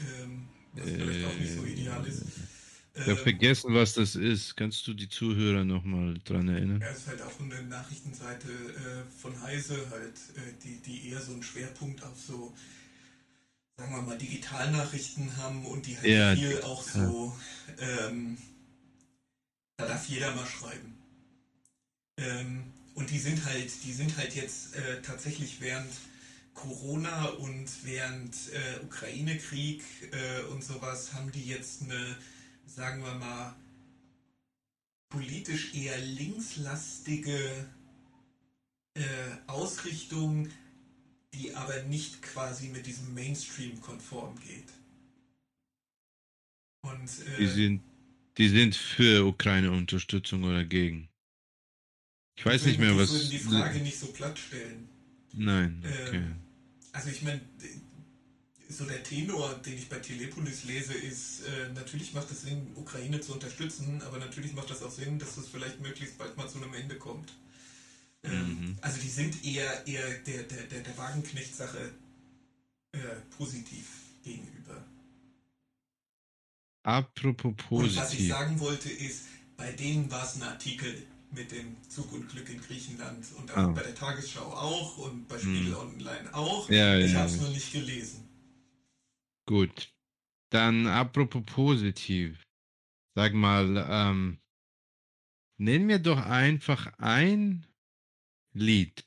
Ähm, 0.00 0.48
was 0.72 0.90
vielleicht 0.90 1.26
auch 1.26 1.38
nicht 1.38 1.52
so 1.52 1.64
ideal 1.64 2.06
ist. 2.06 2.22
Ich 2.94 3.00
habe 3.02 3.12
ähm, 3.12 3.16
vergessen, 3.18 3.74
was 3.74 3.94
das 3.94 4.14
ist. 4.16 4.56
Kannst 4.56 4.86
du 4.86 4.94
die 4.94 5.08
Zuhörer 5.08 5.64
nochmal 5.64 6.18
dran 6.24 6.48
erinnern? 6.48 6.80
Ja, 6.80 6.88
es 6.88 6.98
ist 6.98 7.06
halt 7.08 7.22
auch 7.22 7.40
eine 7.40 7.62
Nachrichtenseite 7.62 8.48
äh, 8.48 9.20
von 9.20 9.40
Heise, 9.42 9.76
halt, 9.90 10.14
äh, 10.36 10.52
die, 10.62 10.76
die 10.82 11.08
eher 11.08 11.20
so 11.20 11.32
einen 11.32 11.42
Schwerpunkt 11.42 12.02
auf 12.02 12.18
so 12.18 12.54
sagen 13.82 13.94
wir 13.94 14.02
mal, 14.02 14.18
Digitalnachrichten 14.18 15.36
haben 15.38 15.64
und 15.66 15.86
die 15.86 15.96
halt 15.96 16.06
ja, 16.06 16.34
viel 16.34 16.60
auch 16.62 16.82
so, 16.82 17.36
ähm, 17.80 18.36
da 19.76 19.86
darf 19.86 20.08
jeder 20.08 20.34
mal 20.34 20.46
schreiben. 20.46 20.96
Ähm, 22.18 22.64
und 22.94 23.10
die 23.10 23.18
sind 23.18 23.44
halt, 23.44 23.70
die 23.84 23.92
sind 23.92 24.16
halt 24.16 24.34
jetzt 24.34 24.76
äh, 24.76 25.00
tatsächlich 25.02 25.60
während 25.60 25.90
Corona 26.54 27.24
und 27.24 27.66
während 27.82 28.34
äh, 28.52 28.84
Ukraine-Krieg 28.84 29.82
äh, 30.12 30.42
und 30.52 30.62
sowas 30.62 31.14
haben 31.14 31.32
die 31.32 31.46
jetzt 31.46 31.82
eine, 31.82 32.16
sagen 32.74 33.02
wir 33.02 33.14
mal, 33.14 33.54
politisch 35.10 35.74
eher 35.74 35.98
linkslastige 35.98 37.66
äh, 38.94 39.02
Ausrichtung 39.46 40.48
die 41.34 41.54
aber 41.54 41.82
nicht 41.84 42.22
quasi 42.22 42.68
mit 42.68 42.86
diesem 42.86 43.14
Mainstream 43.14 43.80
konform 43.80 44.38
geht. 44.40 44.68
Und, 46.82 47.08
äh, 47.26 47.38
die, 47.38 47.46
sind, 47.46 47.82
die 48.36 48.48
sind 48.48 48.74
für 48.74 49.24
Ukraine-Unterstützung 49.26 50.44
oder 50.44 50.64
gegen? 50.64 51.08
Ich 52.36 52.44
weiß 52.44 52.66
nicht 52.66 52.78
mehr, 52.78 52.96
was. 52.96 53.12
Ich 53.12 53.14
würde 53.14 53.28
die 53.28 53.38
Frage 53.38 53.78
nicht 53.80 53.98
so 53.98 54.06
platt 54.08 54.38
stellen. 54.38 54.88
Nein, 55.34 55.82
okay. 56.06 56.16
Ähm, 56.16 56.36
also 56.92 57.10
ich 57.10 57.22
meine, 57.22 57.40
so 58.72 58.84
der 58.84 59.02
Tenor, 59.02 59.54
den 59.54 59.74
ich 59.74 59.88
bei 59.88 59.98
Telepolis 59.98 60.64
lese, 60.64 60.94
ist, 60.94 61.42
äh, 61.42 61.72
natürlich 61.74 62.12
macht 62.14 62.30
es 62.30 62.42
Sinn, 62.42 62.72
Ukraine 62.74 63.20
zu 63.20 63.32
unterstützen, 63.32 64.02
aber 64.02 64.18
natürlich 64.18 64.54
macht 64.54 64.70
das 64.70 64.82
auch 64.82 64.90
Sinn, 64.90 65.18
dass 65.18 65.36
es 65.36 65.48
vielleicht 65.48 65.80
möglichst 65.80 66.18
bald 66.18 66.36
mal 66.36 66.48
zu 66.48 66.58
einem 66.62 66.74
Ende 66.74 66.96
kommt. 66.96 67.32
Ähm, 68.24 68.32
mhm. 68.32 68.78
Also 68.80 69.00
die 69.00 69.08
sind 69.08 69.44
eher, 69.44 69.86
eher 69.86 70.08
der, 70.18 70.44
der, 70.44 70.62
der, 70.64 70.80
der 70.80 70.98
Wagenknecht-Sache 70.98 71.92
äh, 72.92 72.98
positiv 73.36 73.86
gegenüber. 74.22 74.84
Apropos 76.84 77.54
positiv. 77.56 77.96
Und 77.96 77.96
was 77.96 78.14
ich 78.14 78.28
sagen 78.28 78.60
wollte 78.60 78.90
ist, 78.90 79.22
bei 79.56 79.72
denen 79.72 80.10
war 80.10 80.24
es 80.24 80.36
ein 80.36 80.42
Artikel 80.42 81.06
mit 81.30 81.50
dem 81.50 81.76
Zug 81.88 82.12
und 82.12 82.28
Glück 82.28 82.48
in 82.48 82.60
Griechenland 82.60 83.24
und 83.38 83.50
auch 83.56 83.68
oh. 83.68 83.72
bei 83.72 83.82
der 83.82 83.94
Tagesschau 83.94 84.44
auch 84.44 84.98
und 84.98 85.28
bei 85.28 85.38
Spiegel 85.38 85.70
mhm. 85.70 85.76
Online 85.76 86.34
auch. 86.34 86.68
Ja, 86.68 86.96
ich 86.98 87.12
ja, 87.12 87.20
habe 87.20 87.28
es 87.28 87.36
ja. 87.36 87.42
nur 87.42 87.50
nicht 87.50 87.72
gelesen. 87.72 88.28
Gut. 89.46 89.94
Dann 90.50 90.86
apropos 90.86 91.44
positiv. 91.46 92.42
Sag 93.14 93.34
mal, 93.34 93.86
ähm, 93.88 94.40
nenn 95.58 95.86
mir 95.86 95.98
doch 95.98 96.18
einfach 96.18 96.92
ein 96.98 97.66
Lied. 98.52 99.06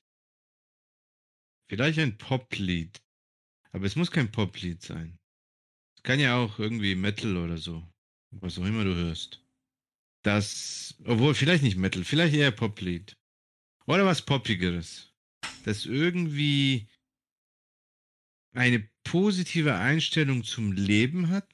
Vielleicht 1.69 1.99
ein 1.99 2.17
Poplied. 2.17 3.01
Aber 3.71 3.85
es 3.85 3.95
muss 3.95 4.11
kein 4.11 4.31
Poplied 4.31 4.81
sein. 4.81 5.19
Es 5.97 6.03
kann 6.03 6.19
ja 6.19 6.37
auch 6.37 6.59
irgendwie 6.59 6.95
Metal 6.95 7.37
oder 7.37 7.57
so. 7.57 7.87
Was 8.31 8.57
auch 8.57 8.65
immer 8.65 8.83
du 8.83 8.95
hörst. 8.95 9.43
Das, 10.23 10.95
obwohl 11.05 11.35
vielleicht 11.35 11.63
nicht 11.63 11.77
Metal, 11.77 12.03
vielleicht 12.03 12.35
eher 12.35 12.51
Poplied. 12.51 13.15
Oder 13.85 14.05
was 14.05 14.23
Poppigeres. 14.23 15.13
Das 15.63 15.85
irgendwie 15.85 16.87
eine 18.53 18.89
positive 19.05 19.75
Einstellung 19.75 20.43
zum 20.43 20.73
Leben 20.73 21.29
hat 21.29 21.47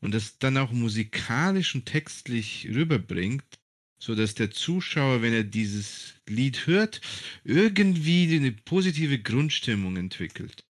und 0.00 0.14
das 0.14 0.38
dann 0.38 0.56
auch 0.56 0.70
musikalisch 0.70 1.74
und 1.74 1.86
textlich 1.86 2.68
rüberbringt 2.68 3.58
so 4.02 4.16
dass 4.16 4.34
der 4.34 4.50
Zuschauer, 4.50 5.22
wenn 5.22 5.32
er 5.32 5.44
dieses 5.44 6.14
Lied 6.26 6.66
hört, 6.66 7.00
irgendwie 7.44 8.34
eine 8.34 8.50
positive 8.50 9.20
Grundstimmung 9.20 9.96
entwickelt. 9.96 10.66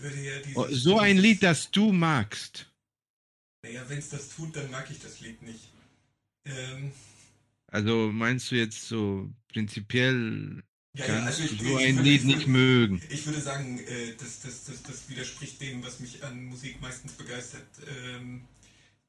Ja 0.00 0.40
oh, 0.54 0.68
so 0.70 1.00
ein 1.00 1.18
Lied, 1.18 1.42
das 1.42 1.72
du 1.72 1.90
magst. 1.92 2.70
Naja, 3.64 3.84
wenn 3.88 3.98
es 3.98 4.10
das 4.10 4.28
tut, 4.28 4.54
dann 4.54 4.70
mag 4.70 4.88
ich 4.88 5.00
das 5.00 5.20
Lied 5.20 5.42
nicht. 5.42 5.68
Ähm, 6.44 6.92
also 7.66 8.12
meinst 8.12 8.52
du 8.52 8.54
jetzt 8.54 8.86
so 8.86 9.28
prinzipiell 9.48 10.62
ja, 10.96 11.06
ja, 11.06 11.24
also 11.24 11.42
ich, 11.42 11.60
so 11.60 11.76
ein 11.76 12.02
Lied 12.02 12.24
nicht 12.24 12.46
mögen? 12.46 13.02
Ich 13.10 13.26
würde 13.26 13.40
sagen, 13.40 13.78
äh, 13.78 14.14
das, 14.18 14.40
das, 14.40 14.64
das, 14.64 14.82
das 14.82 15.08
widerspricht 15.08 15.60
dem, 15.60 15.82
was 15.84 16.00
mich 16.00 16.24
an 16.24 16.44
Musik 16.46 16.80
meistens 16.80 17.12
begeistert. 17.12 17.66
Ähm, 17.86 18.42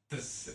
das 0.10 0.50
äh, 0.50 0.52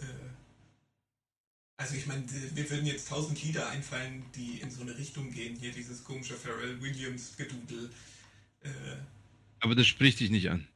also 1.82 1.96
ich 1.96 2.06
meine, 2.06 2.24
wir 2.54 2.70
würden 2.70 2.86
jetzt 2.86 3.08
tausend 3.08 3.42
Lieder 3.42 3.68
einfallen, 3.68 4.24
die 4.36 4.60
in 4.60 4.70
so 4.70 4.82
eine 4.82 4.96
Richtung 4.96 5.32
gehen. 5.32 5.56
Hier 5.56 5.72
dieses 5.72 6.04
komische 6.04 6.34
Pharrell 6.34 6.80
Williams 6.80 7.36
Gedudel. 7.36 7.90
Äh, 8.62 8.68
aber 9.58 9.74
das 9.74 9.88
spricht 9.88 10.20
dich 10.20 10.30
nicht 10.30 10.48
an. 10.48 10.68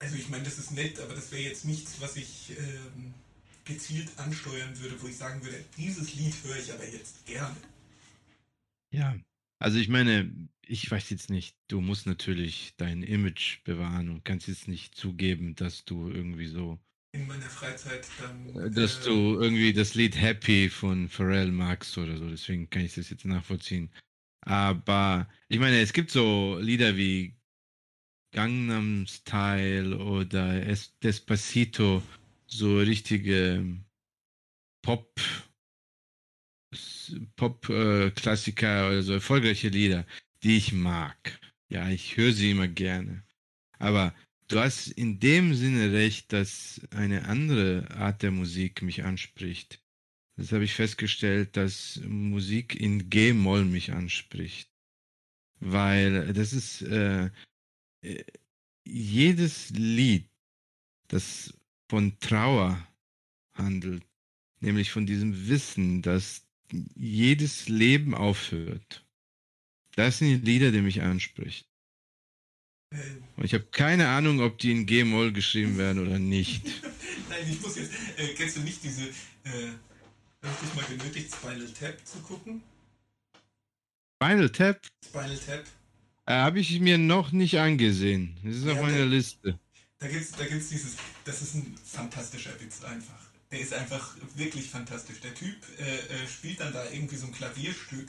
Also 0.00 0.16
ich 0.16 0.28
meine, 0.28 0.44
das 0.44 0.58
ist 0.58 0.72
nett, 0.72 1.00
aber 1.00 1.14
das 1.14 1.32
wäre 1.32 1.42
jetzt 1.42 1.64
nichts, 1.64 2.00
was 2.00 2.16
ich 2.16 2.50
ähm, 2.58 3.14
gezielt 3.64 4.10
ansteuern 4.18 4.78
würde, 4.78 5.00
wo 5.00 5.06
ich 5.06 5.16
sagen 5.16 5.42
würde, 5.42 5.64
dieses 5.78 6.14
Lied 6.14 6.34
höre 6.44 6.58
ich 6.58 6.72
aber 6.72 6.86
jetzt 6.86 7.24
gerne. 7.24 7.56
Ja, 8.90 9.16
also 9.58 9.78
ich 9.78 9.88
meine, 9.88 10.32
ich 10.62 10.90
weiß 10.90 11.10
jetzt 11.10 11.30
nicht, 11.30 11.56
du 11.68 11.80
musst 11.80 12.06
natürlich 12.06 12.74
dein 12.76 13.02
Image 13.02 13.62
bewahren 13.64 14.08
und 14.10 14.24
kannst 14.24 14.48
jetzt 14.48 14.68
nicht 14.68 14.94
zugeben, 14.94 15.54
dass 15.54 15.84
du 15.84 16.10
irgendwie 16.10 16.46
so. 16.46 16.78
In 17.12 17.26
meiner 17.26 17.48
Freizeit 17.48 18.06
dann. 18.20 18.48
Äh, 18.54 18.70
dass 18.70 19.00
äh, 19.00 19.04
du 19.08 19.40
irgendwie 19.40 19.72
das 19.72 19.94
Lied 19.94 20.20
Happy 20.20 20.68
von 20.68 21.08
Pharrell 21.08 21.50
magst 21.50 21.96
oder 21.96 22.16
so, 22.18 22.28
deswegen 22.28 22.68
kann 22.70 22.84
ich 22.84 22.94
das 22.94 23.10
jetzt 23.10 23.24
nachvollziehen. 23.24 23.90
Aber 24.42 25.28
ich 25.48 25.58
meine, 25.58 25.80
es 25.80 25.92
gibt 25.92 26.10
so 26.10 26.58
Lieder 26.60 26.96
wie 26.96 27.34
Gangnam 28.32 29.06
Style 29.06 29.98
oder 29.98 30.60
Despacito, 31.02 32.02
so 32.46 32.78
richtige 32.78 33.78
Pop 34.82 35.20
Pop-Klassiker 37.36 38.88
oder 38.88 39.02
so 39.02 39.14
erfolgreiche 39.14 39.68
Lieder, 39.68 40.06
die 40.42 40.56
ich 40.56 40.72
mag. 40.72 41.40
Ja, 41.68 41.88
ich 41.88 42.16
höre 42.16 42.32
sie 42.32 42.50
immer 42.50 42.68
gerne. 42.68 43.24
Aber 43.78 44.14
du 44.48 44.58
hast 44.58 44.88
in 44.88 45.20
dem 45.20 45.54
Sinne 45.54 45.92
recht, 45.92 46.32
dass 46.32 46.80
eine 46.90 47.26
andere 47.26 47.90
Art 47.92 48.22
der 48.22 48.30
Musik 48.30 48.82
mich 48.82 49.04
anspricht. 49.04 49.82
Das 50.36 50.52
habe 50.52 50.64
ich 50.64 50.74
festgestellt, 50.74 51.56
dass 51.56 52.00
Musik 52.04 52.74
in 52.74 53.10
G-Moll 53.10 53.64
mich 53.64 53.92
anspricht. 53.92 54.70
Weil 55.60 56.32
das 56.32 56.52
ist 56.52 56.82
äh, 56.82 57.30
jedes 58.86 59.70
Lied, 59.70 60.30
das 61.08 61.54
von 61.90 62.18
Trauer 62.20 62.86
handelt, 63.54 64.06
nämlich 64.60 64.90
von 64.90 65.06
diesem 65.06 65.48
Wissen, 65.48 66.02
dass 66.02 66.47
jedes 66.94 67.68
Leben 67.68 68.14
aufhört. 68.14 69.04
Das 69.96 70.18
sind 70.18 70.28
die 70.28 70.50
Lieder, 70.50 70.70
die 70.70 70.80
mich 70.80 71.02
anspricht. 71.02 71.68
Und 72.90 73.44
ich 73.44 73.52
habe 73.52 73.64
keine 73.64 74.08
Ahnung, 74.08 74.40
ob 74.40 74.58
die 74.58 74.72
in 74.72 74.86
G-Moll 74.86 75.32
geschrieben 75.32 75.76
werden 75.76 76.06
oder 76.06 76.18
nicht. 76.18 76.64
Nein, 77.28 77.40
ich 77.50 77.60
muss 77.60 77.76
jetzt. 77.76 77.92
Äh, 78.16 78.28
kennst 78.34 78.56
du 78.56 78.60
nicht 78.60 78.82
diese. 78.82 79.02
Äh, 79.02 79.72
habe 80.42 80.54
ich 80.54 80.68
dich 80.68 80.74
mal 80.74 80.84
genötigt, 80.84 81.34
Spinal 81.34 81.68
Tap 81.78 82.06
zu 82.06 82.18
gucken? 82.20 82.62
Spinal 84.16 84.50
Tap? 84.50 84.80
Spinal 85.04 85.38
Tap. 85.38 85.64
Äh, 86.26 86.32
habe 86.32 86.60
ich 86.60 86.80
mir 86.80 86.96
noch 86.96 87.32
nicht 87.32 87.58
angesehen. 87.58 88.38
Das 88.42 88.56
ist 88.56 88.64
ja, 88.64 88.72
auf 88.72 88.80
meiner 88.80 88.98
da, 88.98 89.04
Liste. 89.04 89.58
Da 89.98 90.08
gibt 90.08 90.22
es 90.22 90.32
da 90.32 90.46
gibt's 90.46 90.68
dieses. 90.70 90.96
Das 91.24 91.42
ist 91.42 91.54
ein 91.54 91.76
fantastischer 91.84 92.58
Witz 92.60 92.82
einfach. 92.84 93.27
Der 93.50 93.60
ist 93.60 93.72
einfach 93.72 94.14
wirklich 94.34 94.68
fantastisch. 94.68 95.20
Der 95.20 95.34
Typ 95.34 95.56
äh, 95.78 95.82
äh, 95.82 96.28
spielt 96.28 96.60
dann 96.60 96.72
da 96.72 96.90
irgendwie 96.90 97.16
so 97.16 97.26
ein 97.26 97.32
Klavierstück 97.32 98.08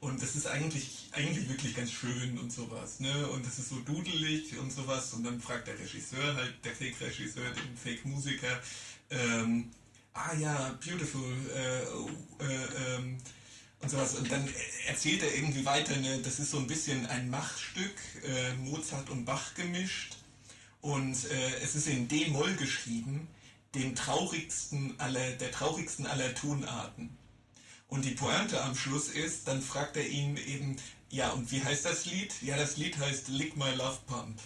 und 0.00 0.22
das 0.22 0.34
ist 0.34 0.46
eigentlich, 0.46 1.10
eigentlich 1.12 1.46
wirklich 1.48 1.76
ganz 1.76 1.92
schön 1.92 2.38
und 2.38 2.50
sowas. 2.50 3.00
Ne? 3.00 3.28
Und 3.28 3.46
das 3.46 3.58
ist 3.58 3.68
so 3.68 3.76
dudelig 3.80 4.58
und 4.58 4.72
sowas. 4.72 5.12
Und 5.12 5.24
dann 5.24 5.40
fragt 5.40 5.68
der 5.68 5.78
Regisseur, 5.78 6.34
halt 6.34 6.54
der 6.64 6.74
Fake-Regisseur, 6.74 7.50
den 7.50 7.76
Fake-Musiker, 7.76 8.60
ähm, 9.10 9.70
ah 10.14 10.34
ja, 10.34 10.78
beautiful, 10.82 11.34
äh, 11.54 11.82
äh, 12.44 12.96
ähm, 12.96 13.18
und 13.82 13.90
sowas. 13.90 14.14
Und 14.14 14.32
dann 14.32 14.48
erzählt 14.86 15.22
er 15.22 15.34
irgendwie 15.34 15.66
weiter, 15.66 15.94
ne, 15.96 16.20
das 16.22 16.38
ist 16.38 16.50
so 16.50 16.58
ein 16.58 16.66
bisschen 16.66 17.04
ein 17.06 17.28
Machstück, 17.28 17.94
äh, 18.26 18.54
Mozart 18.54 19.10
und 19.10 19.26
Bach 19.26 19.54
gemischt. 19.54 20.16
Und 20.80 21.30
äh, 21.30 21.60
es 21.62 21.74
ist 21.74 21.88
in 21.88 22.08
D-Moll 22.08 22.54
geschrieben 22.54 23.28
den 23.74 23.94
traurigsten 23.94 24.98
aller, 24.98 25.32
der 25.32 25.50
traurigsten 25.50 26.06
aller 26.06 26.34
Tonarten. 26.34 27.10
Und 27.88 28.04
die 28.04 28.12
Pointe 28.12 28.62
am 28.62 28.74
Schluss 28.76 29.08
ist, 29.08 29.48
dann 29.48 29.60
fragt 29.60 29.96
er 29.96 30.08
ihn 30.08 30.36
eben, 30.36 30.76
ja, 31.10 31.30
und 31.30 31.50
wie 31.50 31.62
heißt 31.62 31.84
das 31.84 32.06
Lied? 32.06 32.32
Ja, 32.42 32.56
das 32.56 32.76
Lied 32.76 32.96
heißt 32.98 33.28
Lick 33.28 33.56
My 33.56 33.74
Love 33.76 33.98
Pump. 34.06 34.40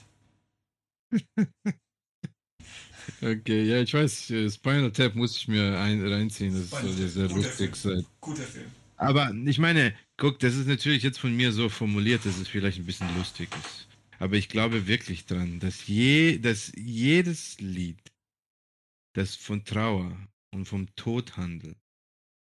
okay, 3.20 3.64
ja, 3.64 3.82
ich 3.82 3.92
weiß, 3.92 4.30
äh, 4.30 4.50
Spinal 4.50 4.90
Tap 4.92 5.14
muss 5.14 5.36
ich 5.36 5.48
mir 5.48 5.78
ein, 5.78 6.06
reinziehen, 6.06 6.54
das 6.54 6.68
Spinal 6.68 6.94
soll 6.94 7.02
ja 7.02 7.08
sehr 7.08 7.28
lustig 7.28 7.76
Film. 7.76 7.96
sein. 7.96 8.06
Guter 8.20 8.44
Film. 8.44 8.70
Aber 8.96 9.34
ich 9.44 9.58
meine, 9.58 9.94
guck, 10.16 10.38
das 10.38 10.54
ist 10.54 10.66
natürlich 10.66 11.02
jetzt 11.02 11.18
von 11.18 11.34
mir 11.36 11.52
so 11.52 11.68
formuliert, 11.68 12.24
dass 12.24 12.38
es 12.38 12.48
vielleicht 12.48 12.78
ein 12.78 12.86
bisschen 12.86 13.14
lustig 13.16 13.50
ist. 13.56 13.88
Aber 14.18 14.36
ich 14.36 14.48
glaube 14.48 14.86
wirklich 14.86 15.26
dran, 15.26 15.58
dass, 15.60 15.86
je, 15.86 16.38
dass 16.38 16.72
jedes 16.76 17.60
Lied 17.60 17.98
das 19.14 19.34
von 19.34 19.64
Trauer 19.64 20.16
und 20.52 20.66
vom 20.66 20.94
Tod 20.96 21.36
handelt, 21.36 21.78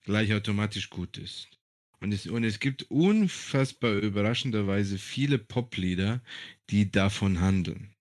gleich 0.03 0.33
automatisch 0.35 0.91
gut 0.91 1.17
ist. 1.17 1.49
Und 2.01 2.13
es, 2.13 2.27
und 2.27 2.45
es 2.45 2.61
gibt 2.61 2.85
unfassbar 2.91 3.95
überraschenderweise 3.95 4.99
viele 4.99 5.39
Poplieder, 5.39 6.23
die 6.69 6.91
davon 6.91 7.41
handeln. 7.41 7.95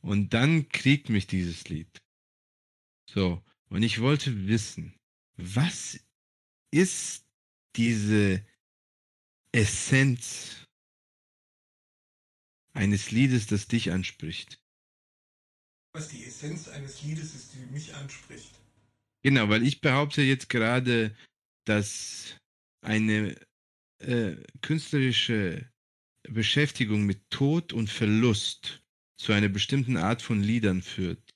Und 0.00 0.34
dann 0.34 0.68
kriegt 0.68 1.08
mich 1.08 1.26
dieses 1.26 1.68
Lied. 1.68 2.02
So, 3.08 3.42
und 3.68 3.82
ich 3.82 4.00
wollte 4.00 4.48
wissen, 4.48 4.94
was 5.36 6.00
ist 6.70 7.24
diese 7.76 8.44
Essenz 9.52 10.66
eines 12.72 13.10
Liedes, 13.10 13.46
das 13.46 13.68
dich 13.68 13.92
anspricht? 13.92 14.60
Was 15.96 16.08
die 16.08 16.24
Essenz 16.24 16.68
eines 16.68 17.02
Liedes 17.02 17.34
ist, 17.34 17.54
die 17.54 17.72
mich 17.72 17.94
anspricht. 17.94 18.60
Genau, 19.22 19.48
weil 19.48 19.66
ich 19.66 19.80
behaupte 19.80 20.22
jetzt 20.22 20.50
gerade, 20.50 21.16
dass 21.64 22.36
eine 22.82 23.34
äh, 23.98 24.36
künstlerische 24.60 25.68
Beschäftigung 26.28 27.06
mit 27.06 27.28
Tod 27.30 27.72
und 27.72 27.88
Verlust 27.88 28.82
zu 29.18 29.32
einer 29.32 29.48
bestimmten 29.48 29.96
Art 29.96 30.20
von 30.20 30.42
Liedern 30.42 30.82
führt, 30.82 31.34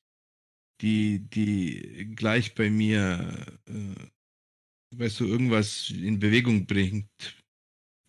die, 0.83 1.21
die 1.21 2.13
gleich 2.15 2.55
bei 2.55 2.71
mir, 2.71 3.59
äh, 3.67 4.97
weißt 4.97 5.21
du, 5.21 5.27
irgendwas 5.27 5.91
in 5.91 6.21
Bewegung 6.21 6.67
bringt, 6.67 7.09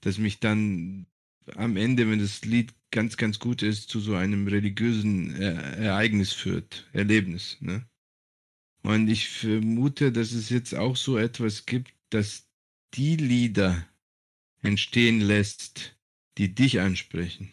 das 0.02 0.18
mich 0.18 0.40
dann 0.40 1.08
am 1.56 1.78
Ende, 1.78 2.10
wenn 2.10 2.20
das 2.20 2.44
Lied 2.44 2.74
ganz, 2.92 3.18
ganz 3.18 3.40
gut 3.40 3.62
ist, 3.62 3.90
zu 3.90 4.00
so 4.00 4.16
einem 4.16 4.48
religiösen 4.48 5.36
Ereignis 5.36 6.34
führt, 6.34 6.90
Erlebnis. 6.94 7.58
Ne? 7.62 7.88
Und 8.84 9.08
ich 9.08 9.30
vermute, 9.30 10.12
dass 10.12 10.32
es 10.32 10.50
jetzt 10.50 10.76
auch 10.76 10.96
so 10.96 11.18
etwas 11.18 11.66
gibt, 11.66 11.94
dass 12.10 12.48
die 12.94 13.16
Lieder 13.16 13.88
entstehen 14.62 15.22
lässt, 15.22 15.96
die 16.38 16.54
dich 16.54 16.80
ansprechen. 16.80 17.52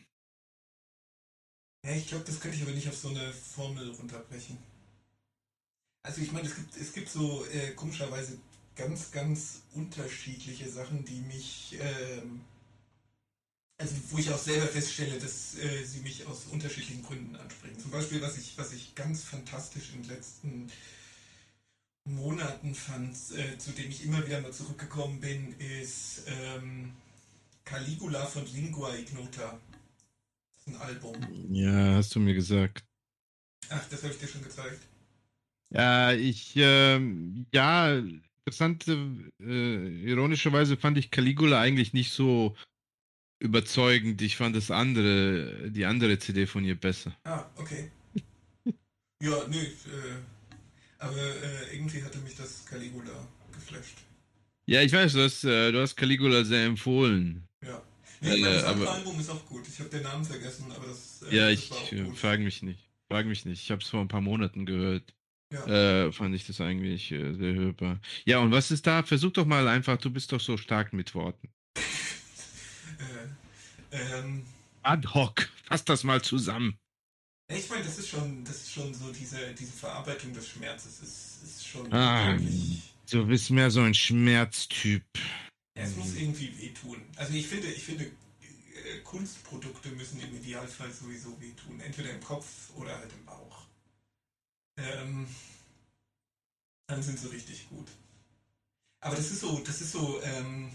Ja, 1.85 1.94
ich 1.94 2.09
glaube, 2.09 2.24
das 2.24 2.40
könnte 2.40 2.57
ich 2.57 2.62
aber 2.62 2.72
nicht 2.72 2.88
auf 2.88 2.96
so 2.96 3.09
eine 3.09 3.33
Formel 3.33 3.90
runterbrechen. 3.90 4.59
Also 6.03 6.22
ich 6.22 6.33
meine, 6.33 6.48
es 6.48 6.57
gibt, 6.57 6.77
es 6.77 6.92
gibt 6.92 7.09
so 7.09 7.44
äh, 7.46 7.72
komischerweise 7.72 8.38
ganz, 8.74 9.11
ganz 9.11 9.62
unterschiedliche 9.74 10.68
Sachen, 10.68 11.05
die 11.05 11.20
mich 11.22 11.77
ähm, 11.81 12.40
also 13.79 13.95
wo 14.11 14.19
ich 14.19 14.31
auch 14.31 14.38
selber 14.38 14.67
feststelle, 14.67 15.19
dass 15.19 15.57
äh, 15.59 15.85
sie 15.85 16.01
mich 16.01 16.27
aus 16.27 16.47
unterschiedlichen 16.51 17.03
Gründen 17.05 17.37
ansprechen. 17.37 17.79
Zum 17.79 17.93
Beispiel, 17.93 18.21
was 18.21 18.37
ich, 18.37 18.59
was 18.59 18.73
ich 18.73 18.95
ganz 18.95 19.23
fantastisch 19.23 19.93
in 19.95 20.03
den 20.03 20.11
letzten 20.11 20.71
Monaten 22.05 22.75
fand, 22.75 23.14
äh, 23.37 23.57
zu 23.59 23.71
dem 23.71 23.88
ich 23.88 24.05
immer 24.05 24.27
wieder 24.27 24.41
mal 24.41 24.53
zurückgekommen 24.53 25.21
bin, 25.21 25.55
ist 25.59 26.23
ähm, 26.27 26.93
Caligula 27.64 28.27
von 28.27 28.45
Lingua 28.53 28.95
Ignota. 28.97 29.61
Das 30.51 30.61
ist 30.61 30.69
ein 30.69 30.81
Album. 30.81 31.14
Ja, 31.53 31.97
hast 31.97 32.14
du 32.14 32.21
mir 32.21 32.35
gesagt. 32.35 32.85
Ach, 33.69 33.85
das 33.91 34.03
habe 34.03 34.12
ich 34.12 34.19
dir 34.19 34.27
schon 34.27 34.43
gezeigt. 34.43 34.81
Ja, 35.71 36.12
ich, 36.12 36.57
äh, 36.57 36.99
ja, 37.53 38.03
interessant, 38.49 38.88
äh, 38.88 39.88
ironischerweise 40.05 40.79
fand 40.79 40.97
ich 40.97 41.11
Caligula 41.11 41.61
eigentlich 41.61 41.93
nicht 41.93 42.12
so 42.12 42.57
überzeugend. 43.40 44.20
Ich 44.22 44.37
fand 44.37 44.57
das 44.57 44.70
andere, 44.70 45.70
die 45.70 45.85
andere 45.85 46.18
CD 46.18 46.46
von 46.46 46.64
ihr 46.64 46.74
besser. 46.74 47.16
Ah, 47.24 47.44
okay. 47.57 47.90
ja, 49.22 49.37
nee, 49.48 49.59
äh, 49.59 50.18
aber 50.98 51.16
äh, 51.16 51.74
irgendwie 51.74 52.03
hatte 52.03 52.18
mich 52.18 52.37
das 52.37 52.66
Caligula 52.66 53.29
geflasht. 53.53 53.98
Ja, 54.66 54.83
ich 54.83 54.92
weiß, 54.92 55.12
du 55.12 55.22
hast, 55.22 55.44
äh, 55.44 55.72
du 55.72 55.81
hast 55.81 55.96
Caligula 55.96 56.44
sehr 56.44 56.66
empfohlen. 56.66 57.46
Ja. 57.64 57.83
Nee, 58.20 58.35
ich 58.35 58.42
meine, 58.42 58.55
das 58.55 58.64
aber, 58.64 58.92
Album 58.92 59.20
ist 59.20 59.31
auch 59.31 59.46
gut. 59.46 59.62
Ich 59.66 59.79
habe 59.79 59.88
den 59.88 60.03
Namen 60.03 60.24
vergessen, 60.24 60.66
aber 60.74 60.87
das. 60.87 61.22
Äh, 61.31 61.37
ja, 61.37 61.48
ich 61.48 61.70
frage 62.14 62.42
mich 62.42 62.62
nicht. 62.62 62.81
Frag 63.09 63.27
mich 63.27 63.44
nicht. 63.44 63.62
Ich 63.62 63.70
habe 63.70 63.81
es 63.81 63.88
vor 63.88 64.01
ein 64.01 64.09
paar 64.09 64.20
Monaten 64.20 64.66
gehört. 64.66 65.14
Ja. 65.51 65.66
Äh, 66.07 66.12
fand 66.12 66.35
ich 66.35 66.46
das 66.46 66.61
eigentlich 66.61 67.11
äh, 67.11 67.33
sehr 67.33 67.55
hörbar. 67.55 68.01
Ja, 68.27 68.40
und 68.40 68.51
was 68.51 68.70
ist 68.70 68.87
da? 68.87 69.03
Versuch 69.03 69.33
doch 69.33 69.46
mal 69.46 69.66
einfach, 69.68 69.96
du 69.96 70.11
bist 70.11 70.33
doch 70.33 70.40
so 70.40 70.59
stark 70.59 70.92
mit 70.92 71.14
Worten. 71.14 71.48
Ähm, 73.90 74.44
Ad 74.83 75.07
hoc, 75.14 75.48
fass 75.64 75.85
das 75.85 76.05
mal 76.05 76.22
zusammen. 76.22 76.79
Ich 77.51 77.68
meine, 77.70 77.85
das 77.85 77.98
ist 77.98 78.09
schon, 78.09 78.44
das 78.44 78.57
ist 78.57 78.72
schon 78.72 78.92
so 78.92 79.11
diese, 79.12 79.55
diese 79.55 79.72
Verarbeitung 79.72 80.35
des 80.35 80.48
Schmerzes 80.48 81.01
ist, 81.01 81.42
ist 81.42 81.66
schon 81.66 81.90
Ah, 81.92 82.33
wirklich. 82.35 82.94
du 83.11 83.27
bist 83.27 83.51
mehr 83.51 83.70
so 83.70 83.81
ein 83.81 83.94
Schmerztyp. 83.94 85.05
Ja, 85.77 85.85
es 85.85 85.96
muss 85.96 86.14
irgendwie 86.14 86.57
wehtun. 86.59 87.01
Also 87.16 87.33
ich 87.33 87.46
finde, 87.46 87.68
ich 87.68 87.83
finde, 87.85 88.05
äh, 88.05 88.98
Kunstprodukte 89.03 89.88
müssen 89.90 90.20
im 90.20 90.37
Idealfall 90.37 90.92
sowieso 90.92 91.40
wehtun. 91.40 91.81
Entweder 91.81 92.11
im 92.11 92.20
Kopf 92.20 92.70
oder 92.77 92.98
halt 92.98 93.12
im 93.12 93.24
Bauch. 93.24 93.66
Ähm, 94.77 95.27
dann 96.87 97.03
sind 97.03 97.18
sie 97.18 97.29
richtig 97.31 97.68
gut. 97.70 97.88
Aber 99.01 99.16
das 99.16 99.31
ist 99.31 99.40
so, 99.40 99.59
das 99.64 99.81
ist 99.81 99.92
so, 99.92 100.20
ähm, 100.22 100.70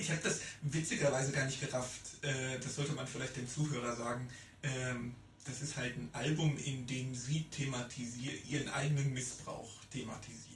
ich 0.00 0.10
habe 0.10 0.20
das 0.22 0.40
witzigerweise 0.62 1.32
gar 1.32 1.44
nicht 1.44 1.60
gerafft. 1.60 2.22
Äh, 2.22 2.58
das 2.58 2.74
sollte 2.76 2.92
man 2.92 3.06
vielleicht 3.06 3.36
dem 3.36 3.48
Zuhörer 3.48 3.94
sagen. 3.96 4.28
Ähm, 4.62 5.14
das 5.44 5.62
ist 5.62 5.76
halt 5.76 5.96
ein 5.96 6.08
Album, 6.12 6.56
in 6.58 6.86
dem 6.86 7.14
sie 7.14 7.44
thematisiert, 7.50 8.46
ihren 8.48 8.68
eigenen 8.68 9.12
Missbrauch 9.12 9.70
thematisiert. 9.92 10.50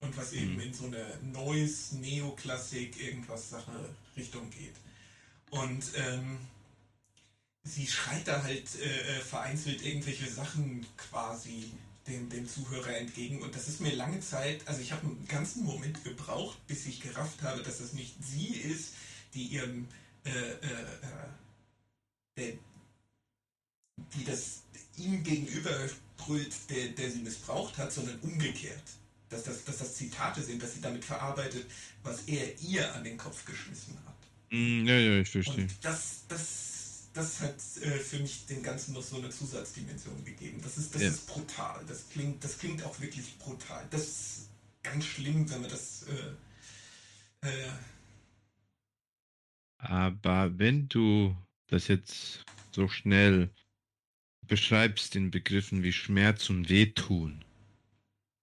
Und 0.00 0.16
was 0.16 0.32
eben 0.32 0.54
Mhm. 0.54 0.60
in 0.60 0.74
so 0.74 0.86
eine 0.86 1.18
Noise, 1.32 1.96
Neoklassik, 1.98 3.00
irgendwas 3.00 3.50
Sache 3.50 3.94
Richtung 4.16 4.48
geht. 4.50 4.74
Und 5.50 5.84
ähm, 5.96 6.38
sie 7.64 7.86
schreit 7.86 8.28
da 8.28 8.42
halt 8.42 8.74
äh, 8.76 9.18
äh, 9.18 9.20
vereinzelt 9.20 9.82
irgendwelche 9.82 10.30
Sachen 10.30 10.86
quasi 10.96 11.72
dem, 12.06 12.28
dem 12.28 12.48
Zuhörer 12.48 12.96
entgegen. 12.96 13.42
Und 13.42 13.54
das 13.54 13.68
ist 13.68 13.80
mir 13.80 13.94
lange 13.94 14.20
Zeit, 14.20 14.66
also 14.66 14.80
ich 14.80 14.92
habe 14.92 15.06
einen 15.06 15.26
ganzen 15.28 15.64
Moment 15.64 16.02
gebraucht, 16.04 16.58
bis 16.66 16.86
ich 16.86 17.00
gerafft 17.00 17.42
habe, 17.42 17.62
dass 17.62 17.80
es 17.80 17.92
nicht 17.92 18.14
sie 18.22 18.48
ist, 18.48 18.94
die 19.34 19.44
ihrem, 19.44 19.88
äh, 20.24 20.30
äh, 20.30 20.52
äh, 20.62 21.28
der, 22.36 22.52
die 24.14 24.24
das 24.24 24.62
ihm 24.96 25.22
gegenüber 25.22 25.70
brüllt, 26.16 26.54
der, 26.70 26.88
der 26.88 27.10
sie 27.10 27.20
missbraucht 27.20 27.76
hat, 27.78 27.92
sondern 27.92 28.18
umgekehrt. 28.20 28.82
Dass 29.28 29.42
das, 29.42 29.64
dass 29.64 29.78
das 29.78 29.94
Zitate 29.94 30.40
sind, 30.40 30.62
dass 30.62 30.74
sie 30.74 30.80
damit 30.80 31.04
verarbeitet, 31.04 31.66
was 32.04 32.22
er 32.26 32.58
ihr 32.60 32.94
an 32.94 33.02
den 33.02 33.18
Kopf 33.18 33.44
geschmissen 33.44 33.98
hat. 34.06 34.14
Hm, 34.50 34.86
ja, 34.86 34.96
ja, 34.96 35.20
ich 35.20 35.28
verstehe. 35.28 35.64
Und 35.64 35.74
das, 35.82 36.22
das, 36.28 36.75
das 37.16 37.40
hat 37.40 37.54
äh, 37.82 37.98
für 37.98 38.18
mich 38.20 38.46
dem 38.46 38.62
Ganzen 38.62 38.94
noch 38.94 39.02
so 39.02 39.16
eine 39.16 39.30
Zusatzdimension 39.30 40.24
gegeben. 40.24 40.60
Das 40.62 40.76
ist, 40.78 40.94
das 40.94 41.02
Ja. 41.02 41.08
ist 41.08 41.26
brutal. 41.26 41.84
Das 41.86 42.08
klingt, 42.10 42.44
das 42.44 42.58
klingt 42.58 42.82
auch 42.84 43.00
wirklich 43.00 43.38
brutal. 43.38 43.86
Das 43.90 44.02
ist 44.02 44.50
ganz 44.82 45.04
schlimm, 45.04 45.50
wenn 45.50 45.62
man 45.62 45.70
das. 45.70 46.04
Äh, 47.42 47.48
äh, 47.48 47.70
Aber 49.78 50.58
wenn 50.58 50.88
du 50.88 51.36
das 51.68 51.88
jetzt 51.88 52.44
so 52.74 52.88
schnell 52.88 53.50
beschreibst 54.46 55.16
in 55.16 55.30
Begriffen 55.30 55.82
wie 55.82 55.92
Schmerz 55.92 56.50
und 56.50 56.68
Wehtun, 56.68 57.44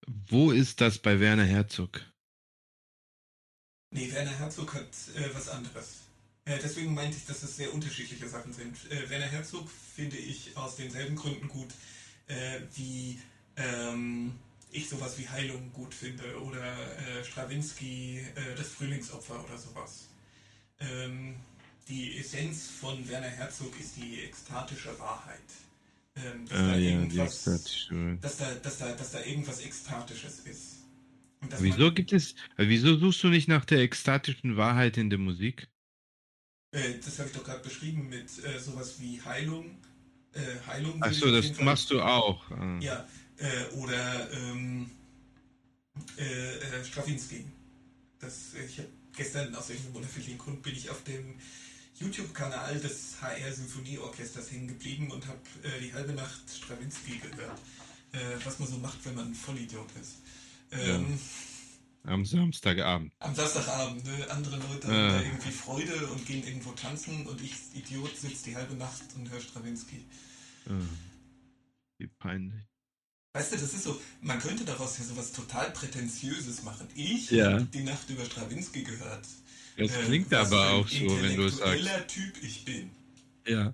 wo 0.07 0.51
ist 0.51 0.81
das 0.81 0.99
bei 0.99 1.19
Werner 1.19 1.45
Herzog? 1.45 2.05
nee, 3.91 4.11
Werner 4.11 4.31
Herzog 4.37 4.73
hat 4.73 4.87
äh, 5.15 5.33
was 5.33 5.47
anderes. 5.49 6.01
Äh, 6.45 6.59
deswegen 6.61 6.93
meinte 6.93 7.17
ich, 7.17 7.25
dass 7.25 7.43
es 7.43 7.55
sehr 7.55 7.73
unterschiedliche 7.73 8.27
Sachen 8.27 8.53
sind. 8.53 8.77
Äh, 8.91 9.09
Werner 9.09 9.27
Herzog 9.27 9.69
finde 9.95 10.17
ich 10.17 10.55
aus 10.55 10.75
denselben 10.75 11.15
Gründen 11.15 11.47
gut, 11.47 11.69
äh, 12.27 12.59
wie 12.75 13.19
ähm, 13.55 14.33
ich 14.71 14.89
sowas 14.89 15.17
wie 15.17 15.27
Heilung 15.27 15.71
gut 15.71 15.93
finde 15.93 16.41
oder 16.41 16.61
äh, 16.97 17.23
Stravinsky, 17.23 18.19
äh, 18.19 18.55
das 18.57 18.69
Frühlingsopfer 18.69 19.43
oder 19.43 19.57
sowas. 19.57 20.09
Ähm, 20.79 21.35
die 21.87 22.17
Essenz 22.17 22.69
von 22.79 23.07
Werner 23.07 23.27
Herzog 23.27 23.79
ist 23.79 23.95
die 23.97 24.21
ekstatische 24.23 24.97
Wahrheit. 24.99 25.39
Ähm, 26.15 26.45
dass, 26.47 26.57
da 26.57 26.75
ja, 26.75 26.91
irgendwas, 26.91 27.47
Ekstatische. 27.47 28.17
dass, 28.21 28.37
da, 28.37 28.53
dass, 28.55 28.77
da, 28.77 28.91
dass 28.91 29.11
da 29.11 29.23
irgendwas 29.23 29.61
Ekstatisches 29.61 30.39
ist. 30.39 30.83
Wieso 31.59 31.91
gibt 31.91 32.13
es, 32.13 32.35
wieso 32.55 32.97
suchst 32.97 33.23
du 33.23 33.27
nicht 33.27 33.47
nach 33.47 33.65
der 33.65 33.79
ekstatischen 33.79 34.55
Wahrheit 34.55 34.97
in 34.97 35.09
der 35.09 35.19
Musik? 35.19 35.67
Äh, 36.73 36.99
das 37.03 37.19
habe 37.19 37.29
ich 37.29 37.35
doch 37.35 37.43
gerade 37.43 37.63
beschrieben 37.63 38.09
mit 38.09 38.27
äh, 38.43 38.59
sowas 38.59 38.95
wie 38.99 39.21
Heilung. 39.21 39.77
Äh, 40.33 40.39
Heilung 40.67 41.01
Achso, 41.01 41.31
das 41.31 41.59
machst 41.59 41.91
du 41.91 42.01
auch. 42.01 42.49
Ah. 42.51 42.79
Ja, 42.81 43.07
äh, 43.37 43.75
oder 43.75 44.31
ähm, 44.33 44.89
äh, 46.17 46.83
Stravinsky. 46.83 47.45
Das, 48.19 48.53
ich 48.53 48.79
habe 48.79 48.89
gestern 49.15 49.53
aus 49.55 49.69
irgendeinem 49.69 49.97
unerfindlichen 49.97 50.39
Grund 50.39 50.63
bin 50.63 50.75
ich 50.75 50.89
auf 50.89 51.03
dem 51.03 51.35
YouTube-Kanal 51.99 52.79
des 52.79 53.21
HR 53.21 53.53
Symphonieorchesters 53.53 54.51
hängen 54.51 54.67
geblieben 54.67 55.11
und 55.11 55.27
habe 55.27 55.39
äh, 55.63 55.79
die 55.79 55.93
halbe 55.93 56.13
Nacht 56.13 56.41
Stravinsky 56.51 57.19
gehört. 57.19 57.59
Äh, 58.13 58.17
was 58.43 58.59
man 58.59 58.67
so 58.67 58.77
macht, 58.77 59.05
wenn 59.05 59.15
man 59.15 59.27
ein 59.27 59.35
Vollidiot 59.35 59.89
ist. 60.01 60.17
Ähm, 60.71 61.19
Am 62.05 62.25
Samstagabend. 62.25 63.13
Am 63.19 63.33
Samstagabend, 63.33 64.03
ne? 64.05 64.27
andere 64.29 64.57
Leute 64.57 64.87
haben 64.87 64.93
Ja. 64.93 65.07
da 65.09 65.21
irgendwie 65.21 65.51
Freude 65.51 66.07
und 66.07 66.25
gehen 66.25 66.45
irgendwo 66.45 66.71
tanzen 66.71 67.25
und 67.25 67.41
ich, 67.41 67.53
Idiot, 67.73 68.15
sitze 68.17 68.43
die 68.45 68.55
halbe 68.57 68.73
Nacht 68.75 69.03
und 69.15 69.29
höre 69.31 69.39
Stravinsky. 69.39 70.03
Ah, 70.67 70.73
Wie 71.97 72.07
peinlich. 72.07 72.61
Weißt 73.33 73.53
du, 73.53 73.57
das 73.57 73.73
ist 73.73 73.83
so, 73.83 73.99
man 74.21 74.39
könnte 74.39 74.65
daraus 74.65 74.97
ja 74.97 75.05
sowas 75.05 75.31
total 75.31 75.71
Prätentiöses 75.71 76.63
machen. 76.63 76.87
Ich 76.93 77.31
Ja. 77.31 77.53
habe 77.53 77.63
die 77.65 77.83
Nacht 77.83 78.09
über 78.09 78.25
Stravinsky 78.25 78.83
gehört. 78.83 79.25
Das 79.77 79.91
Äh, 79.91 80.03
klingt 80.03 80.27
für 80.27 80.39
aber 80.39 80.71
auch 80.71 80.87
so, 80.87 81.21
wenn 81.21 81.35
du 81.37 81.45
es 81.45 81.57
sagst. 81.57 82.07
Typ 82.09 82.43
ich 82.43 82.65
bin. 82.65 82.91
Ja. 83.47 83.73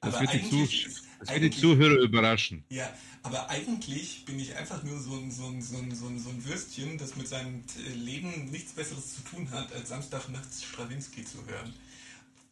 Das 0.00 0.14
Aber 0.16 0.32
wird, 0.32 0.50
Zuh 0.50 0.64
ist- 0.64 1.02
das 1.20 1.30
wird 1.30 1.54
die 1.54 1.60
Zuhörer 1.60 2.00
überraschen. 2.00 2.64
Ja, 2.70 2.92
aber 3.22 3.50
eigentlich 3.50 4.24
bin 4.24 4.38
ich 4.38 4.56
einfach 4.56 4.82
nur 4.82 4.98
so 4.98 5.14
ein, 5.14 5.30
so 5.30 5.46
ein, 5.46 5.60
so 5.60 5.76
ein, 5.76 5.94
so 5.94 6.06
ein, 6.06 6.44
Würstchen, 6.44 6.96
das 6.96 7.16
mit 7.16 7.28
seinem 7.28 7.62
Leben 7.94 8.50
nichts 8.50 8.72
Besseres 8.72 9.16
zu 9.16 9.22
tun 9.22 9.50
hat, 9.50 9.72
als 9.72 9.90
Samstagnachts 9.90 10.64
Stravinsky 10.64 11.24
zu 11.24 11.44
hören. 11.46 11.74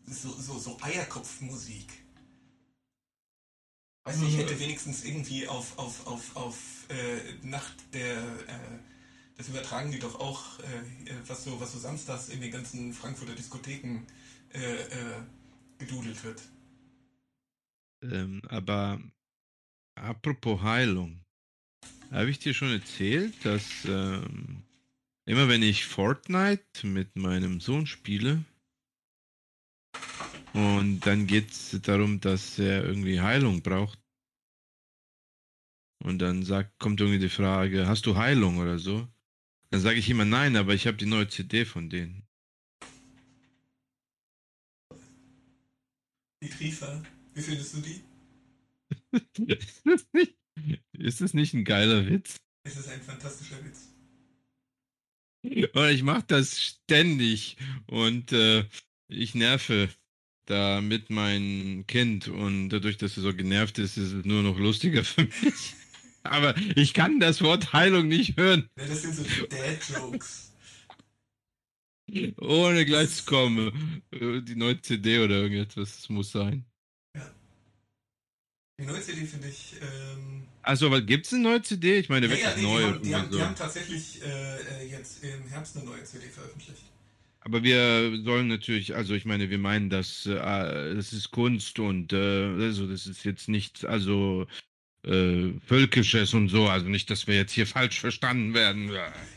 So, 0.07 0.31
so, 0.39 0.59
so 0.59 0.79
Eierkopfmusik. 0.83 1.87
Weißt 4.05 4.23
du, 4.23 4.27
ich 4.27 4.37
hätte 4.39 4.59
wenigstens 4.59 5.05
irgendwie 5.05 5.49
auf, 5.49 5.79
auf, 5.79 6.07
auf, 6.07 6.37
auf 6.37 6.57
äh, 6.89 7.47
Nacht 7.47 7.75
der, 7.93 8.17
äh, 8.17 8.79
das 9.37 9.49
übertragen 9.49 9.91
die 9.91 9.99
doch 9.99 10.19
auch, 10.21 10.59
äh, 10.61 11.13
was, 11.27 11.45
so, 11.45 11.61
was 11.61 11.73
so 11.73 11.79
samstags 11.79 12.29
in 12.29 12.41
den 12.41 12.51
ganzen 12.51 12.93
Frankfurter 12.93 13.35
Diskotheken 13.35 14.07
äh, 14.53 14.59
äh, 14.59 14.87
gedudelt 15.79 16.23
wird. 16.25 16.43
Ähm, 18.03 18.43
aber 18.49 19.01
apropos 19.95 20.63
Heilung. 20.63 21.25
Habe 22.11 22.31
ich 22.31 22.39
dir 22.39 22.55
schon 22.55 22.71
erzählt, 22.71 23.45
dass 23.45 23.85
ähm, 23.85 24.63
immer 25.27 25.49
wenn 25.49 25.63
ich 25.63 25.85
Fortnite 25.85 26.87
mit 26.87 27.17
meinem 27.17 27.61
Sohn 27.61 27.87
spiele 27.87 28.45
und 30.55 31.01
dann 31.01 31.27
geht 31.27 31.51
es 31.51 31.79
darum, 31.83 32.21
dass 32.21 32.59
er 32.59 32.85
irgendwie 32.85 33.21
Heilung 33.21 33.63
braucht. 33.63 33.99
Und 36.03 36.21
dann 36.21 36.43
sagt, 36.45 36.79
kommt 36.79 37.01
irgendwie 37.01 37.19
die 37.19 37.29
Frage, 37.29 37.87
hast 37.87 38.07
du 38.07 38.17
Heilung 38.17 38.59
oder 38.59 38.79
so? 38.79 39.07
Dann 39.71 39.81
sage 39.81 39.99
ich 39.99 40.09
immer 40.09 40.25
nein, 40.25 40.57
aber 40.57 40.75
ich 40.75 40.87
habe 40.87 40.97
die 40.97 41.07
neue 41.07 41.29
CD 41.29 41.65
von 41.65 41.91
denen. 41.91 42.27
Die 46.43 46.49
Triefer, 46.49 47.03
wie 47.39 47.43
findest 47.43 47.75
du 47.77 47.81
die? 47.81 48.03
ist, 49.47 49.83
das 49.87 50.07
nicht, 50.13 50.35
ist 50.93 51.21
das 51.21 51.35
nicht 51.35 51.55
ein 51.55 51.65
geiler 51.65 52.07
Witz? 52.09 52.37
Es 52.65 52.77
ist 52.77 52.89
ein 52.89 53.01
fantastischer 53.01 53.65
Witz. 53.65 53.95
Und 55.73 55.89
ich 55.91 56.03
mache 56.03 56.25
das 56.27 56.61
ständig 56.61 57.57
und 57.87 58.33
äh, 58.33 58.65
ich 59.09 59.35
nerve 59.37 59.89
damit 60.47 61.11
mein 61.11 61.85
Kind 61.87 62.27
und 62.29 62.71
dadurch, 62.71 62.97
dass 62.97 63.17
er 63.17 63.23
so 63.23 63.35
genervt 63.35 63.79
ist, 63.79 63.97
ist 63.99 64.13
es 64.13 64.25
nur 64.25 64.43
noch 64.43 64.59
lustiger 64.59 65.05
für 65.05 65.23
mich. 65.23 65.75
Aber 66.25 66.57
ich 66.75 66.93
kann 66.93 67.21
das 67.21 67.41
Wort 67.41 67.73
Heilung 67.73 68.09
nicht 68.09 68.37
hören, 68.37 68.69
Ja, 68.79 68.87
das 68.87 69.03
sind 69.03 69.15
so 69.15 69.23
die 69.23 69.49
Dad-Jokes. 69.49 70.53
ohne 72.41 72.85
gleich 72.85 73.11
zu 73.11 73.25
kommen. 73.25 74.03
Äh, 74.11 74.43
Die 74.43 74.57
neue 74.57 74.81
CD 74.83 75.21
oder 75.21 75.37
irgendetwas, 75.37 75.97
das 75.97 76.09
muss 76.09 76.33
sein. 76.33 76.65
Die 78.81 78.87
neue 78.87 79.01
CD 79.03 79.27
finde 79.27 79.49
ich. 79.49 79.75
Ähm, 79.81 80.45
Also, 80.63 80.87
aber 80.87 81.01
gibt 81.01 81.27
es 81.27 81.33
eine 81.33 81.43
neue 81.43 81.63
CD? 81.63 81.99
Ich 81.99 82.09
meine, 82.09 82.27
ja, 82.27 82.33
wirklich 82.33 82.49
ja, 82.49 82.57
nee, 82.57 82.63
neu. 82.63 82.81
die, 82.81 82.85
haben, 82.87 83.03
die, 83.03 83.15
haben, 83.15 83.31
die 83.31 83.37
so. 83.37 83.43
haben 83.43 83.55
tatsächlich 83.57 84.23
äh, 84.23 84.85
äh, 84.85 84.91
jetzt 84.91 85.25
im 85.25 85.49
Herbst 85.49 85.77
eine 85.77 85.85
neue 85.87 86.05
CD 86.05 86.27
veröffentlicht. 86.29 86.83
Aber 87.41 87.63
wir 87.63 88.21
sollen 88.25 88.47
natürlich, 88.49 88.95
also 88.95 89.15
ich 89.15 89.25
meine, 89.25 89.51
wir 89.51 89.59
meinen, 89.59 89.91
dass 89.91 90.27
äh, 90.27 90.35
das 90.95 91.13
ist 91.13 91.31
Kunst 91.31 91.79
und 91.79 92.13
äh, 92.13 92.17
also 92.17 92.87
das 92.87 93.07
ist 93.07 93.25
jetzt 93.25 93.49
nicht, 93.49 93.85
also 93.85 94.47
äh, 95.05 95.53
Völkisches 95.67 96.35
und 96.35 96.49
so. 96.49 96.69
Also 96.69 96.87
nicht, 96.89 97.11
dass 97.11 97.27
wir 97.27 97.35
jetzt 97.37 97.53
hier 97.53 97.67
falsch 97.67 97.99
verstanden 98.01 98.55
werden. 98.55 98.91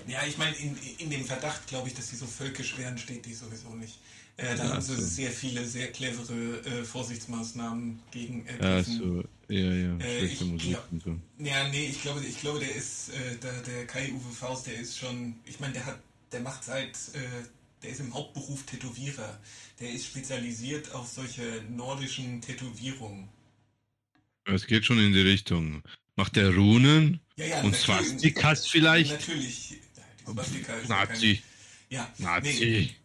Ja, 0.08 0.26
ich 0.28 0.38
meine, 0.38 0.56
in, 0.58 0.78
in 1.00 1.10
dem 1.10 1.26
Verdacht, 1.26 1.68
glaube 1.68 1.88
ich, 1.88 1.96
dass 1.96 2.10
sie 2.10 2.16
so 2.16 2.28
völkisch 2.28 2.78
wären, 2.78 2.98
steht 2.98 3.26
die 3.26 3.34
sowieso 3.34 3.74
nicht. 3.76 4.00
Äh, 4.42 4.56
da 4.56 4.64
ja, 4.64 4.70
haben 4.72 4.82
sie 4.82 4.96
so. 4.96 5.02
sehr 5.02 5.30
viele, 5.30 5.66
sehr 5.66 5.92
clevere 5.92 6.34
äh, 6.66 6.84
Vorsichtsmaßnahmen 6.84 8.00
gegen 8.10 8.46
ergriffen. 8.48 8.94
Ja, 8.94 9.00
so. 9.00 9.24
Ja, 9.48 9.74
ja, 9.74 9.98
äh, 9.98 10.20
schlechte 10.20 10.46
Musik 10.46 10.70
glaub, 10.72 10.92
und 10.92 11.04
so. 11.04 11.20
Ja, 11.38 11.68
nee, 11.68 11.88
ich 11.88 12.02
glaube, 12.02 12.26
ich 12.26 12.40
glaube, 12.40 12.60
der 12.60 12.74
ist, 12.74 13.10
äh, 13.10 13.38
der, 13.38 13.62
der 13.62 13.86
Kai-Uwe 13.86 14.34
Faust, 14.34 14.66
der 14.68 14.80
ist 14.80 14.98
schon, 14.98 15.36
ich 15.46 15.60
meine, 15.60 15.74
der 15.74 15.86
hat, 15.86 16.00
der 16.32 16.40
macht 16.40 16.64
seit, 16.64 16.96
äh, 17.14 17.20
der 17.84 17.92
ist 17.92 18.00
im 18.00 18.14
Hauptberuf 18.14 18.64
Tätowierer. 18.64 19.40
Der 19.80 19.92
ist 19.92 20.06
spezialisiert 20.06 20.92
auf 20.94 21.08
solche 21.08 21.64
nordischen 21.70 22.42
Tätowierungen. 22.42 23.28
Es 24.46 24.66
geht 24.66 24.86
schon 24.86 25.00
in 25.00 25.14
die 25.14 25.22
Richtung. 25.22 25.84
Macht 26.16 26.36
der 26.36 26.56
Runen? 26.56 27.20
Ja, 27.36 27.46
ja, 27.46 27.62
und 27.62 27.76
Swastikas 27.76 28.68
vielleicht? 28.68 29.12
Natürlich. 29.12 29.78
Nazi. 30.88 31.42
Ja, 31.90 32.12
Nazi. 32.18 32.60
Nee. 32.60 33.01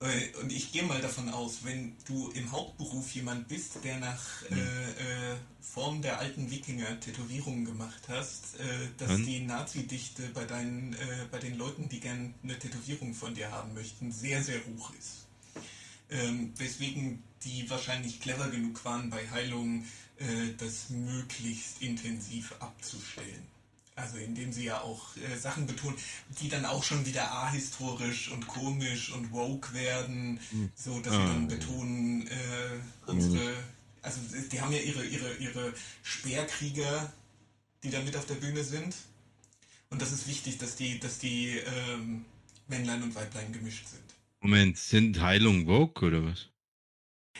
Äh, 0.00 0.36
und 0.42 0.52
ich 0.52 0.72
gehe 0.72 0.82
mal 0.82 1.00
davon 1.00 1.30
aus, 1.30 1.64
wenn 1.64 1.96
du 2.06 2.30
im 2.30 2.52
Hauptberuf 2.52 3.14
jemand 3.14 3.48
bist, 3.48 3.82
der 3.82 3.98
nach 3.98 4.42
hm. 4.48 4.58
äh, 4.58 5.32
äh, 5.32 5.36
Form 5.60 6.02
der 6.02 6.18
alten 6.20 6.50
Wikinger 6.50 7.00
Tätowierungen 7.00 7.64
gemacht 7.64 8.02
hast, 8.08 8.60
äh, 8.60 8.88
dass 8.98 9.10
hm. 9.12 9.26
die 9.26 9.40
Nazi-Dichte 9.40 10.28
bei, 10.34 10.44
deinen, 10.44 10.92
äh, 10.94 11.26
bei 11.30 11.38
den 11.38 11.56
Leuten, 11.56 11.88
die 11.88 12.00
gern 12.00 12.34
eine 12.42 12.58
Tätowierung 12.58 13.14
von 13.14 13.34
dir 13.34 13.50
haben 13.50 13.72
möchten, 13.72 14.12
sehr, 14.12 14.42
sehr 14.42 14.60
hoch 14.66 14.92
ist. 14.98 15.26
Ähm, 16.10 16.52
weswegen 16.56 17.22
die 17.44 17.68
wahrscheinlich 17.68 18.20
clever 18.20 18.48
genug 18.48 18.84
waren, 18.84 19.10
bei 19.10 19.28
Heilung 19.30 19.84
äh, 20.18 20.52
das 20.58 20.90
möglichst 20.90 21.80
intensiv 21.82 22.54
abzustellen. 22.60 23.55
Also 23.96 24.18
indem 24.18 24.52
sie 24.52 24.64
ja 24.64 24.82
auch 24.82 25.16
äh, 25.16 25.36
Sachen 25.36 25.66
betonen, 25.66 25.96
die 26.40 26.50
dann 26.50 26.66
auch 26.66 26.84
schon 26.84 27.06
wieder 27.06 27.32
ahistorisch 27.32 28.30
und 28.30 28.46
komisch 28.46 29.10
und 29.10 29.32
woke 29.32 29.72
werden, 29.72 30.38
mhm. 30.52 30.70
so 30.74 31.00
dass 31.00 31.14
ah. 31.14 31.26
sie 31.26 31.32
dann 31.32 31.48
betonen, 31.48 32.26
äh, 32.26 33.10
unsere, 33.10 33.54
also 34.02 34.20
die 34.52 34.60
haben 34.60 34.72
ja 34.72 34.80
ihre, 34.80 35.04
ihre, 35.04 35.34
ihre 35.36 35.72
Speerkrieger, 36.02 37.10
die 37.82 37.90
da 37.90 38.02
mit 38.02 38.14
auf 38.16 38.26
der 38.26 38.34
Bühne 38.34 38.62
sind. 38.62 38.94
Und 39.88 40.02
das 40.02 40.12
ist 40.12 40.28
wichtig, 40.28 40.58
dass 40.58 40.76
die, 40.76 41.00
dass 41.00 41.18
die 41.18 41.56
ähm, 41.56 42.26
Männlein 42.68 43.02
und 43.02 43.14
Weiblein 43.14 43.50
gemischt 43.50 43.86
sind. 43.88 44.02
Moment, 44.40 44.76
sind 44.76 45.20
Heilung 45.22 45.66
woke 45.66 46.04
oder 46.04 46.22
was? 46.22 46.48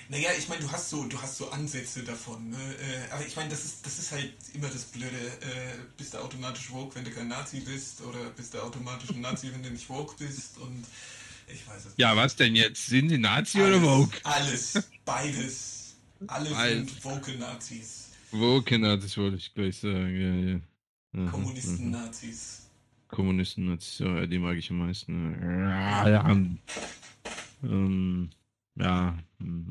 Naja, 0.09 0.30
ich 0.38 0.49
meine, 0.49 0.61
du 0.62 0.70
hast 0.70 0.88
so, 0.90 1.05
du 1.05 1.20
hast 1.20 1.36
so 1.36 1.51
Ansätze 1.51 2.03
davon. 2.05 2.51
Ne? 2.51 2.57
Äh, 2.57 3.12
aber 3.12 3.26
ich 3.26 3.34
meine, 3.34 3.49
das 3.51 3.64
ist, 3.64 3.84
das 3.84 3.99
ist 3.99 4.12
halt 4.12 4.32
immer 4.55 4.68
das 4.68 4.84
Blöde. 4.84 5.16
Äh, 5.16 5.78
bist 5.97 6.14
du 6.14 6.18
automatisch 6.18 6.70
woke, 6.70 6.94
wenn 6.94 7.05
du 7.05 7.11
kein 7.11 7.28
Nazi 7.28 7.61
bist, 7.61 8.01
oder 8.03 8.30
bist 8.30 8.55
du 8.55 8.62
automatisch 8.62 9.11
ein 9.11 9.20
Nazi, 9.20 9.51
wenn 9.53 9.62
du 9.62 9.70
nicht 9.70 9.88
woke 9.88 10.14
bist? 10.18 10.59
Und 10.59 10.84
ich 11.49 11.66
weiß 11.66 11.86
es 11.86 11.94
Ja, 11.97 12.11
nicht. 12.14 12.22
was 12.22 12.36
denn 12.36 12.55
jetzt? 12.55 12.86
Sind 12.86 13.09
die 13.09 13.18
Nazi 13.18 13.61
alles, 13.61 13.76
oder 13.78 13.82
woke? 13.86 14.18
Alles, 14.24 14.82
beides. 15.05 15.97
Alle 16.28 16.55
All. 16.57 16.76
sind 16.76 17.05
woke 17.05 17.32
Nazis. 17.32 18.05
Woke 18.30 18.78
Nazis 18.78 19.16
wollte 19.16 19.36
ich 19.36 19.53
gleich 19.55 19.76
sagen, 19.78 20.61
ja, 21.14 21.20
ja. 21.24 21.30
Kommunisten-Nazis. 21.30 22.62
Kommunisten-Nazis, 23.09 23.99
ja, 24.01 24.26
die 24.26 24.38
mag 24.38 24.57
ich 24.57 24.70
am 24.70 24.78
meisten. 24.78 25.36
Ja, 25.42 26.09
ja. 26.09 26.30
Ähm, 27.62 28.30
ja, 28.78 29.16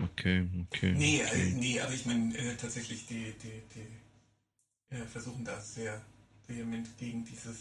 okay, 0.01 0.47
okay. 0.67 0.93
Nee, 0.93 1.23
okay. 1.23 1.49
Äh, 1.49 1.53
nee 1.53 1.79
aber 1.79 1.93
ich 1.93 2.05
meine 2.05 2.35
äh, 2.37 2.55
tatsächlich, 2.55 3.05
die, 3.07 3.33
die, 3.41 3.61
die 3.73 4.95
äh, 4.95 5.05
versuchen 5.05 5.43
da 5.43 5.59
sehr 5.59 6.01
vehement 6.47 6.97
gegen 6.97 7.25
dieses. 7.25 7.57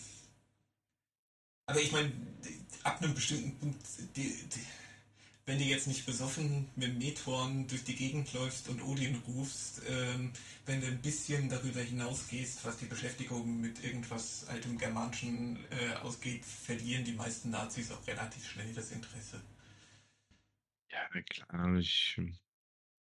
Aber 1.67 1.81
ich 1.81 1.93
meine, 1.93 2.13
ab 2.83 3.03
einem 3.03 3.15
bestimmten 3.15 3.59
Punkt, 3.59 3.83
die, 4.17 4.23
die, 4.23 4.61
wenn 5.47 5.59
du 5.59 5.65
jetzt 5.65 5.87
nicht 5.87 6.07
besoffen 6.07 6.69
mit 6.75 6.99
Methorn 6.99 7.67
durch 7.69 7.85
die 7.85 7.97
Gegend 7.97 8.33
läufst 8.33 8.69
und 8.69 8.83
Odin 8.83 9.17
rufst, 9.27 9.83
ähm, 9.89 10.33
wenn 10.67 10.81
du 10.81 10.87
ein 10.87 11.03
bisschen 11.03 11.49
darüber 11.51 11.81
hinausgehst, 11.81 12.65
was 12.65 12.79
die 12.79 12.87
Beschäftigung 12.87 13.61
mit 13.61 13.85
irgendwas 13.85 14.47
altem 14.49 14.79
Germanischen 14.79 15.59
äh, 15.71 15.97
ausgeht, 15.97 16.45
verlieren 16.45 17.05
die 17.05 17.13
meisten 17.13 17.51
Nazis 17.51 17.91
auch 17.91 18.07
relativ 18.07 18.47
schnell 18.49 18.73
das 18.75 18.91
Interesse. 18.91 19.41
Ja, 20.95 21.23
klar. 21.23 21.77
Ich, 21.79 22.21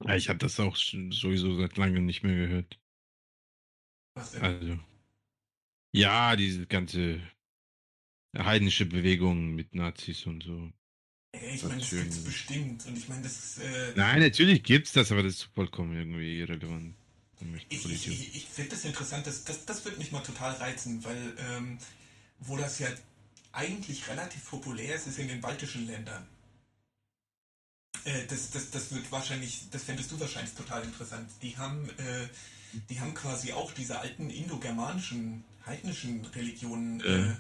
ja, 0.06 0.16
ich 0.16 0.30
habe 0.30 0.40
das 0.40 0.60
auch 0.60 0.76
sowieso 0.76 1.56
seit 1.58 1.78
langem 1.78 2.06
nicht 2.06 2.24
mehr 2.24 2.36
gehört. 2.36 2.80
Was 4.16 4.32
denn? 4.32 4.44
Also, 4.44 4.80
ja, 5.94 6.36
diese 6.36 6.66
ganze 6.66 7.22
heidnische 8.38 8.86
Bewegung 8.86 9.54
mit 9.56 9.76
Nazis 9.76 10.26
und 10.26 10.44
so. 10.44 10.72
Ey, 11.34 11.56
ich 11.56 11.64
meine, 11.64 11.80
das 11.80 11.90
gibt 11.90 12.12
es 12.12 12.24
bestimmt. 12.24 12.86
Und 12.86 12.98
ich 12.98 13.10
meine, 13.10 13.24
das 13.24 13.58
ist. 13.58 13.58
Äh, 13.60 13.94
Nein, 13.96 14.20
natürlich 14.22 14.64
gibt 14.64 14.88
es 14.88 14.94
das, 14.94 15.12
aber 15.12 15.24
das 15.24 15.34
ist 15.34 15.44
vollkommen 15.44 15.96
irgendwie 15.96 16.40
irrelevant. 16.40 16.96
Ich, 17.70 17.86
ich, 17.86 18.08
ich, 18.08 18.36
ich 18.36 18.46
finde 18.46 18.72
das 18.72 18.86
interessant, 18.86 19.28
das, 19.28 19.44
das, 19.44 19.66
das 19.66 19.84
wird 19.84 19.98
mich 19.98 20.12
mal 20.12 20.22
total 20.22 20.54
reizen, 20.54 21.04
weil 21.04 21.36
ähm, 21.38 21.78
wo 22.40 22.56
das 22.56 22.80
ja 22.80 22.88
eigentlich 23.52 24.08
relativ 24.08 24.50
populär 24.50 24.96
ist, 24.96 25.08
ist 25.08 25.20
in 25.20 25.28
den 25.28 25.42
baltischen 25.42 25.86
Ländern. 25.86 26.26
Äh, 28.06 28.26
das, 28.28 28.52
das, 28.52 28.70
das 28.72 28.94
wird 28.94 29.12
wahrscheinlich, 29.12 29.68
das 29.72 29.84
fändest 29.84 30.12
du 30.12 30.20
wahrscheinlich 30.20 30.54
total 30.54 30.84
interessant. 30.84 31.30
Die 31.42 31.58
haben, 31.58 31.90
äh, 31.98 32.28
die 32.90 33.00
haben 33.00 33.14
quasi 33.14 33.54
auch 33.54 33.72
diese 33.72 34.00
alten 34.00 34.30
indogermanischen, 34.30 35.46
heidnischen 35.66 36.26
Religionen 36.26 37.00
äh, 37.02 37.34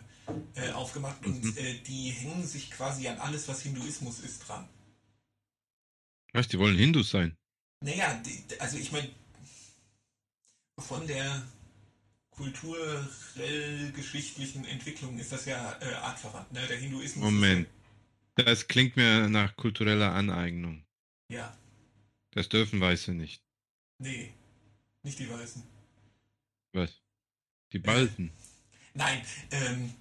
äh, 0.55 0.71
aufgemacht 0.71 1.25
und 1.25 1.43
mhm. 1.43 1.57
Äh, 1.57 1.79
die 1.79 2.11
hängen 2.11 2.47
sich 2.47 2.71
quasi 2.71 3.05
an 3.07 3.17
alles, 3.17 3.47
was 3.47 3.61
Hinduismus 3.61 4.19
ist, 4.19 4.47
dran. 4.47 4.67
Was, 6.31 6.47
die 6.47 6.59
wollen 6.59 6.77
Hindus 6.77 7.09
sein? 7.11 7.35
Naja, 7.81 8.21
die, 8.25 8.43
also 8.59 8.77
ich 8.77 8.91
meine, 8.91 9.09
von 10.79 11.05
der 11.05 11.43
kulturell-geschichtlichen 12.31 14.65
Entwicklung 14.65 15.19
ist 15.19 15.31
das 15.31 15.45
ja 15.45 15.77
äh, 15.81 15.93
artverwandt. 15.95 16.51
Ne? 16.51 16.65
Der 16.67 16.77
Hinduismus. 16.77 17.23
Moment. 17.23 17.67
Das 18.35 18.67
klingt 18.67 18.95
mir 18.95 19.29
nach 19.29 19.55
kultureller 19.55 20.13
Aneignung. 20.13 20.85
Ja. 21.29 21.55
Das 22.31 22.49
dürfen 22.49 22.79
Weiße 22.79 23.13
nicht. 23.13 23.43
Nee, 23.99 24.33
nicht 25.03 25.19
die 25.19 25.29
Weißen. 25.29 25.63
Was? 26.73 26.99
Die 27.71 27.79
Balten. 27.79 28.31
Nein, 28.95 29.21
ähm, 29.51 29.93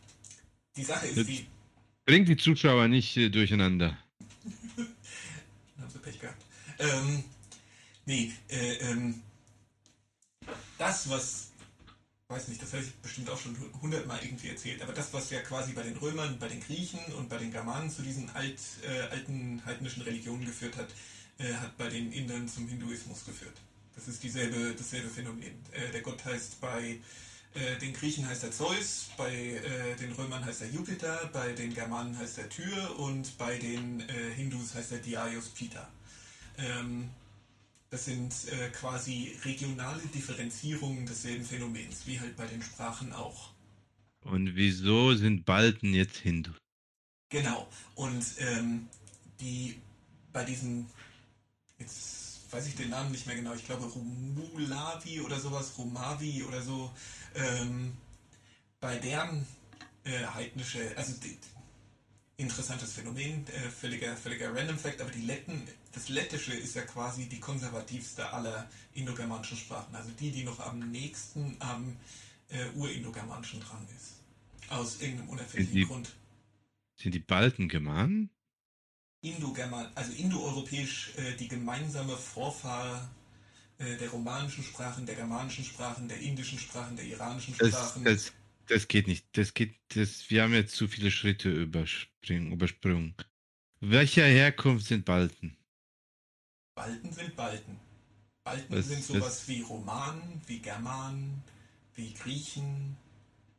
die 0.76 0.83
Sache 0.83 1.07
ist 1.07 1.28
die. 1.28 1.47
Bringt 2.07 2.28
die 2.28 2.37
Zuschauer 2.37 2.89
nicht 2.89 3.16
äh, 3.16 3.28
durcheinander. 3.28 3.99
Dann 4.76 4.87
haben 5.78 5.91
sie 5.91 5.99
Pech 5.99 6.18
gehabt. 6.18 6.43
Ähm, 6.78 7.24
nee, 8.07 8.33
äh, 8.49 8.74
ähm, 8.91 9.22
das, 10.78 11.09
was 11.09 11.52
weiß 12.33 12.49
nicht, 12.49 12.62
das 12.62 12.72
habe 12.72 12.83
ich 12.83 12.93
bestimmt 12.97 13.30
auch 13.30 13.39
schon 13.39 13.57
hundertmal 13.80 14.18
irgendwie 14.22 14.49
erzählt, 14.49 14.83
aber 14.83 14.93
das, 14.93 15.12
was 15.12 15.30
ja 15.30 15.41
quasi 15.41 15.72
bei 15.72 15.83
den 15.83 15.97
Römern, 15.97 16.39
bei 16.39 16.49
den 16.49 16.61
Griechen 16.61 17.01
und 17.18 17.28
bei 17.28 17.37
den 17.37 17.53
Germanen 17.53 17.91
zu 17.91 18.03
diesen 18.03 18.30
alt, 18.30 18.59
äh, 18.83 19.03
alten 19.12 19.62
heidnischen 19.64 20.03
Religionen 20.03 20.45
geführt 20.45 20.76
hat, 20.76 20.89
äh, 21.39 21.53
hat 21.53 21.76
bei 21.76 21.89
den 21.89 22.12
Indern 22.12 22.49
zum 22.49 22.66
Hinduismus 22.66 23.24
geführt. 23.24 23.57
Das 23.95 24.09
ist 24.09 24.22
dieselbe, 24.22 24.74
dasselbe 24.74 25.09
Phänomen. 25.09 25.55
Äh, 25.72 25.93
der 25.93 26.01
Gott 26.01 26.24
heißt 26.24 26.61
bei 26.61 26.99
äh, 27.55 27.76
den 27.78 27.93
Griechen 27.93 28.26
heißt 28.26 28.45
er 28.45 28.51
Zeus, 28.51 29.11
bei 29.18 29.30
äh, 29.30 29.97
den 29.97 30.12
Römern 30.12 30.45
heißt 30.45 30.62
er 30.62 30.68
Jupiter, 30.68 31.28
bei 31.35 31.53
den 31.53 31.74
Germanen 31.74 32.16
heißt 32.16 32.39
er 32.39 32.49
Tyr 32.49 32.99
und 32.99 33.37
bei 33.37 33.59
den 33.59 34.01
äh, 34.01 34.35
Hindus 34.35 34.74
heißt 34.74 34.93
er 34.93 34.99
Diaios 34.99 35.51
Pita. 35.51 35.87
Ähm, 36.57 37.11
das 37.93 38.07
sind 38.07 38.32
äh, 38.49 38.70
quasi 38.70 39.36
regionale 39.45 40.01
Differenzierungen 40.14 41.05
desselben 41.05 41.45
Phänomens, 41.45 42.07
wie 42.07 42.18
halt 42.18 42.34
bei 42.38 42.47
den 42.47 42.62
Sprachen 42.62 43.12
auch. 43.12 43.51
Und 44.24 44.57
wieso 44.57 45.14
sind 45.14 45.45
Balten 45.45 45.93
jetzt 45.93 46.16
Hindu? 46.16 46.53
Genau. 47.28 47.68
Und 47.95 48.24
ähm, 48.38 48.88
die 49.40 49.76
bei 50.32 50.43
diesen, 50.43 50.86
jetzt 51.78 52.51
weiß 52.51 52.66
ich 52.68 52.76
den 52.76 52.88
Namen 52.88 53.12
nicht 53.12 53.26
mehr 53.26 53.36
genau, 53.36 53.53
ich 53.53 53.66
glaube 53.66 53.84
Rumulavi 53.84 55.20
oder 55.20 55.38
sowas, 55.38 55.74
Romavi 55.76 56.45
oder 56.45 56.62
so, 56.62 56.90
ähm, 57.34 57.93
bei 58.80 58.97
deren 58.97 59.47
äh, 60.05 60.24
heidnische, 60.32 60.97
also 60.97 61.12
die, 61.22 61.36
interessantes 62.37 62.93
Phänomen, 62.95 63.47
äh, 63.49 63.70
völliger, 63.70 64.16
völliger 64.16 64.55
Random 64.55 64.78
Fact, 64.78 65.01
aber 65.01 65.11
die 65.11 65.22
Letten, 65.22 65.66
das 65.93 66.09
Lettische 66.09 66.55
ist 66.55 66.74
ja 66.74 66.83
quasi 66.83 67.28
die 67.28 67.41
konservativste 67.41 68.33
aller 68.33 68.68
indogermanischen 68.95 69.57
Sprachen, 69.57 69.95
also 69.95 70.11
die, 70.18 70.30
die 70.30 70.45
noch 70.45 70.61
am 70.61 70.78
nächsten 70.91 71.57
am 71.61 71.97
äh, 72.49 72.68
Urindogermanischen 72.74 73.61
dran 73.61 73.87
ist. 73.97 74.20
Aus 74.70 75.01
irgendeinem 75.01 75.28
unerfindlichen 75.30 75.74
die, 75.74 75.87
Grund. 75.87 76.14
Sind 76.97 77.14
die 77.14 77.20
Balten 77.20 77.68
Germanen? 77.68 78.30
Indogerman, 79.20 79.91
also 79.95 80.12
indoeuropäisch 80.12 81.12
äh, 81.16 81.37
die 81.37 81.49
gemeinsame 81.49 82.16
Vorfahr, 82.16 83.09
äh, 83.78 83.97
der 83.97 84.11
romanischen 84.11 84.64
Sprachen, 84.64 85.07
der 85.07 85.14
germanischen 85.14 85.64
Sprachen, 85.64 86.09
der 86.09 86.18
indischen 86.18 86.59
Sprachen, 86.59 86.97
der 86.97 87.05
iranischen 87.05 87.55
Sprachen. 87.55 88.05
das, 88.05 88.24
das 88.24 88.33
geht 88.89 89.07
nicht. 89.07 89.27
Das 89.37 89.55
geht, 89.55 89.75
das, 89.95 90.29
wir 90.31 90.43
haben 90.43 90.55
jetzt 90.55 90.75
zu 90.75 90.89
viele 90.89 91.11
Schritte 91.11 91.51
überspringen, 91.51 92.53
übersprungen. 92.53 93.15
Welcher 93.81 94.25
Herkunft 94.25 94.87
sind 94.87 95.05
Balten? 95.05 95.57
Balten 96.75 97.13
sind 97.13 97.37
Balten. 97.37 97.79
Balten 98.45 98.75
Was- 98.75 98.89
sind 98.89 99.05
sowas 99.05 99.49
wie 99.49 99.61
Romanen, 99.63 100.41
wie 100.47 100.59
Germanen, 100.61 101.43
wie 101.95 102.13
Griechen, 102.15 102.97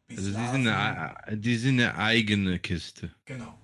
wie 0.07 0.17
Also 0.17 0.29
die 0.29 0.35
Slawen. 0.35 0.63
sind, 0.63 0.67
eine, 0.67 1.37
die 1.37 1.55
sind 1.57 1.79
eine 1.79 1.95
eigene 1.95 2.59
Kiste. 2.59 3.13
Genau. 3.25 3.57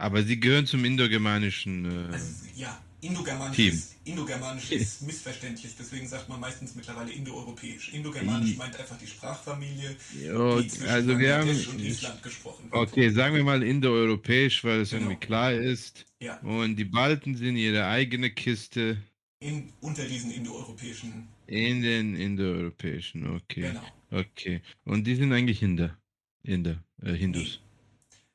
Aber 0.00 0.22
sie 0.22 0.38
gehören 0.38 0.66
zum 0.66 0.84
indogermanischen. 0.84 1.84
Äh, 1.84 2.12
Also 2.14 2.46
ja, 2.54 2.80
Indogermanisch 3.00 3.56
Team. 3.56 3.74
ist, 3.74 3.94
Indogermanisch 4.04 4.72
ist 4.72 5.02
missverständlich, 5.06 5.74
deswegen 5.78 6.08
sagt 6.08 6.28
man 6.28 6.40
meistens 6.40 6.74
mittlerweile 6.74 7.12
Indoeuropäisch. 7.12 7.92
Indogermanisch 7.94 8.56
meint 8.56 8.76
einfach 8.78 8.98
die 8.98 9.06
Sprachfamilie, 9.06 9.94
ja, 10.20 10.60
die 10.60 10.68
zwischen 10.68 10.88
also 10.88 11.18
wir 11.18 11.36
haben. 11.36 11.48
Und 11.48 11.80
Island 11.80 12.22
gesprochen 12.22 12.64
wird. 12.70 12.74
Okay, 12.74 13.10
sagen 13.10 13.36
wir 13.36 13.44
mal 13.44 13.62
indoeuropäisch, 13.62 14.64
weil 14.64 14.80
es 14.80 14.90
Genau. 14.90 15.02
irgendwie 15.02 15.20
klar 15.26 15.52
ist. 15.52 16.06
Ja, 16.20 16.38
Und 16.40 16.76
die 16.76 16.84
Balten 16.84 17.36
sind 17.36 17.56
ihre 17.56 17.86
eigene 17.86 18.30
Kiste 18.30 18.98
in, 19.40 19.72
unter 19.80 20.04
diesen 20.04 20.32
indoeuropäischen, 20.32 21.28
in 21.46 21.82
den 21.82 22.16
indoeuropäischen. 22.16 23.36
Okay. 23.36 23.60
genau. 23.60 23.82
Okay. 24.10 24.60
Und 24.84 25.06
die 25.06 25.14
sind 25.14 25.32
eigentlich 25.32 25.62
Inder. 25.62 25.96
Inder, 26.42 26.82
äh, 27.02 27.12
Hindus. 27.12 27.60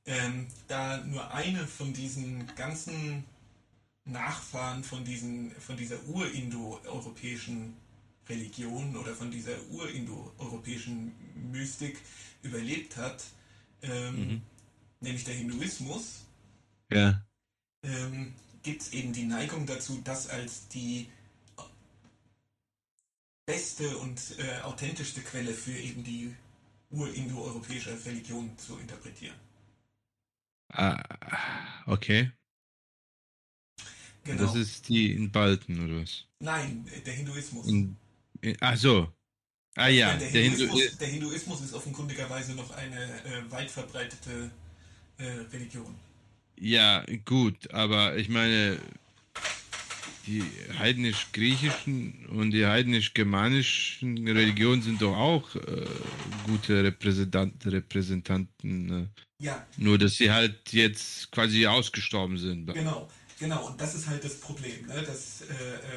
Ähm, 0.06 0.48
da 0.68 0.98
nur 1.06 1.34
eine 1.34 1.66
von 1.68 1.92
diesen 1.94 2.46
ganzen 2.56 3.24
Nachfahren 4.06 4.84
von, 4.84 5.06
diesen, 5.06 5.52
von 5.60 5.78
dieser 5.78 6.04
urindoeuropäischen 6.08 7.76
Religion 8.28 8.96
oder 8.98 9.14
von 9.16 9.32
dieser 9.32 9.56
urindoeuropäischen 9.70 11.14
Mystik 11.52 12.00
überlebt 12.42 12.98
hat, 12.98 13.24
ähm, 13.82 14.16
Mhm. 14.20 14.42
nämlich 15.02 15.24
der 15.24 15.36
Hinduismus, 15.36 16.26
Ja. 16.92 17.26
ähm, 17.84 18.34
gibt 18.62 18.82
es 18.82 18.94
eben 18.94 19.14
die 19.14 19.26
Neigung 19.26 19.66
dazu, 19.66 20.02
das 20.04 20.28
als 20.30 20.68
die 20.70 21.10
beste 23.46 23.98
und 23.98 24.38
äh, 24.40 24.62
authentischste 24.62 25.22
Quelle 25.22 25.54
für 25.54 25.78
eben 25.78 26.04
die 26.04 26.34
urindoeuropäische 26.92 28.06
Religion 28.06 28.58
zu 28.58 28.78
interpretieren. 28.78 29.36
Ah, 30.70 31.84
okay. 31.88 32.32
Genau. 34.24 34.42
Das 34.44 34.56
ist 34.56 34.88
die 34.90 35.12
in 35.14 35.32
Balten 35.32 35.84
oder 35.84 36.02
was? 36.02 36.26
Nein, 36.40 36.86
äh, 36.96 37.02
der 37.02 37.14
Hinduismus. 37.14 37.68
In, 37.68 37.96
in, 38.42 38.56
ach 38.60 38.78
so. 38.78 39.12
Ah 39.76 39.88
ja, 39.88 40.08
meine, 40.08 40.20
der, 40.20 40.32
der 40.32 40.42
Hindu 40.44 40.58
Hinduismus, 40.60 40.98
der 40.98 41.08
Hinduismus 41.08 41.62
ist 41.62 41.74
offenkundigerweise 41.74 42.54
noch 42.54 42.70
eine 42.72 43.04
äh, 43.04 43.52
weit 43.52 43.72
verbreitete 43.72 44.52
äh, 45.18 45.24
Religion. 45.52 45.96
Ja, 46.60 47.04
gut, 47.26 47.72
aber 47.74 48.16
ich 48.16 48.30
meine, 48.30 48.78
die 50.28 50.44
heidnisch-griechischen 50.78 52.28
und 52.28 52.52
die 52.52 52.66
heidnisch-germanischen 52.66 54.28
Religionen 54.28 54.82
sind 54.82 55.02
doch 55.02 55.16
auch 55.16 55.56
äh, 55.56 55.86
gute 56.46 56.84
Repräsentant, 56.84 57.66
Repräsentanten, 57.66 59.10
äh, 59.40 59.44
Ja, 59.44 59.66
nur 59.78 59.98
dass 59.98 60.16
sie 60.16 60.32
halt 60.32 60.72
jetzt 60.72 61.32
quasi 61.32 61.66
ausgestorben 61.66 62.38
sind. 62.38 62.72
genau, 62.74 63.10
genau. 63.44 63.68
Und 63.68 63.80
das 63.82 63.94
ist 63.96 64.08
halt 64.08 64.24
das 64.24 64.36
Problem, 64.40 64.86
ne? 64.88 65.02
dass 65.04 65.42
äh, 65.42 65.46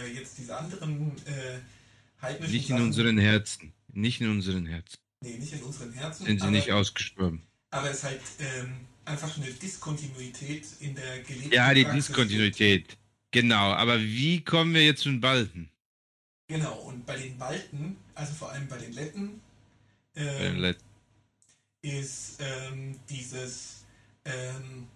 äh, 0.09 0.15
jetzt 0.15 0.37
diese 0.39 0.57
anderen 0.57 1.13
äh, 1.27 1.59
heidnischen 2.21 2.53
Nicht 2.55 2.71
in 2.71 2.77
Sachen- 2.77 2.87
unseren 2.89 3.19
Herzen. 3.19 3.73
Nicht 3.93 4.21
in 4.21 4.31
unseren 4.31 4.67
Herzen. 4.67 4.99
nee, 5.23 5.39
nicht 5.39 5.53
in 5.53 5.63
unseren 5.63 5.93
Herzen, 5.93 6.27
Sind 6.27 6.39
sie 6.41 6.43
aber, 6.47 6.51
nicht 6.57 6.71
ausgestorben. 6.73 7.43
aber 7.71 7.91
es 7.91 7.99
ist 7.99 8.05
halt 8.05 8.21
ähm, 8.41 8.73
einfach 9.05 9.37
eine 9.37 9.51
Diskontinuität 9.51 10.65
in 10.81 10.95
der 10.95 11.21
gelebten 11.23 11.53
Ja, 11.53 11.73
die 11.73 11.85
Praxis. 11.85 12.07
Diskontinuität. 12.09 12.97
Genau, 13.31 13.73
aber 13.73 13.99
wie 14.01 14.43
kommen 14.45 14.75
wir 14.75 14.85
jetzt 14.85 15.03
zu 15.03 15.09
den 15.11 15.21
Balten? 15.21 15.71
Genau, 16.49 16.75
und 16.89 17.05
bei 17.07 17.17
den 17.17 17.37
Balten, 17.39 17.97
also 18.15 18.33
vor 18.35 18.51
allem 18.53 18.69
bei 18.69 18.79
den 18.79 18.93
Letten, 18.93 19.41
Bei 20.15 20.23
den 20.23 20.57
ähm, 20.57 20.61
Let- 20.61 20.79
ist 21.83 22.39
ähm, 22.41 22.99
dieses 23.09 23.85
ähm, 24.25 24.87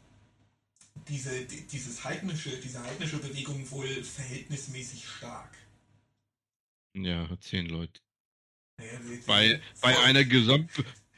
diese, 1.10 1.44
die, 1.44 1.66
dieses 1.66 2.04
heidnische, 2.04 2.50
diese 2.58 2.82
heidnische 2.82 3.18
Bewegung 3.18 3.70
wohl 3.70 3.88
verhältnismäßig 4.02 5.06
stark. 5.06 5.50
Ja, 6.94 7.28
zehn 7.40 7.66
Leute. 7.66 8.00
Naja, 8.78 8.98
Bei, 9.26 9.60
bei 9.80 9.98
einer 10.00 10.24
Gesamt 10.24 10.70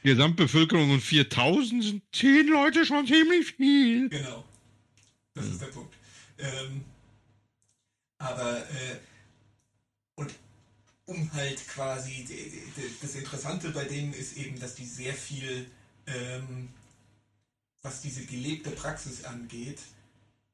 Gesamtbevölkerung 0.03 0.89
von 0.89 1.01
4000 1.01 1.83
sind 1.83 2.03
10 2.11 2.47
Leute 2.47 2.85
schon 2.85 3.07
ziemlich 3.07 3.53
viel. 3.53 4.09
Genau. 4.09 4.43
Das 5.33 5.45
ist 5.45 5.61
der 5.61 5.67
Punkt. 5.67 5.95
Ähm, 6.37 6.83
aber 8.17 8.57
äh, 8.69 8.97
und 10.15 10.33
um 11.05 11.33
halt 11.33 11.65
quasi 11.69 12.27
das 13.01 13.15
Interessante 13.15 13.69
bei 13.69 13.85
denen 13.85 14.13
ist 14.13 14.37
eben, 14.37 14.59
dass 14.59 14.75
die 14.75 14.85
sehr 14.85 15.13
viel, 15.13 15.69
ähm, 16.07 16.69
was 17.83 18.01
diese 18.01 18.25
gelebte 18.25 18.71
Praxis 18.71 19.25
angeht, 19.25 19.79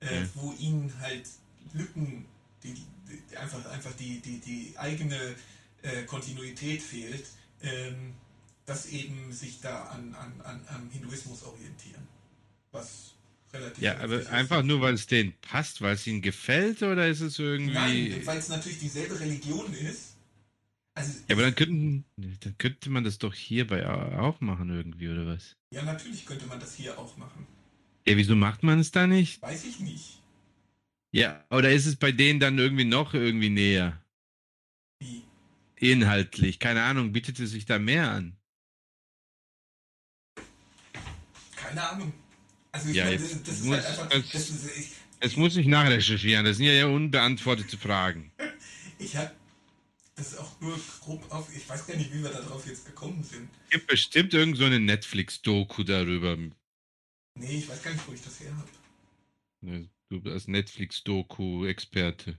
äh, 0.01 0.21
Ja. 0.21 0.30
wo 0.36 0.51
ihnen 0.53 0.91
halt 0.99 1.27
Lücken, 1.73 2.25
die, 2.63 2.73
die 2.73 3.38
einfach 3.38 3.63
einfach 3.67 3.93
die 3.93 4.19
die 4.19 4.39
die 4.39 4.73
eigene 4.77 5.36
äh, 5.84 6.03
Kontinuität 6.03 6.82
fehlt, 6.82 7.25
ähm, 7.61 8.15
dass 8.65 8.88
eben 8.88 9.32
sich 9.32 9.61
da 9.61 9.84
an, 9.86 10.13
an, 10.15 10.41
an 10.41 10.61
am 10.69 10.89
Hinduismus 10.89 11.43
orientieren, 11.43 12.07
was 12.71 13.13
relativ 13.53 13.84
Ja, 13.84 13.97
aber 13.99 14.19
ist. 14.21 14.27
einfach 14.27 14.63
nur, 14.63 14.82
weil 14.82 14.95
es 14.95 15.05
denen 15.07 15.34
passt, 15.41 15.82
weil 15.82 15.95
es 15.95 16.05
ihnen 16.07 16.21
gefällt, 16.21 16.82
oder 16.82 17.07
ist 17.07 17.21
es 17.21 17.38
irgendwie. 17.39 17.73
Nein, 17.73 18.21
weil 18.25 18.38
es 18.39 18.49
natürlich 18.49 18.80
dieselbe 18.80 19.19
Religion 19.19 19.71
ist. 19.73 20.09
Also, 20.96 21.20
Ja, 21.28 21.36
aber 21.36 21.44
dann 21.44 21.56
könnten, 21.56 22.06
dann 22.18 22.58
könnte 22.58 22.90
man 22.90 23.04
das 23.04 23.18
doch 23.20 23.34
hierbei 23.34 23.88
au- 23.88 24.20
auch 24.20 24.42
machen, 24.42 24.70
irgendwie, 24.70 25.08
oder 25.10 25.26
was? 25.28 25.56
ja, 25.74 25.84
natürlich 25.84 26.26
könnte 26.26 26.46
man 26.48 26.60
das 26.60 26.76
hier 26.76 26.98
auch 26.98 27.16
machen. 27.18 27.46
Ja, 28.08 28.18
wieso 28.18 28.36
macht 28.36 28.64
man 28.64 28.80
es 28.80 28.92
da 28.92 29.08
nicht? 29.08 29.42
Weiß 29.42 29.64
ich 29.66 29.80
nicht. 29.80 30.22
Ja, 31.12 31.44
oder 31.50 31.72
ist 31.72 31.86
es 31.86 31.96
bei 31.96 32.12
denen 32.12 32.40
dann 32.40 32.58
irgendwie 32.58 32.86
noch 32.86 33.14
irgendwie 33.14 33.50
näher? 33.50 34.04
Wie? 35.00 35.24
Inhaltlich, 35.78 36.60
keine 36.60 36.84
Ahnung, 36.84 37.14
bietet 37.14 37.40
es 37.40 37.52
sich 37.52 37.66
da 37.66 37.80
mehr 37.80 38.12
an? 38.12 38.36
Keine 41.56 41.88
Ahnung. 41.90 42.14
Also 42.72 42.90
ich 42.90 42.96
Ja, 42.96 43.06
meine, 43.06 43.18
das, 43.18 43.44
das 43.44 43.56
ist 43.60 43.64
muss- 43.66 43.76
halt 43.78 43.86
einfach. 43.86 44.10
das- 44.10 44.32
Das 44.32 44.50
ist, 44.50 44.78
ich 44.78 44.92
Das 45.22 45.36
muss 45.36 45.58
ich 45.58 45.68
nachrecherchieren, 45.68 46.46
das 46.46 46.58
sind 46.58 46.68
ja, 46.68 46.74
ja 46.74 46.88
unbeantwortete 46.88 47.78
Fragen. 47.78 48.32
ich 49.00 49.16
habe 49.16 49.32
das 50.20 50.38
auch 50.38 50.59
nur 50.61 50.80
grob 51.01 51.26
auf. 51.32 51.49
Ich 51.55 51.67
weiß 51.67 51.88
gar 51.88 51.95
nicht, 51.95 52.13
wie 52.13 52.22
wir 52.22 52.30
darauf 52.30 52.65
jetzt 52.67 52.86
gekommen 52.86 53.24
sind. 53.24 53.49
Es 53.65 53.70
gibt 53.72 53.88
bestimmt 53.88 54.34
irgend 54.34 54.57
so 54.57 54.65
eine 54.65 54.80
Netflix-Doku 54.80 55.84
darüber. 55.84 56.38
Nee, 57.38 57.57
ich 57.59 57.67
weiß 57.70 57.82
gar 57.84 57.91
nicht, 57.93 58.07
wo 58.07 58.13
ich 58.13 58.22
das 58.22 58.39
her 58.39 58.55
habe. 58.55 58.70
Ne, 59.61 59.89
Du 60.09 60.22
als 60.30 60.47
Netflix-Doku-Experte. 60.47 62.38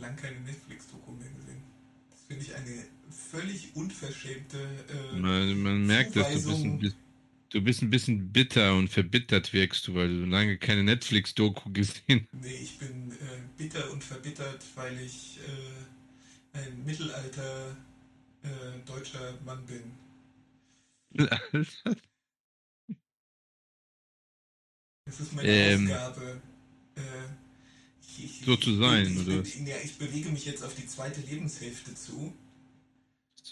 Lang 0.00 0.16
keine 0.16 0.40
Netflix-Doku 0.40 1.12
mehr 1.12 1.30
gesehen. 1.30 1.62
Das 2.10 2.20
finde 2.26 2.42
ich 2.44 2.54
eine 2.54 2.84
völlig 3.10 3.76
unverschämte. 3.76 4.58
Äh, 5.12 5.16
Man, 5.16 5.62
man 5.62 5.86
merkt, 5.86 6.16
dass 6.16 6.26
du 6.32 6.42
bist, 6.42 6.64
ein, 6.64 6.72
Zuweisung. 6.72 6.78
bi- 6.80 6.92
du 7.50 7.62
bist 7.62 7.82
ein 7.82 7.90
bisschen 7.90 8.32
bitter 8.32 8.74
und 8.76 8.88
verbittert 8.88 9.52
wirkst 9.52 9.86
du, 9.86 9.94
weil 9.94 10.08
du 10.08 10.24
lange 10.24 10.58
keine 10.58 10.82
Netflix-Doku 10.82 11.70
gesehen 11.72 12.26
Nee, 12.32 12.56
ich 12.60 12.76
bin 12.78 13.12
äh, 13.12 13.14
bitter 13.56 13.92
und 13.92 14.02
verbittert, 14.02 14.64
weil 14.74 14.98
ich 14.98 15.38
äh, 15.38 15.84
ein 16.54 16.84
Mittelalter 16.84 17.76
äh, 18.42 18.78
deutscher 18.86 19.38
Mann 19.44 19.64
bin. 19.66 19.92
hast. 21.18 21.84
Das 25.06 25.20
ist 25.20 25.34
meine 25.34 25.48
Ähm, 25.48 25.90
Aufgabe. 25.90 26.40
Äh, 26.96 27.00
ich, 28.00 28.24
ich, 28.24 28.40
so 28.46 28.56
zu 28.56 28.76
sein, 28.76 29.06
ich, 29.06 29.18
oder 29.18 29.40
ich, 29.42 29.56
ja, 29.66 29.76
ich 29.84 29.98
bewege 29.98 30.30
mich 30.30 30.44
jetzt 30.46 30.62
auf 30.62 30.74
die 30.74 30.86
zweite 30.86 31.20
Lebenshälfte 31.20 31.94
zu. 31.94 32.32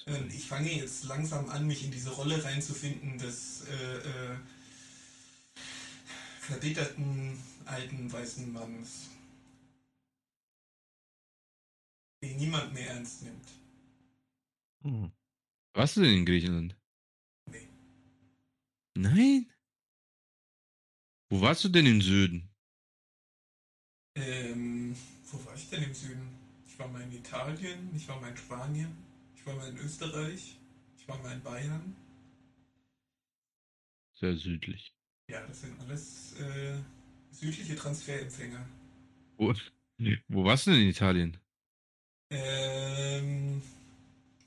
Ähm, 0.07 0.29
ich 0.35 0.47
fange 0.47 0.71
jetzt 0.73 1.05
langsam 1.05 1.49
an, 1.51 1.67
mich 1.67 1.85
in 1.85 1.91
diese 1.91 2.11
Rolle 2.11 2.43
reinzufinden 2.45 3.19
des 3.19 3.63
äh, 3.71 3.97
äh, 3.99 4.37
verbitterten 6.41 7.39
alten 7.65 8.13
weißen 8.13 8.53
Manns, 8.53 9.09
den 12.23 12.37
niemand 12.37 12.73
mehr 12.73 12.91
ernst 12.91 13.23
nimmt. 13.23 13.49
Hm. 14.83 15.13
Warst 15.75 15.97
du 15.97 16.03
denn 16.03 16.19
in 16.19 16.27
Griechenland? 16.27 16.77
Nee. 17.51 17.69
Nein? 18.95 19.53
Wo 21.31 21.41
warst 21.41 21.65
du 21.65 21.69
denn 21.69 21.87
im 21.87 22.03
Süden? 22.03 22.49
Ähm, 24.15 24.95
wo 25.31 25.45
war 25.47 25.55
ich 25.55 25.69
denn 25.71 25.83
im 25.83 25.95
Süden? 25.95 26.43
war 26.83 26.91
mal 26.91 27.03
in 27.03 27.13
Italien, 27.13 27.91
ich 27.95 28.09
war 28.09 28.21
mal 28.21 28.31
in 28.31 28.37
Spanien, 28.37 28.97
ich 29.37 29.47
war 29.47 29.55
mal 29.55 29.69
in 29.69 29.79
Österreich, 29.79 30.59
ich 30.99 31.09
war 31.09 31.19
mal 31.23 31.33
in 31.33 31.43
Bayern. 31.43 31.97
Sehr 34.15 34.37
südlich. 34.37 34.93
Ja, 35.31 35.47
das 35.47 35.61
sind 35.61 35.79
alles 35.81 36.35
äh, 36.41 36.79
südliche 37.31 37.77
Transferempfänger. 37.77 38.67
Wo, 39.37 39.55
wo 40.29 40.45
warst 40.45 40.67
du 40.67 40.73
denn 40.73 40.83
in 40.83 40.89
Italien? 40.89 41.39
Ähm, 42.35 43.61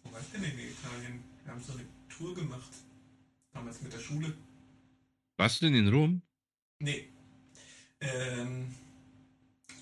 wo 0.04 0.12
warst 0.12 0.34
du 0.34 0.40
denn 0.40 0.50
in 0.52 0.60
Italien? 0.60 1.24
Wir 1.44 1.54
haben 1.54 1.62
so 1.64 1.74
eine 1.74 1.86
Tour 2.10 2.34
gemacht. 2.34 2.72
Damals 3.54 3.80
mit 3.82 3.94
der 3.94 4.00
Schule. 4.00 4.34
Warst 5.38 5.62
du 5.62 5.66
denn 5.66 5.76
in 5.76 5.88
Rom? 5.94 6.22
Nee. 6.80 7.10
Ähm, 8.02 8.74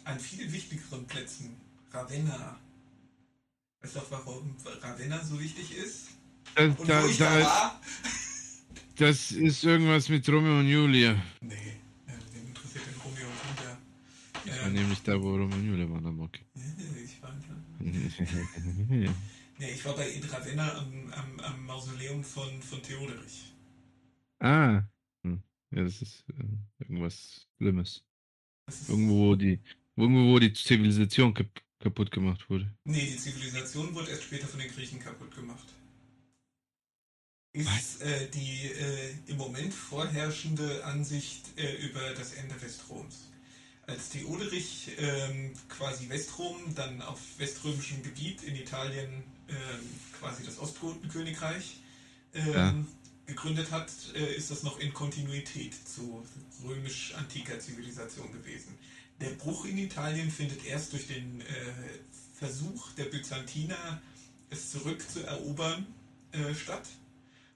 an 0.04 0.20
viel 0.20 0.52
wichtigeren 0.52 1.06
Plätzen. 1.08 1.56
Ravenna. 1.92 2.60
Weißt 3.82 3.96
du 3.96 4.00
auch, 4.00 4.12
warum 4.12 4.56
Ravenna 4.82 5.24
so 5.24 5.40
wichtig 5.40 5.76
ist? 5.76 6.08
Da, 6.56 6.66
Und 6.66 6.88
da, 6.90 7.04
wo 7.04 7.08
ich 7.08 7.18
da 7.18 7.40
da, 7.40 7.46
war? 7.46 7.82
das 8.98 9.32
ist 9.32 9.64
irgendwas 9.64 10.10
mit 10.10 10.28
Romeo 10.28 10.60
und 10.60 10.68
Julia. 10.68 11.16
Nee, 11.42 11.54
äh, 12.08 12.12
den 12.34 12.48
interessiert 12.50 12.86
den 12.86 13.02
Romeo 13.02 13.28
und 13.28 13.60
Julia. 13.60 13.78
Das 14.46 14.60
war 14.60 14.68
Ähm, 14.68 14.74
nämlich 14.74 15.02
da, 15.04 15.22
wo 15.22 15.32
Romeo 15.36 15.56
und 15.58 15.66
Julia 15.68 15.90
waren, 15.90 16.06
aber 16.06 16.24
okay. 16.24 16.42
ich 16.56 16.73
war, 17.24 19.16
nee, 19.60 19.70
ich 19.72 19.86
war 19.86 19.96
bei 19.96 20.10
in 20.10 20.24
Ravenna 20.24 20.78
am, 20.78 21.14
am, 21.14 21.40
am 21.40 21.66
Mausoleum 21.66 22.24
von, 22.24 22.62
von 22.62 22.82
Theoderich. 22.82 23.54
ah. 24.40 24.84
Hm. 25.24 25.42
Ja, 25.72 25.84
das 25.84 26.02
ist 26.02 26.24
äh, 26.30 26.84
irgendwas 26.84 27.48
Schlimmes. 27.58 28.04
Ist, 28.68 28.90
Irgendwo, 28.90 29.30
wo 29.30 29.36
die, 29.36 29.60
irgendwo, 29.96 30.34
wo 30.34 30.40
die 30.40 30.54
Zivilisation 30.54 31.34
kap 31.34 31.48
kaputt 31.80 32.12
gemacht 32.12 32.50
wurde. 32.50 32.74
Nee, 32.86 33.12
die 33.12 33.18
Zivilisation 33.18 33.94
wurde 33.94 34.10
erst 34.12 34.24
später 34.24 34.48
von 34.48 34.60
den 34.60 34.72
Griechen 34.72 35.00
kaputt 35.02 35.36
gemacht. 35.36 35.68
Ist 37.52 38.02
äh, 38.02 38.30
die 38.30 38.72
äh, 38.72 39.14
im 39.28 39.38
Moment 39.38 39.74
vorherrschende 39.74 40.84
Ansicht 40.86 41.58
äh, 41.58 41.86
über 41.86 42.14
das 42.14 42.34
Ende 42.34 42.60
Westroms. 42.62 43.30
Als 43.86 44.10
Theoderich 44.10 44.92
ähm, 44.98 45.54
quasi 45.68 46.08
Westrom, 46.10 46.74
dann 46.76 47.02
auf 47.02 47.20
weströmischem 47.38 48.02
Gebiet 48.02 48.44
in 48.44 48.56
Italien 48.56 49.24
ähm, 49.50 49.56
quasi 50.18 50.44
das 50.46 50.58
Ostgotenkönigreich 50.58 51.82
ähm, 52.34 52.54
Ja. 52.54 52.74
gegründet 53.26 53.72
hat, 53.72 53.92
äh, 54.16 54.36
ist 54.36 54.52
das 54.52 54.64
noch 54.64 54.80
in 54.80 54.94
Kontinuität 54.94 55.74
zu 55.88 56.26
römisch-antiker 56.64 57.60
Zivilisation 57.60 58.32
gewesen. 58.32 58.78
Der 59.20 59.30
Bruch 59.32 59.66
in 59.66 59.78
Italien 59.78 60.32
findet 60.32 60.66
erst 60.66 60.94
durch 60.94 61.08
den 61.08 61.42
äh, 61.42 61.46
Versuch 62.36 62.92
der 62.94 63.06
Byzantiner, 63.06 64.02
es 64.50 64.72
zurückzuerobern, 64.72 65.86
äh, 66.32 66.54
statt 66.56 66.88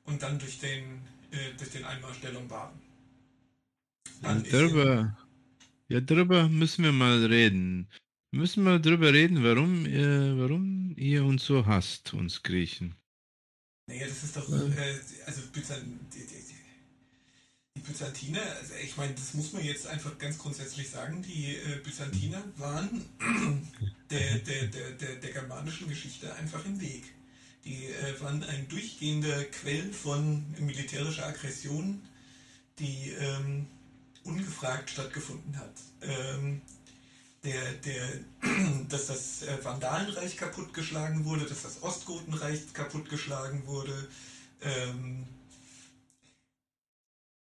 und 0.06 0.22
dann 0.22 0.40
durch 0.40 0.60
den, 0.60 1.02
äh, 1.32 1.54
durch 1.58 1.72
den 1.72 1.86
Einmarsch 1.86 2.20
der 2.22 2.34
Lombarden. 2.34 2.80
Dann 4.22 4.44
darüber, 4.50 5.18
ja, 5.90 6.02
darüber 6.02 6.48
müssen 6.50 6.84
wir 6.84 6.92
mal 6.92 7.26
reden. 7.26 7.90
Wir 8.32 8.42
müssen 8.42 8.64
mal 8.64 8.80
darüber 8.82 9.14
reden, 9.14 9.44
warum, 9.44 9.86
äh, 9.86 10.38
warum 10.38 10.94
ihr 10.98 11.24
uns 11.24 11.46
so 11.46 11.66
hasst, 11.66 12.14
uns 12.14 12.44
Griechen. 12.44 12.96
Naja, 13.90 14.06
das 14.08 14.24
ist 14.24 14.36
doch, 14.36 14.50
äh, 14.52 15.00
also 15.26 15.42
Byzan 15.54 16.00
die, 16.14 16.20
die, 16.20 16.26
die- 16.26 16.58
die 17.78 17.82
Byzantiner, 17.82 18.42
also 18.60 18.74
ich 18.84 18.98
meine, 18.98 19.14
das 19.14 19.34
muss 19.36 19.54
man 19.54 19.64
jetzt 19.64 19.86
einfach 19.88 20.18
ganz 20.18 20.38
grundsätzlich 20.40 20.90
sagen, 20.90 21.22
die 21.22 21.56
äh, 21.56 21.80
Byzantiner 21.84 22.44
waren 22.58 23.06
der, 24.10 24.40
der, 24.40 24.66
der, 24.68 24.92
der, 24.92 25.16
der 25.18 25.32
germanischen 25.32 25.88
Geschichte 25.88 26.34
einfach 26.36 26.66
im 26.66 26.82
Weg. 26.82 27.04
Die 27.66 27.86
äh, 27.86 28.20
waren 28.20 28.44
ein 28.44 28.68
durchgehender 28.68 29.44
Quell 29.46 29.94
von 29.94 30.44
militärischer 30.60 31.28
Aggression, 31.28 32.02
die 32.80 33.12
ähm, 33.20 33.68
ungefragt 34.28 34.90
stattgefunden 34.90 35.58
hat. 35.58 35.74
Ähm, 36.02 36.62
der, 37.44 37.74
der, 37.74 38.20
dass 38.90 39.08
das 39.08 39.44
äh, 39.44 39.64
Vandalenreich 39.64 40.38
kaputtgeschlagen 40.38 41.26
wurde, 41.26 41.46
dass 41.46 41.64
das 41.64 41.82
Ostgotenreich 41.82 42.74
kaputtgeschlagen 42.74 43.66
wurde. 43.66 44.08
Ähm, 44.62 45.26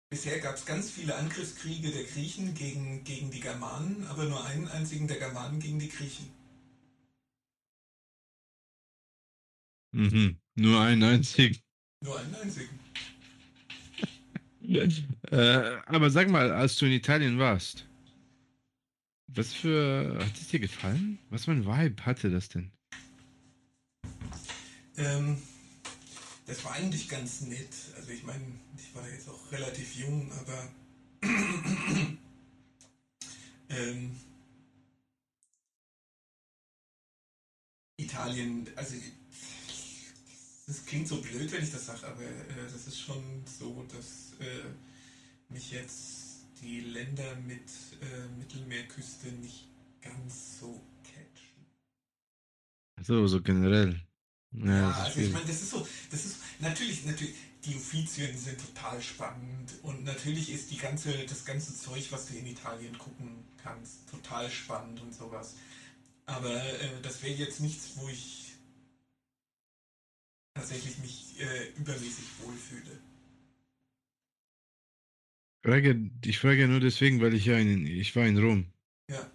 bisher 0.10 0.40
gab 0.40 0.56
es 0.56 0.66
ganz 0.66 0.90
viele 0.90 1.16
Angriffskriege 1.16 1.92
der 1.92 2.04
Griechen 2.04 2.56
gegen, 2.56 3.04
gegen 3.04 3.32
die 3.32 3.42
Germanen, 3.42 4.06
aber 4.08 4.26
nur 4.26 4.44
einen 4.44 4.68
einzigen 4.68 5.08
der 5.08 5.20
Germanen 5.20 5.60
gegen 5.60 5.80
die 5.80 5.90
Griechen. 5.90 6.30
Mhm. 9.92 10.40
Nur 10.56 10.82
einen 10.82 11.04
einzigen. 11.04 11.62
Nur 12.02 12.18
einen 12.18 12.36
einzigen. 12.36 12.81
Äh, 14.76 15.78
aber 15.86 16.10
sag 16.10 16.30
mal, 16.30 16.52
als 16.52 16.78
du 16.78 16.86
in 16.86 16.94
Italien 16.94 17.40
warst, 17.40 17.86
was 19.28 19.54
für. 19.54 20.18
Hat 20.20 20.36
es 20.36 20.48
dir 20.50 20.60
gefallen? 20.60 21.20
Was 21.30 21.46
für 21.46 21.52
ein 21.52 21.66
Vibe 21.66 22.06
hatte 22.06 22.30
das 22.30 22.50
denn? 22.50 22.72
Ähm, 24.98 25.38
das 26.46 26.64
war 26.66 26.74
eigentlich 26.74 27.08
ganz 27.08 27.42
nett. 27.42 27.70
Also 27.96 28.12
ich 28.12 28.24
meine, 28.24 28.44
ich 28.78 28.94
war 28.94 29.08
jetzt 29.10 29.30
auch 29.30 29.52
relativ 29.52 29.96
jung, 29.96 30.30
aber 30.34 30.68
ähm, 33.70 34.12
Italien, 37.98 38.68
also 38.76 38.96
das 40.72 40.86
klingt 40.86 41.06
so 41.06 41.18
blöd, 41.18 41.52
wenn 41.52 41.64
ich 41.64 41.72
das 41.72 41.86
sage, 41.86 42.08
aber 42.08 42.24
äh, 42.24 42.64
das 42.72 42.88
ist 42.88 42.98
schon 42.98 43.22
so, 43.46 43.86
dass 43.94 44.40
äh, 44.40 45.54
mich 45.54 45.72
jetzt 45.72 46.46
die 46.62 46.80
Länder 46.80 47.36
mit 47.46 47.68
äh, 48.02 48.40
Mittelmeerküste 48.40 49.28
nicht 49.34 49.68
ganz 50.02 50.60
so 50.62 50.82
catchen. 51.04 51.66
So, 53.02 53.28
so 53.28 53.42
generell. 53.42 54.00
Ja, 54.54 54.66
Ja, 54.66 54.92
also 54.92 55.20
ich 55.20 55.34
meine, 55.34 55.46
das 55.46 55.62
ist 55.62 55.72
so, 55.72 55.86
das 56.10 56.26
ist 56.26 56.38
natürlich, 56.60 57.06
natürlich, 57.06 57.36
die 57.66 57.76
Uffizien 57.76 58.38
sind 58.38 58.58
total 58.58 59.02
spannend 59.02 59.74
und 59.82 60.06
natürlich 60.06 60.54
ist 60.54 60.72
die 60.72 60.78
ganze, 60.78 61.26
das 61.26 61.44
ganze 61.44 61.76
Zeug, 61.76 62.08
was 62.12 62.28
du 62.28 62.36
in 62.36 62.48
Italien 62.48 62.98
gucken 62.98 63.44
kannst, 63.62 64.10
total 64.10 64.50
spannend 64.50 65.02
und 65.02 65.14
sowas. 65.14 65.56
Aber 66.28 66.64
äh, 66.64 67.02
das 67.02 67.22
wäre 67.24 67.34
jetzt 67.34 67.60
nichts, 67.60 67.92
wo 67.98 68.08
ich 68.08 68.41
tatsächlich 70.54 70.98
mich 71.00 71.40
äh, 71.40 71.70
übermäßig 71.78 72.26
wohlfühle. 72.44 73.00
frage, 75.64 76.12
ich 76.26 76.40
frage 76.40 76.62
ja 76.62 76.68
nur 76.68 76.80
deswegen, 76.80 77.22
weil 77.22 77.34
ich 77.34 77.46
ja 77.46 77.58
in, 77.58 77.86
ich 77.86 78.16
war 78.16 78.26
in 78.26 78.38
Rom. 78.38 78.66
Ja. 79.10 79.32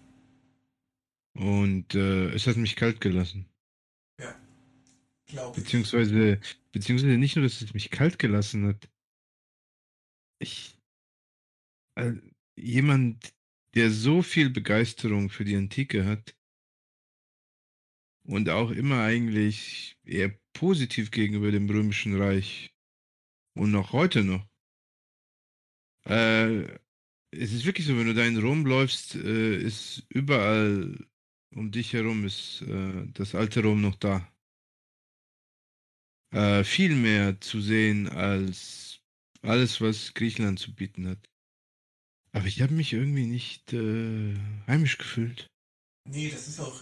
Und 1.33 1.95
äh, 1.95 2.29
es 2.33 2.47
hat 2.47 2.57
mich 2.57 2.75
kalt 2.75 3.01
gelassen. 3.01 3.47
Glaube 5.27 5.57
ich. 5.57 5.63
Beziehungsweise, 5.63 6.39
beziehungsweise 6.71 7.17
nicht 7.17 7.35
nur, 7.35 7.43
dass 7.43 7.61
es 7.61 7.73
mich 7.73 7.89
kalt 7.89 8.17
gelassen 8.17 8.67
hat. 8.67 8.89
Ich, 10.39 10.77
äh, 11.95 12.13
jemand, 12.55 13.33
der 13.75 13.91
so 13.91 14.21
viel 14.21 14.49
Begeisterung 14.49 15.29
für 15.29 15.43
die 15.43 15.57
Antike 15.57 16.05
hat 16.05 16.35
und 18.23 18.49
auch 18.49 18.71
immer 18.71 19.01
eigentlich 19.03 19.97
eher 20.03 20.29
positiv 20.57 21.11
gegenüber 21.11 21.51
dem 21.51 21.69
Römischen 21.69 22.19
Reich 22.19 22.73
und 23.55 23.71
noch 23.71 23.93
heute 23.93 24.23
noch. 24.23 24.45
Äh, 26.05 26.63
es 27.31 27.53
ist 27.53 27.65
wirklich 27.65 27.85
so, 27.85 27.97
wenn 27.97 28.07
du 28.07 28.13
da 28.13 28.25
in 28.25 28.37
Rom 28.37 28.65
läufst, 28.65 29.15
äh, 29.15 29.57
ist 29.57 30.05
überall 30.09 30.97
um 31.55 31.71
dich 31.71 31.93
herum 31.93 32.25
ist 32.25 32.61
äh, 32.63 33.07
das 33.13 33.35
alte 33.35 33.63
Rom 33.63 33.81
noch 33.81 33.95
da 33.95 34.27
äh, 36.31 36.63
viel 36.63 36.95
mehr 36.95 37.39
zu 37.39 37.61
sehen 37.61 38.09
als 38.09 38.99
alles, 39.41 39.79
was 39.79 40.13
Griechenland 40.13 40.59
zu 40.59 40.73
bieten 40.73 41.07
hat. 41.07 41.29
Aber 42.31 42.45
ich 42.45 42.61
habe 42.61 42.73
mich 42.73 42.93
irgendwie 42.93 43.25
nicht 43.25 43.73
äh, 43.73 44.35
heimisch 44.67 44.97
gefühlt. 44.97 45.47
Nee, 46.09 46.29
das 46.29 46.47
ist 46.47 46.59
auch. 46.59 46.81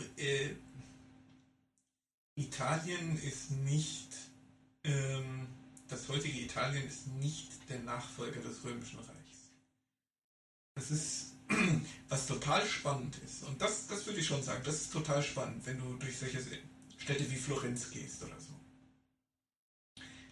Italien 2.35 3.17
ist 3.21 3.51
nicht. 3.51 4.09
Ähm, 4.83 5.47
das 5.87 6.07
heutige 6.09 6.39
Italien 6.39 6.85
ist 6.87 7.07
nicht 7.07 7.51
der 7.69 7.79
Nachfolger 7.79 8.41
des 8.41 8.63
Römischen 8.63 8.99
Reichs. 8.99 9.51
Das 10.75 10.91
ist. 10.91 11.31
Was 12.09 12.25
total 12.25 12.65
spannend 12.65 13.17
ist, 13.23 13.43
und 13.43 13.61
das, 13.61 13.85
das 13.85 14.05
würde 14.07 14.19
ich 14.19 14.25
schon 14.25 14.41
sagen, 14.41 14.63
das 14.65 14.81
ist 14.81 14.93
total 14.93 15.21
spannend, 15.21 15.63
wenn 15.67 15.77
du 15.77 15.95
durch 15.97 16.17
solche 16.17 16.43
Städte 16.97 17.29
wie 17.29 17.35
Florenz 17.35 17.91
gehst 17.91 18.23
oder 18.23 18.39
so. 18.39 18.53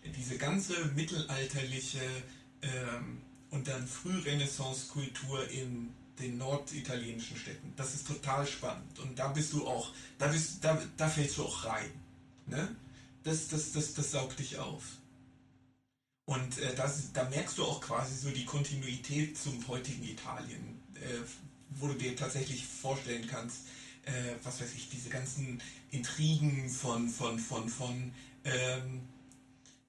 Diese 0.03 0.37
ganze 0.39 0.85
mittelalterliche 0.95 2.01
ähm, 2.63 3.21
und 3.51 3.67
dann 3.67 3.87
Frührenaissance-Kultur 3.87 5.47
in 5.49 5.93
den 6.19 6.37
norditalienischen 6.37 7.37
Städten. 7.37 7.73
Das 7.75 7.93
ist 7.93 8.07
total 8.07 8.45
spannend. 8.45 8.99
Und 8.99 9.17
da 9.17 9.29
bist 9.29 9.53
du 9.53 9.67
auch, 9.67 9.91
da, 10.17 10.27
bist, 10.27 10.63
da, 10.63 10.81
da 10.97 11.09
fällst 11.09 11.37
du 11.37 11.45
auch 11.45 11.65
rein. 11.65 11.91
Ne? 12.45 12.75
Das, 13.23 13.47
das, 13.47 13.71
das, 13.71 13.93
das 13.93 14.11
saugt 14.11 14.39
dich 14.39 14.57
auf. 14.57 14.83
Und 16.25 16.57
äh, 16.59 16.73
das, 16.75 17.11
da 17.13 17.27
merkst 17.29 17.57
du 17.57 17.65
auch 17.65 17.81
quasi 17.81 18.15
so 18.15 18.29
die 18.29 18.45
Kontinuität 18.45 19.37
zum 19.37 19.67
heutigen 19.67 20.03
Italien, 20.03 20.81
äh, 20.95 20.99
wo 21.71 21.87
du 21.87 21.95
dir 21.95 22.15
tatsächlich 22.15 22.65
vorstellen 22.65 23.27
kannst, 23.27 23.65
äh, 24.05 24.35
was 24.43 24.61
weiß 24.61 24.73
ich, 24.75 24.89
diese 24.89 25.09
ganzen 25.09 25.61
Intrigen 25.91 26.69
von, 26.69 27.09
von, 27.09 27.39
von, 27.39 27.67
von 27.67 28.13
ähm, 28.45 29.01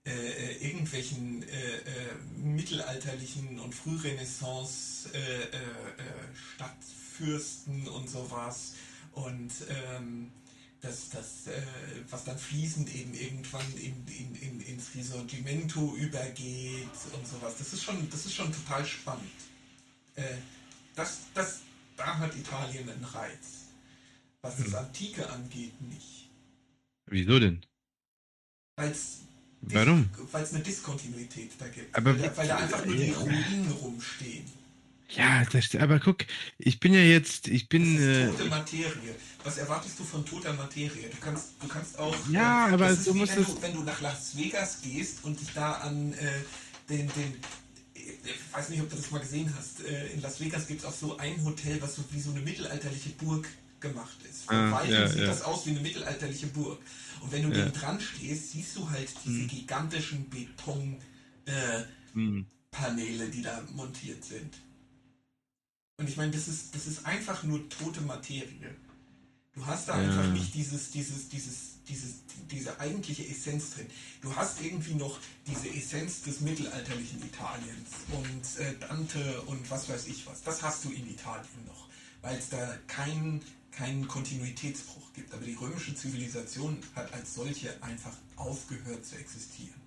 äh, 0.07 0.11
äh, 0.11 0.67
irgendwelchen 0.67 1.43
äh, 1.45 1.77
äh, 1.77 2.15
mittelalterlichen 2.37 3.59
und 3.59 3.75
Frührenaissance 3.75 5.09
äh, 5.15 5.45
äh, 5.45 5.49
Stadtfürsten 6.55 7.89
und 7.89 8.11
sowas 8.11 8.75
und 9.13 9.51
ähm, 9.71 10.31
das, 10.83 11.09
das 11.09 11.45
was 12.11 12.25
dann 12.25 12.39
fließend 12.39 12.95
eben 12.95 13.15
irgendwann 13.15 13.65
in, 13.79 14.07
in, 14.09 14.35
in, 14.35 14.61
ins 14.61 14.95
Risorgimento 14.95 15.95
übergeht 15.97 16.91
und 17.15 17.27
sowas. 17.27 17.55
Das 17.57 17.73
ist 17.73 17.83
schon, 17.83 18.07
das 18.11 18.27
ist 18.27 18.35
schon 18.35 18.53
total 18.53 18.85
spannend. 18.85 19.25
das, 20.95 21.21
das, 21.33 21.61
da 21.97 22.19
hat 22.19 22.37
Italien 22.37 22.91
einen 22.91 23.05
Reiz. 23.05 23.69
Was 24.43 24.59
das 24.59 24.67
hm. 24.67 24.75
Antike 24.75 25.31
angeht, 25.31 25.81
nicht. 25.81 26.29
Wieso 27.07 27.39
denn? 27.39 27.65
Weil 28.77 28.91
es 28.91 29.21
Warum? 29.73 30.11
Weil 30.33 30.43
es 30.43 30.53
eine 30.53 30.62
Diskontinuität 30.62 31.53
da 31.59 31.67
gibt. 31.69 31.95
Aber 31.97 32.15
weil, 32.15 32.29
da, 32.29 32.37
weil 32.37 32.49
da 32.49 32.57
einfach 32.57 32.85
nur 32.85 32.97
die 32.97 33.11
Ruinen 33.11 33.73
rumstehen. 33.81 34.45
Ja, 35.11 35.45
das, 35.45 35.75
aber 35.77 36.01
guck, 36.01 36.25
ich 36.59 36.81
bin 36.81 36.93
ja 36.93 37.01
jetzt, 37.01 37.47
ich 37.49 37.69
bin. 37.69 37.95
Das 37.95 38.03
ist 38.03 38.09
äh, 38.09 38.27
tote 38.31 38.45
Materie. 38.47 39.15
Was 39.45 39.59
erwartest 39.59 39.99
du 39.99 40.05
von 40.05 40.25
toter 40.25 40.53
Materie? 40.55 41.09
Du 41.09 41.17
kannst, 41.21 41.53
du 41.61 41.69
kannst 41.69 41.99
auch. 41.99 42.17
Ja, 42.31 42.69
äh, 42.69 42.73
aber 42.73 42.95
du 42.95 43.15
musst 43.15 43.37
wenn, 43.37 43.45
du, 43.45 43.62
wenn 43.62 43.75
du 43.75 43.83
nach 43.83 44.01
Las 44.01 44.37
Vegas 44.37 44.81
gehst 44.83 45.19
und 45.23 45.41
dich 45.41 45.53
da 45.55 45.73
an 45.73 46.15
äh, 46.15 46.27
den, 46.89 47.07
den 47.09 47.35
ich 47.95 48.53
weiß 48.53 48.69
nicht, 48.71 48.83
ob 48.83 48.91
du 48.91 48.97
das 48.97 49.11
mal 49.11 49.21
gesehen 49.21 49.53
hast. 49.57 49.85
Äh, 49.85 50.09
in 50.09 50.23
Las 50.23 50.41
Vegas 50.41 50.67
gibt 50.67 50.81
es 50.81 50.87
auch 50.87 50.93
so 50.93 51.17
ein 51.17 51.43
Hotel, 51.45 51.81
was 51.81 51.97
so 51.97 52.05
wie 52.11 52.21
so 52.21 52.31
eine 52.31 52.41
mittelalterliche 52.41 53.11
Burg 53.11 53.49
gemacht 53.81 54.17
ist. 54.29 54.45
Von 54.45 54.57
ah, 54.57 54.73
weitem 54.73 54.93
ja, 54.93 55.09
sieht 55.09 55.21
ja. 55.21 55.27
das 55.27 55.43
aus 55.43 55.67
wie 55.67 55.71
eine 55.71 55.81
mittelalterliche 55.81 56.47
Burg. 56.49 56.79
Und 57.25 57.33
wenn 57.33 57.51
du 57.51 57.59
ja. 57.59 57.70
dran 57.70 57.99
stehst, 57.99 58.53
siehst 58.53 58.77
du 58.77 58.91
halt 58.91 59.09
diese 59.25 59.45
mhm. 59.45 59.49
gigantischen 59.49 60.29
Betonpaneele, 60.29 60.99
äh, 61.47 61.87
mhm. 62.12 62.47
die 63.33 63.43
da 63.43 63.62
montiert 63.75 64.22
sind. 64.22 64.59
Und 65.97 66.07
ich 66.07 66.18
meine, 66.18 66.33
das 66.33 66.49
ist, 66.49 66.75
das 66.75 66.87
ist 66.87 67.07
einfach 67.07 67.43
nur 67.45 67.66
tote 67.70 68.03
Materie. 68.03 68.77
Du 69.55 69.64
hast 69.64 69.89
da 69.89 69.99
ja. 69.99 70.07
einfach 70.07 70.31
nicht 70.33 70.55
dieses, 70.55 70.91
dieses, 70.91 71.31
dieses, 71.31 71.83
dieses, 71.89 72.25
diese 72.51 72.79
eigentliche 72.79 73.27
Essenz 73.27 73.70
drin. 73.70 73.87
Du 74.20 74.37
hast 74.37 74.61
irgendwie 74.61 74.95
noch 74.95 75.18
diese 75.47 75.70
Essenz 75.75 76.20
des 76.22 76.43
mittelalterlichen 76.43 77.22
Italiens 77.25 77.89
und 78.12 78.62
äh, 78.62 78.75
Dante 78.81 79.41
und 79.43 79.70
was 79.70 79.89
weiß 79.89 80.09
ich 80.09 80.27
was. 80.27 80.43
Das 80.43 80.62
hast 80.62 80.85
du 80.85 80.91
in 80.91 81.09
Italien 81.09 81.64
noch, 81.66 81.89
weil 82.25 82.37
es 82.37 82.49
da 82.49 82.79
keinen 82.87 83.41
keinen 83.70 84.07
Kontinuitätsbruch 84.09 85.12
gibt. 85.12 85.33
Aber 85.35 85.45
die 85.45 85.55
römische 85.55 85.95
Zivilisation 85.95 86.79
hat 86.95 87.12
als 87.12 87.35
solche 87.35 87.83
einfach 87.83 88.16
aufgehört 88.37 89.05
zu 89.05 89.16
existieren. 89.16 89.81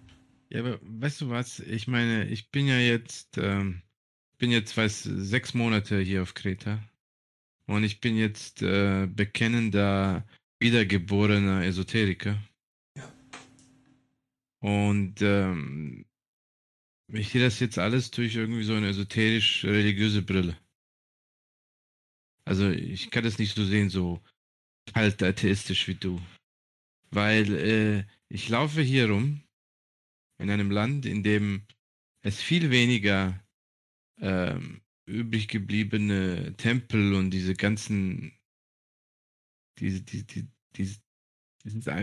Ja, 0.49 0.59
aber 0.59 0.79
weißt 0.81 1.21
du 1.21 1.29
was? 1.29 1.59
Ich 1.59 1.88
meine, 1.88 2.27
ich 2.27 2.51
bin 2.51 2.67
ja 2.67 2.77
jetzt, 2.77 3.38
ähm, 3.38 3.81
bin 4.38 4.51
jetzt, 4.51 4.75
weiß, 4.75 5.03
sechs 5.03 5.53
Monate 5.53 5.99
hier 5.99 6.21
auf 6.21 6.33
Kreta. 6.33 6.83
Und 7.65 7.83
ich 7.83 7.99
bin 7.99 8.15
jetzt 8.15 8.61
äh, 8.61 9.07
bekennender, 9.07 10.25
wiedergeborener 10.59 11.65
Esoteriker. 11.65 12.38
Ja. 12.95 13.11
Und 14.59 15.21
ähm, 15.21 16.05
ich 17.09 17.29
sehe 17.29 17.41
das 17.41 17.59
jetzt 17.59 17.77
alles 17.77 18.11
durch 18.11 18.35
irgendwie 18.35 18.63
so 18.63 18.73
eine 18.73 18.89
esoterisch-religiöse 18.89 20.21
Brille. 20.21 20.57
Also 22.47 22.69
ich 22.69 23.11
kann 23.11 23.25
das 23.25 23.39
nicht 23.39 23.55
so 23.55 23.65
sehen, 23.65 23.89
so 23.89 24.21
kalt 24.93 25.21
atheistisch 25.21 25.87
wie 25.87 25.95
du. 25.95 26.21
Weil 27.11 27.53
äh, 27.55 28.03
ich 28.29 28.47
laufe 28.47 28.81
hier 28.81 29.09
rum 29.09 29.43
in 30.39 30.49
einem 30.49 30.71
Land, 30.71 31.05
in 31.05 31.23
dem 31.23 31.63
es 32.21 32.41
viel 32.41 32.69
weniger 32.71 33.43
ähm, 34.21 34.81
übrig 35.05 35.47
gebliebene 35.47 36.55
Tempel 36.57 37.15
und 37.15 37.31
diese 37.31 37.53
ganzen 37.53 38.33
diese, 39.79 40.01
die, 40.01 40.23
die, 40.23 40.47
diese, 40.75 40.99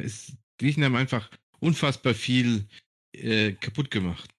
ist, 0.02 0.36
Griechen 0.58 0.84
haben 0.84 0.96
einfach 0.96 1.30
unfassbar 1.58 2.14
viel 2.14 2.68
äh, 3.12 3.52
kaputt 3.52 3.90
gemacht. 3.90 4.30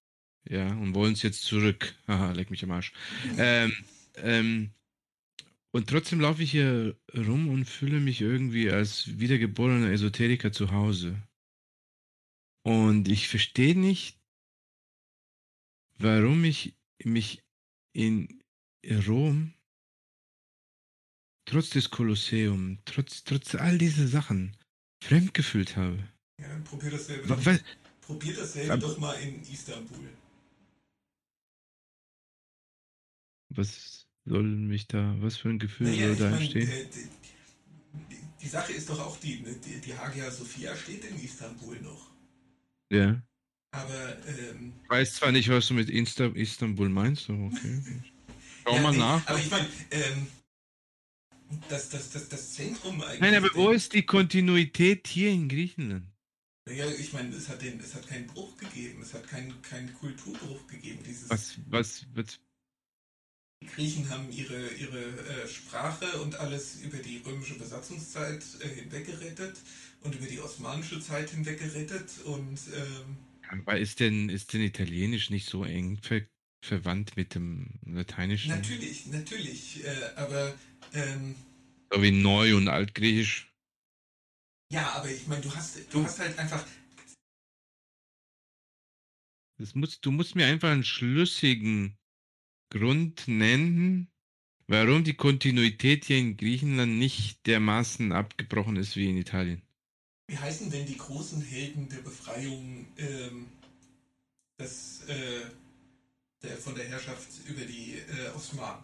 Ja, 0.48 0.68
und 0.68 0.94
wollen 0.94 1.14
es 1.14 1.22
jetzt 1.22 1.42
zurück. 1.42 1.96
Haha, 2.06 2.32
leck 2.32 2.50
mich 2.50 2.62
am 2.62 2.70
Arsch. 2.70 2.92
Ähm, 3.38 3.72
ähm, 4.18 4.70
und 5.76 5.90
trotzdem 5.90 6.20
laufe 6.20 6.42
ich 6.42 6.52
hier 6.52 6.98
rum 7.14 7.48
und 7.48 7.66
fühle 7.66 8.00
mich 8.00 8.22
irgendwie 8.22 8.70
als 8.70 9.18
wiedergeborener 9.18 9.90
Esoteriker 9.90 10.50
zu 10.50 10.70
Hause. 10.70 11.20
Und 12.62 13.08
ich 13.08 13.28
verstehe 13.28 13.78
nicht, 13.78 14.18
warum 15.98 16.44
ich 16.44 16.74
mich 17.04 17.44
in 17.92 18.42
Rom 19.06 19.52
trotz 21.44 21.68
des 21.68 21.90
Kolosseum, 21.90 22.78
trotz, 22.86 23.24
trotz 23.24 23.54
all 23.54 23.76
dieser 23.76 24.08
Sachen 24.08 24.56
fremdgefühlt 25.04 25.76
habe. 25.76 25.98
Ja, 26.40 26.48
dann 26.48 26.64
probier 26.64 26.92
dasselbe, 26.92 27.28
doch, 27.28 27.42
probier 28.00 28.34
dasselbe 28.34 28.78
doch 28.78 28.96
mal 28.98 29.12
in 29.20 29.42
Istanbul. 29.42 30.08
Was 33.50 34.05
soll 34.26 34.42
mich 34.42 34.88
da, 34.88 35.14
was 35.20 35.36
für 35.36 35.48
ein 35.48 35.58
Gefühl 35.58 35.88
naja, 35.88 36.08
soll 36.08 36.16
da 36.16 36.36
entstehen? 36.36 36.68
Äh, 36.68 36.84
die, 36.84 38.16
die, 38.42 38.48
Sache 38.48 38.72
ist 38.72 38.90
doch 38.90 39.00
auch 39.00 39.16
die, 39.18 39.40
ne, 39.40 39.54
die, 39.64 39.80
die 39.80 39.96
Hagia 39.96 40.30
Sophia 40.30 40.76
steht 40.76 41.04
in 41.04 41.22
Istanbul 41.22 41.80
noch. 41.80 42.10
Ja. 42.90 43.22
Aber, 43.70 44.16
ähm, 44.26 44.72
Ich 44.84 44.90
weiß 44.90 45.14
zwar 45.14 45.32
nicht, 45.32 45.48
was 45.48 45.68
du 45.68 45.74
mit 45.74 45.90
Insta 45.90 46.26
Istanbul 46.26 46.88
meinst, 46.88 47.28
aber 47.30 47.44
okay. 47.44 47.82
Schau 48.64 48.74
ja, 48.74 48.82
mal 48.82 48.92
nee, 48.92 48.98
nach. 48.98 49.26
Aber 49.26 49.38
ich 49.38 49.50
meine, 49.50 49.68
ähm, 49.90 50.26
das, 51.68 51.88
das, 51.90 52.10
das, 52.10 52.28
das 52.28 52.54
Zentrum 52.54 53.00
eigentlich. 53.02 53.20
Nein, 53.20 53.34
aber 53.36 53.54
wo 53.54 53.70
ist 53.70 53.92
die 53.92 54.04
Kontinuität 54.04 55.06
hier 55.06 55.30
in 55.30 55.48
Griechenland? 55.48 56.06
Ja, 56.68 56.90
ich 56.90 57.12
meine, 57.12 57.34
es 57.34 57.48
hat, 57.48 57.62
den, 57.62 57.78
es 57.78 57.94
hat 57.94 58.08
keinen 58.08 58.26
Bruch 58.26 58.56
gegeben, 58.56 59.00
es 59.00 59.14
hat 59.14 59.28
keinen, 59.28 59.62
keinen 59.62 59.94
Kulturbruch 59.94 60.66
gegeben. 60.66 60.98
Dieses 61.06 61.30
was, 61.30 61.58
was, 61.68 62.06
was, 62.14 62.40
die 63.66 63.74
Griechen 63.74 64.08
haben 64.10 64.30
ihre, 64.30 64.68
ihre 64.74 64.98
äh, 64.98 65.48
Sprache 65.48 66.20
und 66.20 66.38
alles 66.38 66.80
über 66.82 66.98
die 66.98 67.22
römische 67.24 67.58
Besatzungszeit 67.58 68.42
äh, 68.60 68.68
hinweg 68.68 69.06
gerettet 69.06 69.56
und 70.00 70.14
über 70.14 70.26
die 70.26 70.40
osmanische 70.40 71.00
Zeit 71.00 71.30
hinweg 71.30 71.58
gerettet 71.58 72.10
und 72.24 72.58
ähm, 72.74 73.16
aber 73.48 73.78
ist 73.78 74.00
denn, 74.00 74.28
ist 74.28 74.52
denn 74.52 74.60
Italienisch 74.60 75.30
nicht 75.30 75.48
so 75.48 75.64
eng 75.64 75.98
ver 75.98 76.22
verwandt 76.62 77.16
mit 77.16 77.36
dem 77.36 77.78
Lateinischen? 77.84 78.50
Natürlich, 78.50 79.06
natürlich, 79.06 79.84
äh, 79.84 80.10
aber 80.16 80.52
ähm, 80.94 81.36
so 81.92 82.02
wie 82.02 82.10
Neu- 82.10 82.56
und 82.56 82.68
Altgriechisch. 82.68 83.52
Ja, 84.72 84.94
aber 84.94 85.08
ich 85.08 85.28
meine, 85.28 85.42
du 85.42 85.54
hast, 85.54 85.78
du 85.92 86.02
hast 86.02 86.18
halt 86.18 86.36
einfach. 86.38 86.66
Das 89.58 89.76
muss, 89.76 90.00
du 90.00 90.10
musst 90.10 90.34
mir 90.34 90.46
einfach 90.46 90.70
einen 90.70 90.82
schlüssigen 90.82 91.96
Grund 92.70 93.28
nennen, 93.28 94.08
warum 94.66 95.04
die 95.04 95.14
Kontinuität 95.14 96.04
hier 96.04 96.18
in 96.18 96.36
Griechenland 96.36 96.98
nicht 96.98 97.46
dermaßen 97.46 98.12
abgebrochen 98.12 98.76
ist 98.76 98.96
wie 98.96 99.08
in 99.08 99.16
Italien. 99.16 99.62
Wie 100.28 100.38
heißen 100.38 100.70
denn 100.70 100.86
die 100.86 100.96
großen 100.96 101.40
Helden 101.40 101.88
der 101.88 101.98
Befreiung 101.98 102.86
ähm, 102.98 103.46
des, 104.58 105.04
äh, 105.08 105.42
der, 106.42 106.56
von 106.56 106.74
der 106.74 106.84
Herrschaft 106.88 107.28
über 107.48 107.64
die 107.64 107.94
äh, 107.94 108.34
Osmanen? 108.34 108.82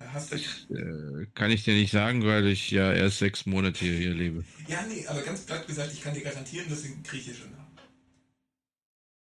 Hast 0.00 0.32
du 0.32 0.36
das 0.36 0.66
äh, 0.70 1.26
kann 1.34 1.52
ich 1.52 1.62
dir 1.62 1.74
nicht 1.74 1.92
sagen, 1.92 2.24
weil 2.24 2.48
ich 2.48 2.72
ja 2.72 2.92
erst 2.92 3.18
sechs 3.18 3.46
Monate 3.46 3.84
hier, 3.84 3.96
hier 3.96 4.14
lebe. 4.14 4.44
Ja, 4.66 4.84
nee, 4.86 5.06
aber 5.06 5.22
ganz 5.22 5.42
platt 5.42 5.66
gesagt, 5.66 5.92
ich 5.92 6.00
kann 6.00 6.14
dir 6.14 6.22
garantieren, 6.22 6.68
das 6.68 6.82
sind 6.82 7.04
griechische 7.04 7.44
Namen. 7.44 7.78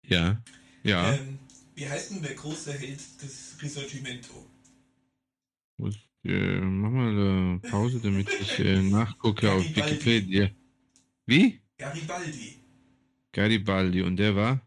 Ja, 0.06 0.42
ja. 0.84 1.14
Ähm, 1.14 1.40
wie 1.80 1.88
heißt 1.88 2.10
denn 2.10 2.22
der 2.22 2.34
große 2.34 2.74
Held 2.74 3.00
des 3.22 3.56
Risorgimento? 3.62 4.34
Äh, 6.24 6.60
mach 6.60 6.90
mal 6.90 7.08
eine 7.08 7.58
Pause, 7.70 7.98
damit 8.00 8.28
ich 8.28 8.58
äh, 8.58 8.82
nachgucke 8.96 9.50
auf 9.50 9.64
Wikipedia. 9.64 10.50
Wie? 11.24 11.58
Garibaldi. 11.78 12.60
Garibaldi, 13.32 14.02
und 14.02 14.16
der 14.18 14.36
war? 14.36 14.60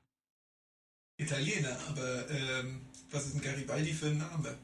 Italiener, 1.17 1.77
aber 1.87 2.27
ähm, 2.31 2.81
was 3.11 3.27
ist 3.27 3.35
ein 3.35 3.41
Garibaldi 3.41 3.93
für 3.93 4.07
ein 4.07 4.17
Name? 4.17 4.57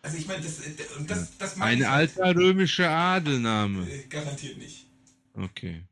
Also 0.00 0.18
ich 0.18 0.28
meine, 0.28 0.42
das, 0.42 0.60
äh, 0.60 0.70
das, 1.08 1.36
das 1.38 1.60
Ein 1.60 1.80
ich 1.80 1.86
halt, 1.88 2.20
alter 2.20 2.36
römischer 2.40 2.88
Adelname. 2.88 3.90
äh, 3.90 4.06
garantiert 4.08 4.58
nicht. 4.58 4.86
Okay. 5.34 5.82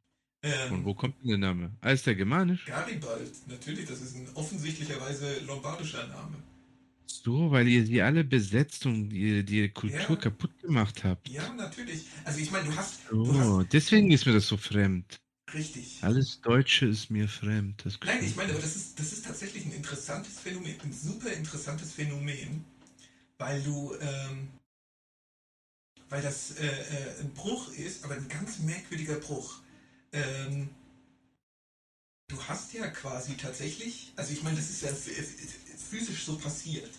Ähm, 0.43 0.59
Von 0.68 0.84
wo 0.84 0.95
kommt 0.95 1.20
denn 1.20 1.28
der 1.28 1.38
Name? 1.38 1.76
Ah, 1.80 1.91
ist 1.91 2.07
der 2.07 2.14
germanisch? 2.14 2.72
Garibald, 2.72 3.47
natürlich, 3.49 3.86
das 3.86 4.01
ist 4.01 4.16
ein 4.16 4.28
offensichtlicherweise 4.34 5.41
lombardischer 5.41 6.07
Name. 6.07 6.43
So, 7.07 7.51
weil 7.51 7.68
ihr 7.68 7.84
sie 7.84 8.01
alle 8.03 8.24
besetzt 8.24 8.86
und 8.86 9.11
die, 9.11 9.45
die 9.45 9.68
Kultur 9.70 10.16
Ja. 10.16 10.22
kaputt 10.22 10.59
gemacht 10.61 11.05
habt. 11.05 11.28
Ja, 11.28 11.53
natürlich. 11.55 12.07
Also 12.24 12.38
ich 12.41 12.51
meine, 12.51 12.64
du 12.68 12.74
hast, 12.76 13.01
du 13.26 13.36
hast 13.38 13.49
Oh, 13.49 13.62
deswegen 13.64 14.11
ist 14.11 14.26
mir 14.26 14.32
das 14.32 14.49
so 14.49 14.57
fremd. 14.57 15.20
richtig. 15.55 16.01
Alles 16.01 16.41
Deutsche 16.43 16.86
ist 16.86 17.11
mir 17.11 17.28
fremd. 17.28 17.84
Das 17.86 17.99
Nein, 18.05 18.24
ich 18.24 18.36
meine, 18.36 18.53
aber 18.53 18.61
das 18.61 18.76
ist, 18.76 18.99
das 18.99 19.12
ist 19.12 19.24
tatsächlich 19.26 19.66
ein 19.66 19.72
interessantes 19.72 20.38
Phänomen, 20.41 20.74
ein 20.82 20.93
super 20.93 21.30
interessantes 21.32 21.93
Phänomen, 21.93 22.64
weil 23.38 23.62
du, 23.62 23.95
ähm, 24.01 24.49
weil 26.11 26.20
das 26.22 26.59
äh, 26.59 26.66
äh, 26.66 27.20
ein 27.20 27.32
Bruch 27.32 27.72
ist, 27.72 28.05
aber 28.05 28.14
ein 28.14 28.28
ganz 28.28 28.59
merkwürdiger 28.59 29.14
Bruch. 29.16 29.61
Ähm, 30.12 30.68
du 32.28 32.42
hast 32.44 32.72
ja 32.72 32.86
quasi 32.88 33.36
tatsächlich, 33.36 34.12
also 34.16 34.32
ich 34.32 34.42
meine, 34.42 34.56
das 34.56 34.70
ist 34.70 34.82
ja 34.82 34.90
ph- 34.90 35.11
ph- 35.11 35.78
physisch 35.78 36.24
so 36.24 36.38
passiert. 36.38 36.90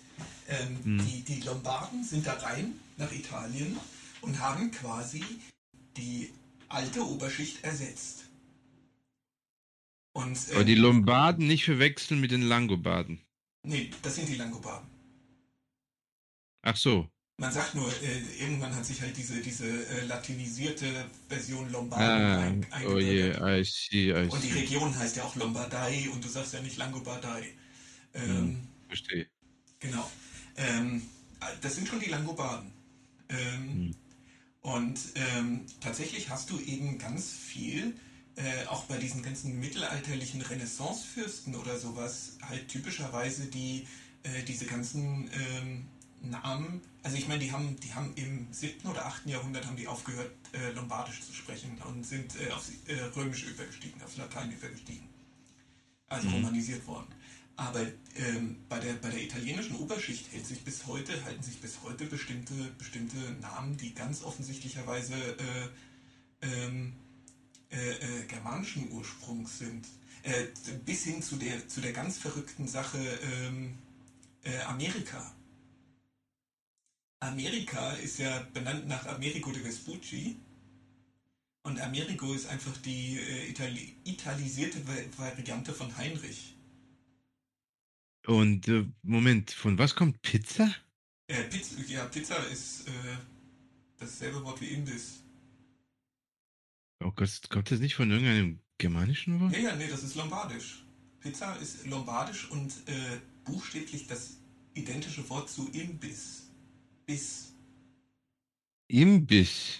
Ähm, 0.47 0.83
Hm. 0.83 0.97
die, 1.05 1.21
die 1.23 1.41
Lombarden 1.41 2.03
sind 2.03 2.27
da 2.27 2.33
rein 2.33 2.79
nach 2.97 3.11
Italien 3.11 3.77
und 4.21 4.39
haben 4.39 4.71
quasi 4.71 5.23
die 5.97 6.31
alte 6.69 7.05
Oberschicht 7.05 7.63
ersetzt. 7.63 8.25
Und, 10.13 10.37
Aber 10.51 10.61
ähm, 10.61 10.65
die 10.67 10.75
Lombarden 10.75 11.47
nicht 11.47 11.65
verwechseln 11.65 12.19
mit 12.19 12.31
den 12.31 12.41
Langobarden. 12.43 13.21
Nee, 13.63 13.91
das 14.01 14.15
sind 14.15 14.27
die 14.27 14.35
Langobarden. 14.35 14.89
Ach 16.63 16.75
so. 16.75 17.09
Man 17.37 17.51
sagt 17.51 17.75
nur, 17.75 17.89
äh, 18.01 18.21
irgendwann 18.39 18.75
hat 18.75 18.85
sich 18.85 19.01
halt 19.01 19.17
diese, 19.17 19.41
diese 19.41 19.65
äh, 19.87 20.05
latinisierte 20.05 21.09
Version 21.27 21.69
Lombarden 21.71 22.29
Ah, 22.29 22.81
oh 22.83 22.97
eingebürgert. 22.99 23.39
I 23.39 23.63
see, 23.63 24.11
I 24.11 24.29
Und 24.29 24.43
die 24.43 24.49
see. 24.49 24.53
Region 24.53 24.97
heißt 24.97 25.15
ja 25.17 25.23
auch 25.23 25.35
Lombardei 25.35 26.09
und 26.11 26.23
du 26.23 26.29
sagst 26.29 26.53
ja 26.53 26.61
nicht 26.61 26.77
Langobardei. 26.77 27.53
Ähm, 28.13 28.23
Hm. 28.25 28.67
Verstehe. 28.87 29.27
Genau. 29.79 30.09
Ähm, 30.57 31.03
das 31.61 31.75
sind 31.75 31.87
schon 31.87 31.99
die 31.99 32.09
Langobarden. 32.09 32.71
Ähm, 33.29 33.71
Hm. 33.73 33.95
Und 34.61 34.99
ähm, 35.15 35.65
tatsächlich 35.81 36.29
hast 36.29 36.49
du 36.51 36.59
eben 36.59 36.97
ganz 36.99 37.31
viel, 37.31 37.95
äh, 38.35 38.65
auch 38.67 38.85
bei 38.85 38.97
diesen 38.97 39.23
ganzen 39.23 39.59
mittelalterlichen 39.59 40.41
Renaissancefürsten 40.41 41.55
oder 41.55 41.77
sowas, 41.79 42.37
halt 42.41 42.67
typischerweise 42.69 43.47
die 43.47 43.87
äh, 44.23 44.43
diese 44.43 44.65
ganzen 44.67 45.29
ähm, 45.33 45.90
Namen, 46.21 46.81
also 47.03 47.17
ich 47.17 47.27
meine, 47.27 47.39
die 47.39 47.51
haben, 47.51 47.75
die 47.79 47.93
haben 47.93 48.13
im 48.15 48.47
7. 48.51 48.87
oder 48.89 49.05
8. 49.05 49.25
Jahrhundert 49.25 49.65
haben 49.65 49.75
die 49.75 49.87
aufgehört, 49.87 50.31
äh, 50.53 50.71
Lombardisch 50.71 51.21
zu 51.21 51.33
sprechen 51.33 51.77
und 51.87 52.05
sind 52.05 52.35
äh, 52.39 52.51
aufs 52.51 52.69
äh, 52.87 53.01
Römisch 53.15 53.43
übergestiegen, 53.43 54.01
aufs 54.03 54.17
Latein 54.17 54.51
übergestiegen. 54.51 55.07
Also 56.09 56.27
Mhm. 56.27 56.33
romanisiert 56.35 56.85
worden. 56.85 57.07
Aber 57.55 57.81
ähm, 58.15 58.57
bei, 58.69 58.79
der, 58.79 58.93
bei 58.93 59.09
der 59.09 59.21
italienischen 59.21 59.75
Oberschicht 59.77 60.31
hält 60.31 60.45
sich 60.45 60.63
bis 60.63 60.85
heute, 60.87 61.23
halten 61.25 61.43
sich 61.43 61.59
bis 61.59 61.81
heute 61.83 62.05
bestimmte, 62.05 62.53
bestimmte 62.77 63.17
Namen, 63.41 63.77
die 63.77 63.93
ganz 63.93 64.23
offensichtlicherweise 64.23 65.13
äh, 65.13 66.45
ähm, 66.47 66.93
äh, 67.71 67.91
äh, 67.91 68.25
germanischen 68.27 68.91
Ursprungs 68.91 69.59
sind. 69.59 69.85
Bis 70.85 71.03
hin 71.03 71.23
zu 71.23 71.35
der, 71.35 71.67
zu 71.67 71.81
der 71.81 71.93
ganz 71.93 72.19
verrückten 72.19 72.67
Sache 72.67 72.99
ähm, 72.99 73.73
äh, 74.43 74.59
Amerika. 74.61 75.33
Amerika 77.21 77.91
ist 77.93 78.17
ja 78.17 78.39
benannt 78.53 78.87
nach 78.87 79.05
Americo 79.05 79.51
de 79.51 79.61
Vespucci. 79.61 80.37
Und 81.63 81.79
Americo 81.79 82.33
ist 82.33 82.47
einfach 82.47 82.75
die 82.77 83.19
äh, 83.19 83.49
Itali 83.49 83.95
italisierte 84.03 84.79
Va- 84.87 85.17
Variante 85.17 85.73
von 85.73 85.95
Heinrich. 85.95 86.55
Und 88.25 88.67
äh, 88.67 88.87
Moment, 89.03 89.51
von 89.51 89.77
was 89.77 89.95
kommt 89.95 90.21
Pizza? 90.23 90.73
Äh, 91.27 91.43
Pizza, 91.43 91.79
ja, 91.87 92.05
Pizza 92.05 92.37
ist 92.51 92.87
äh, 92.87 92.91
dasselbe 93.99 94.43
Wort 94.43 94.59
wie 94.61 94.69
Imbiss. 94.69 95.23
Oh 97.03 97.11
Gott, 97.11 97.41
kommt 97.49 97.69
das 97.69 97.79
nicht 97.79 97.95
von 97.95 98.09
irgendeinem 98.09 98.59
germanischen 98.79 99.39
Wort? 99.39 99.53
Ja, 99.53 99.59
ja, 99.59 99.75
nee, 99.75 99.87
das 99.87 100.03
ist 100.03 100.15
lombardisch. 100.15 100.85
Pizza 101.19 101.55
ist 101.57 101.85
lombardisch 101.85 102.49
und 102.49 102.71
äh, 102.87 103.19
buchstäblich 103.43 104.07
das 104.07 104.37
identische 104.73 105.27
Wort 105.29 105.49
zu 105.49 105.69
Imbiss. 105.69 106.50
Biss. 107.05 107.53
Imbiss. 108.89 109.79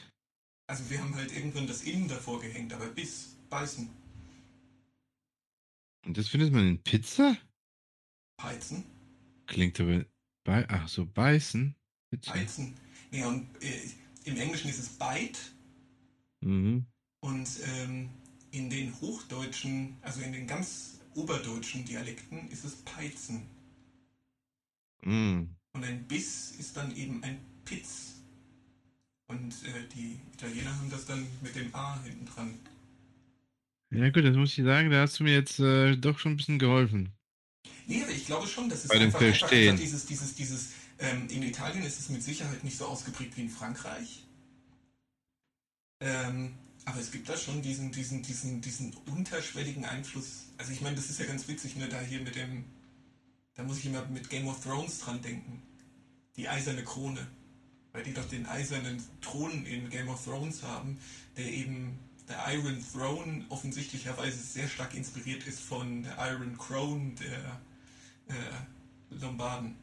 Also 0.67 0.89
wir 0.89 1.01
haben 1.01 1.13
halt 1.15 1.32
irgendwann 1.34 1.67
das 1.67 1.84
Im 1.84 2.07
davor 2.07 2.39
gehängt, 2.39 2.72
aber 2.74 2.88
Biss, 2.88 3.36
beißen, 3.49 3.89
Und 6.05 6.17
das 6.17 6.30
findet 6.30 6.51
man 6.53 6.67
in 6.67 6.82
Pizza? 6.84 7.38
heizen, 8.41 8.84
Klingt 9.47 9.80
aber 9.80 10.05
bei. 10.43 10.67
Ach 10.69 10.88
so, 10.88 11.05
beißen. 11.05 11.76
Pizza. 12.09 12.34
heizen. 12.34 12.74
Nee, 13.11 13.24
und 13.26 13.47
äh, 13.61 13.89
im 14.26 14.38
Englischen 14.38 14.69
ist 14.69 14.80
es 14.80 14.89
bite 14.97 15.39
Mhm. 16.43 16.88
und 17.19 17.47
ähm, 17.63 18.09
in 18.51 18.69
den 18.69 18.99
hochdeutschen, 18.99 19.97
also 20.01 20.22
in 20.22 20.34
den 20.34 20.47
ganz 20.47 20.99
oberdeutschen 21.13 21.86
Dialekten 21.86 22.47
ist 22.49 22.63
es 22.65 22.78
peizen. 22.78 23.45
Mm. 25.05 25.55
Und 25.74 25.84
ein 25.84 26.07
Biss 26.07 26.51
ist 26.59 26.76
dann 26.76 26.95
eben 26.95 27.24
ein 27.24 27.39
Pitz. 27.65 28.15
Und 29.28 29.53
äh, 29.63 29.88
die 29.95 30.19
Italiener 30.34 30.76
haben 30.78 30.89
das 30.89 31.05
dann 31.05 31.26
mit 31.41 31.55
dem 31.55 31.74
A 31.74 32.01
hinten 32.03 32.26
dran. 32.26 32.59
Ja 33.91 34.09
gut, 34.09 34.24
das 34.24 34.36
muss 34.36 34.57
ich 34.57 34.63
sagen, 34.63 34.89
da 34.89 35.01
hast 35.01 35.19
du 35.19 35.24
mir 35.24 35.34
jetzt 35.34 35.59
äh, 35.59 35.95
doch 35.95 36.19
schon 36.19 36.34
ein 36.34 36.38
bisschen 36.38 36.59
geholfen. 36.59 37.11
Nee, 37.88 38.03
aber 38.03 38.11
ich 38.11 38.26
glaube 38.26 38.47
schon, 38.47 38.69
dass 38.69 38.84
es 38.84 38.88
Bei 38.88 38.99
einfach, 38.99 39.22
einfach, 39.22 39.51
einfach 39.51 39.78
dieses, 39.78 40.05
dieses, 40.05 40.36
dieses, 40.36 40.69
ähm, 40.99 41.28
in 41.30 41.43
Italien 41.43 41.84
ist 41.84 41.99
es 41.99 42.09
mit 42.09 42.24
Sicherheit 42.24 42.63
nicht 42.63 42.78
so 42.78 42.86
ausgeprägt 42.86 43.36
wie 43.38 43.41
in 43.41 43.49
Frankreich. 43.49 44.26
Ähm, 45.99 46.53
aber 46.86 46.99
es 46.99 47.11
gibt 47.11 47.30
da 47.30 47.38
schon 47.38 47.61
diesen, 47.61 47.91
diesen, 47.91 48.22
diesen, 48.24 48.61
diesen 48.61 48.93
unterschwelligen 49.05 49.86
Einfluss. 49.86 50.45
Also 50.57 50.72
ich 50.72 50.82
meine, 50.82 50.95
das 50.95 51.09
ist 51.09 51.19
ja 51.19 51.26
ganz 51.26 51.47
witzig, 51.47 51.76
ne, 51.76 51.88
da 51.88 51.99
hier 51.99 52.22
mit 52.22 52.36
dem, 52.36 52.65
da 53.62 53.68
muss 53.68 53.78
ich 53.78 53.86
immer 53.86 54.03
mit 54.07 54.28
Game 54.28 54.47
of 54.47 54.64
Thrones 54.64 54.99
dran 55.01 55.22
denken. 55.22 55.62
Die 56.36 56.49
eiserne 56.49 56.84
Krone. 56.84 57.28
Weil 57.91 58.03
die 58.03 58.14
doch 58.14 58.28
den 58.28 58.47
eisernen 58.47 59.03
Thron 59.22 59.66
in 59.68 59.89
Game 59.91 60.09
of 60.09 60.24
Thrones 60.24 60.64
haben, 60.64 60.97
der 61.38 61.45
eben, 61.45 61.99
der 62.28 62.53
Iron 62.55 62.84
Throne 62.91 63.45
offensichtlicherweise 63.49 64.38
sehr 64.38 64.68
stark 64.68 64.95
inspiriert 64.95 65.45
ist 65.45 65.59
von 65.59 66.01
der 66.01 66.18
Iron 66.32 66.57
Crown 66.57 67.16
der 67.18 67.62
äh, 68.30 69.16
Lombarden. 69.16 69.76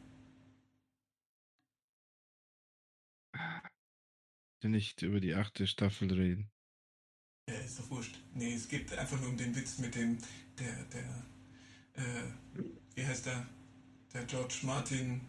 Nicht 4.61 5.03
über 5.03 5.21
die 5.21 5.35
achte 5.35 5.67
Staffel 5.67 6.11
reden. 6.11 6.51
Äh, 7.45 7.63
ist 7.63 7.79
doch 7.79 7.89
wurscht. 7.91 8.19
Nee, 8.33 8.55
es 8.55 8.67
geht 8.67 8.91
einfach 8.97 9.19
nur 9.21 9.29
um 9.29 9.37
den 9.37 9.55
Witz 9.55 9.77
mit 9.77 9.95
dem, 9.95 10.17
der, 10.57 10.83
der, 10.85 11.23
äh, 11.93 12.63
wie 12.95 13.05
heißt 13.05 13.27
der? 13.27 13.47
Der 14.13 14.23
George 14.23 14.55
Martin. 14.63 15.21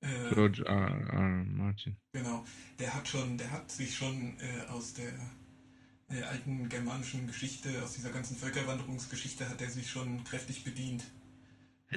Äh, 0.00 0.32
George 0.34 0.64
R. 0.64 1.08
R. 1.12 1.44
Martin. 1.44 1.96
Genau. 2.12 2.44
Der 2.78 2.94
hat 2.94 3.08
schon, 3.08 3.36
der 3.38 3.50
hat 3.50 3.70
sich 3.70 3.96
schon 3.96 4.36
äh, 4.40 4.66
aus 4.70 4.94
der 4.94 5.12
äh, 6.10 6.22
alten 6.22 6.68
germanischen 6.68 7.26
Geschichte, 7.26 7.70
aus 7.82 7.94
dieser 7.94 8.10
ganzen 8.10 8.36
Völkerwanderungsgeschichte, 8.36 9.48
hat 9.48 9.60
er 9.60 9.70
sich 9.70 9.90
schon 9.90 10.22
kräftig 10.24 10.64
bedient. 10.64 11.04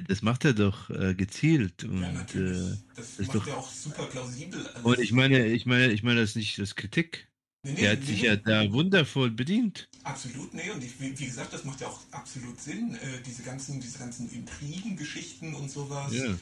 Das 0.08 0.22
macht 0.22 0.44
er 0.44 0.54
doch 0.54 0.88
äh, 0.90 1.14
gezielt. 1.14 1.84
Und, 1.84 2.00
ja, 2.00 2.12
natürlich. 2.12 2.58
äh, 2.58 2.76
das 2.96 3.18
ist 3.18 3.26
macht 3.28 3.36
doch- 3.36 3.46
er 3.46 3.56
auch 3.58 3.68
super 3.70 4.06
plausibel. 4.06 4.66
alles. 4.68 4.84
und 4.84 4.98
ich 4.98 5.12
meine, 5.12 5.46
ich 5.48 5.66
meine, 5.66 5.92
ich 5.92 6.02
meine 6.02 6.20
das 6.20 6.34
nicht 6.34 6.58
als 6.58 6.74
Kritik. 6.76 7.28
Nee, 7.64 7.72
nee, 7.74 7.80
Der 7.82 7.92
hat 7.92 8.04
sich 8.04 8.22
ja 8.22 8.34
da 8.34 8.72
wundervoll 8.72 9.30
bedient. 9.30 9.88
Absolut, 10.02 10.52
nee, 10.52 10.68
und 10.70 10.82
ich, 10.82 10.98
wie, 11.00 11.12
gesagt, 11.12 11.52
das 11.52 11.64
macht 11.64 11.80
ja 11.80 11.86
auch 11.86 12.00
absolut 12.10 12.60
Sinn, 12.60 12.94
äh, 12.96 13.22
diese 13.24 13.44
ganzen, 13.44 13.80
diese 13.80 13.98
ganzen 13.98 14.28
Intrigengeschichten 14.32 15.54
und 15.54 15.70
sowas. 15.70 16.12
Ja. 16.12 16.24
Ähm, 16.24 16.38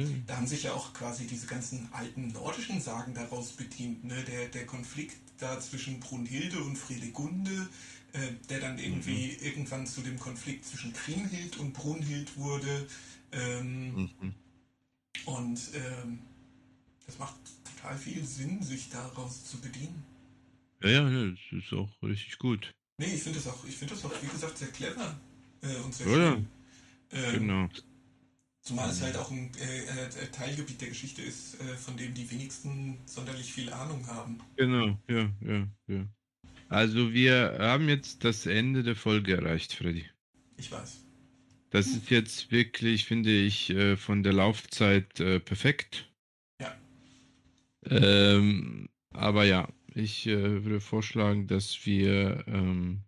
Mhm. 0.00 0.24
Da 0.26 0.36
haben 0.36 0.46
sich 0.46 0.64
ja 0.64 0.74
auch 0.74 0.92
quasi 0.92 1.26
diese 1.26 1.46
ganzen 1.46 1.88
alten 1.92 2.28
nordischen 2.28 2.82
Sagen 2.82 3.14
daraus 3.14 3.52
bedient. 3.52 4.04
Ne? 4.04 4.22
Der, 4.24 4.48
der 4.48 4.66
Konflikt 4.66 5.16
da 5.38 5.58
zwischen 5.58 6.00
Brunhilde 6.00 6.58
und 6.62 6.76
Fredegunde, 6.76 7.68
äh, 8.12 8.18
der 8.50 8.60
dann 8.60 8.78
irgendwie 8.78 9.32
irgendwann 9.40 9.86
zu 9.86 10.02
dem 10.02 10.18
Konflikt 10.18 10.66
zwischen 10.66 10.92
Kriemhild 10.92 11.56
und 11.56 11.72
Brunhild 11.72 12.36
wurde. 12.36 12.86
Ähm, 13.32 14.10
Mhm. 14.20 14.34
Und 15.24 15.60
ähm, 15.74 16.18
das 17.06 17.18
macht 17.18 17.36
total 17.64 17.96
viel 17.96 18.24
Sinn, 18.26 18.62
sich 18.62 18.90
daraus 18.90 19.44
zu 19.44 19.58
bedienen. 19.58 20.02
Ja, 20.84 20.90
ja, 20.90 21.08
ja, 21.08 21.30
das 21.30 21.64
ist 21.64 21.72
auch 21.72 21.90
richtig 22.02 22.38
gut. 22.38 22.70
Nee, 22.98 23.14
ich 23.14 23.22
finde 23.22 23.38
das 23.38 23.48
auch, 23.48 23.64
ich 23.64 23.76
finde 23.76 23.94
das 23.94 24.04
auch, 24.04 24.12
wie 24.22 24.28
gesagt, 24.28 24.58
sehr 24.58 24.68
clever 24.68 25.18
äh, 25.62 25.76
und 25.82 25.94
sehr 25.94 26.06
Ja, 26.06 26.16
ja. 26.16 26.32
schön. 26.32 26.46
Ähm, 27.12 27.32
Genau. 27.40 27.68
Zumal 28.62 28.88
es 28.90 29.02
halt 29.02 29.16
auch 29.16 29.30
ein 29.30 29.50
äh, 29.60 29.82
äh, 29.84 30.30
Teilgebiet 30.32 30.80
der 30.80 30.88
Geschichte 30.88 31.22
ist, 31.22 31.60
äh, 31.60 31.76
von 31.76 31.96
dem 31.96 32.14
die 32.14 32.30
wenigsten 32.30 32.96
sonderlich 33.04 33.52
viel 33.52 33.70
Ahnung 33.72 34.06
haben. 34.06 34.38
Genau, 34.56 34.98
ja, 35.08 35.30
ja, 35.42 35.68
ja. 35.86 36.06
Also 36.68 37.12
wir 37.12 37.56
haben 37.60 37.88
jetzt 37.88 38.24
das 38.24 38.46
Ende 38.46 38.82
der 38.82 38.96
Folge 38.96 39.36
erreicht, 39.36 39.74
Freddy. 39.74 40.06
Ich 40.56 40.70
weiß. 40.72 41.00
Das 41.70 41.88
ist 41.88 42.08
jetzt 42.10 42.50
wirklich, 42.52 43.04
finde 43.04 43.30
ich, 43.30 43.70
äh, 43.70 43.96
von 43.96 44.22
der 44.22 44.32
Laufzeit 44.32 45.18
äh, 45.20 45.40
perfekt. 45.40 46.10
Ja. 46.60 46.74
Ähm, 47.90 48.88
aber 49.10 49.44
ja, 49.44 49.68
ich 49.94 50.26
äh, 50.26 50.64
würde 50.64 50.80
vorschlagen, 50.80 51.46
dass 51.46 51.86
wir 51.86 52.44
ähm, 52.46 53.04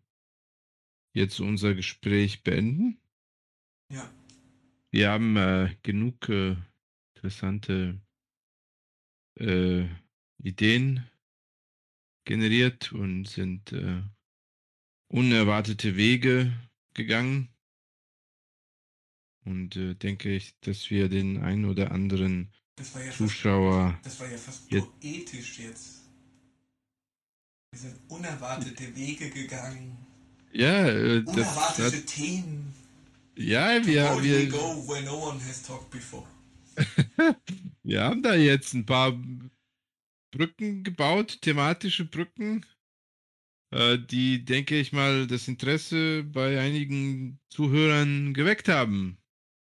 jetzt 1.14 1.40
unser 1.40 1.74
Gespräch 1.74 2.42
beenden. 2.42 3.00
Ja. 3.90 4.12
Wir 4.90 5.10
haben 5.10 5.36
äh, 5.36 5.74
genug 5.82 6.28
äh, 6.28 6.56
interessante 7.14 8.00
äh, 9.38 9.86
Ideen 10.38 11.08
generiert 12.24 12.92
und 12.92 13.26
sind 13.26 13.72
äh, 13.72 14.02
unerwartete 15.08 15.96
Wege 15.96 16.52
gegangen. 16.94 17.48
Und 19.44 19.76
äh, 19.76 19.94
denke 19.94 20.34
ich, 20.34 20.58
dass 20.60 20.90
wir 20.90 21.08
den 21.08 21.38
einen 21.38 21.66
oder 21.66 21.92
anderen 21.92 22.52
Das 22.76 22.94
war 22.94 23.04
ja 23.04 23.12
Zuschauer. 23.12 23.92
fast, 23.92 24.06
das 24.06 24.20
war 24.20 24.30
ja 24.30 24.36
fast 24.38 24.68
poetisch 24.68 25.58
jetzt. 25.60 26.05
Wir 27.76 27.90
sind 27.90 28.00
unerwartete 28.08 28.96
Wege 28.96 29.28
gegangen, 29.28 29.98
Ja, 30.50 30.88
äh, 30.88 31.22
das 31.22 31.34
unerwartete 31.34 31.96
hat, 31.98 32.06
Themen. 32.06 32.72
ja, 33.36 33.84
wir, 33.84 34.22
wir, 34.22 34.48
no 34.48 35.38
wir 37.82 38.02
haben 38.02 38.22
da 38.22 38.34
jetzt 38.34 38.72
ein 38.72 38.86
paar 38.86 39.12
Brücken 40.34 40.84
gebaut, 40.84 41.42
thematische 41.42 42.06
Brücken, 42.06 42.64
äh, 43.74 43.98
die, 43.98 44.42
denke 44.42 44.80
ich 44.80 44.92
mal, 44.92 45.26
das 45.26 45.46
Interesse 45.46 46.24
bei 46.24 46.58
einigen 46.58 47.38
Zuhörern 47.50 48.32
geweckt 48.32 48.70
haben, 48.70 49.18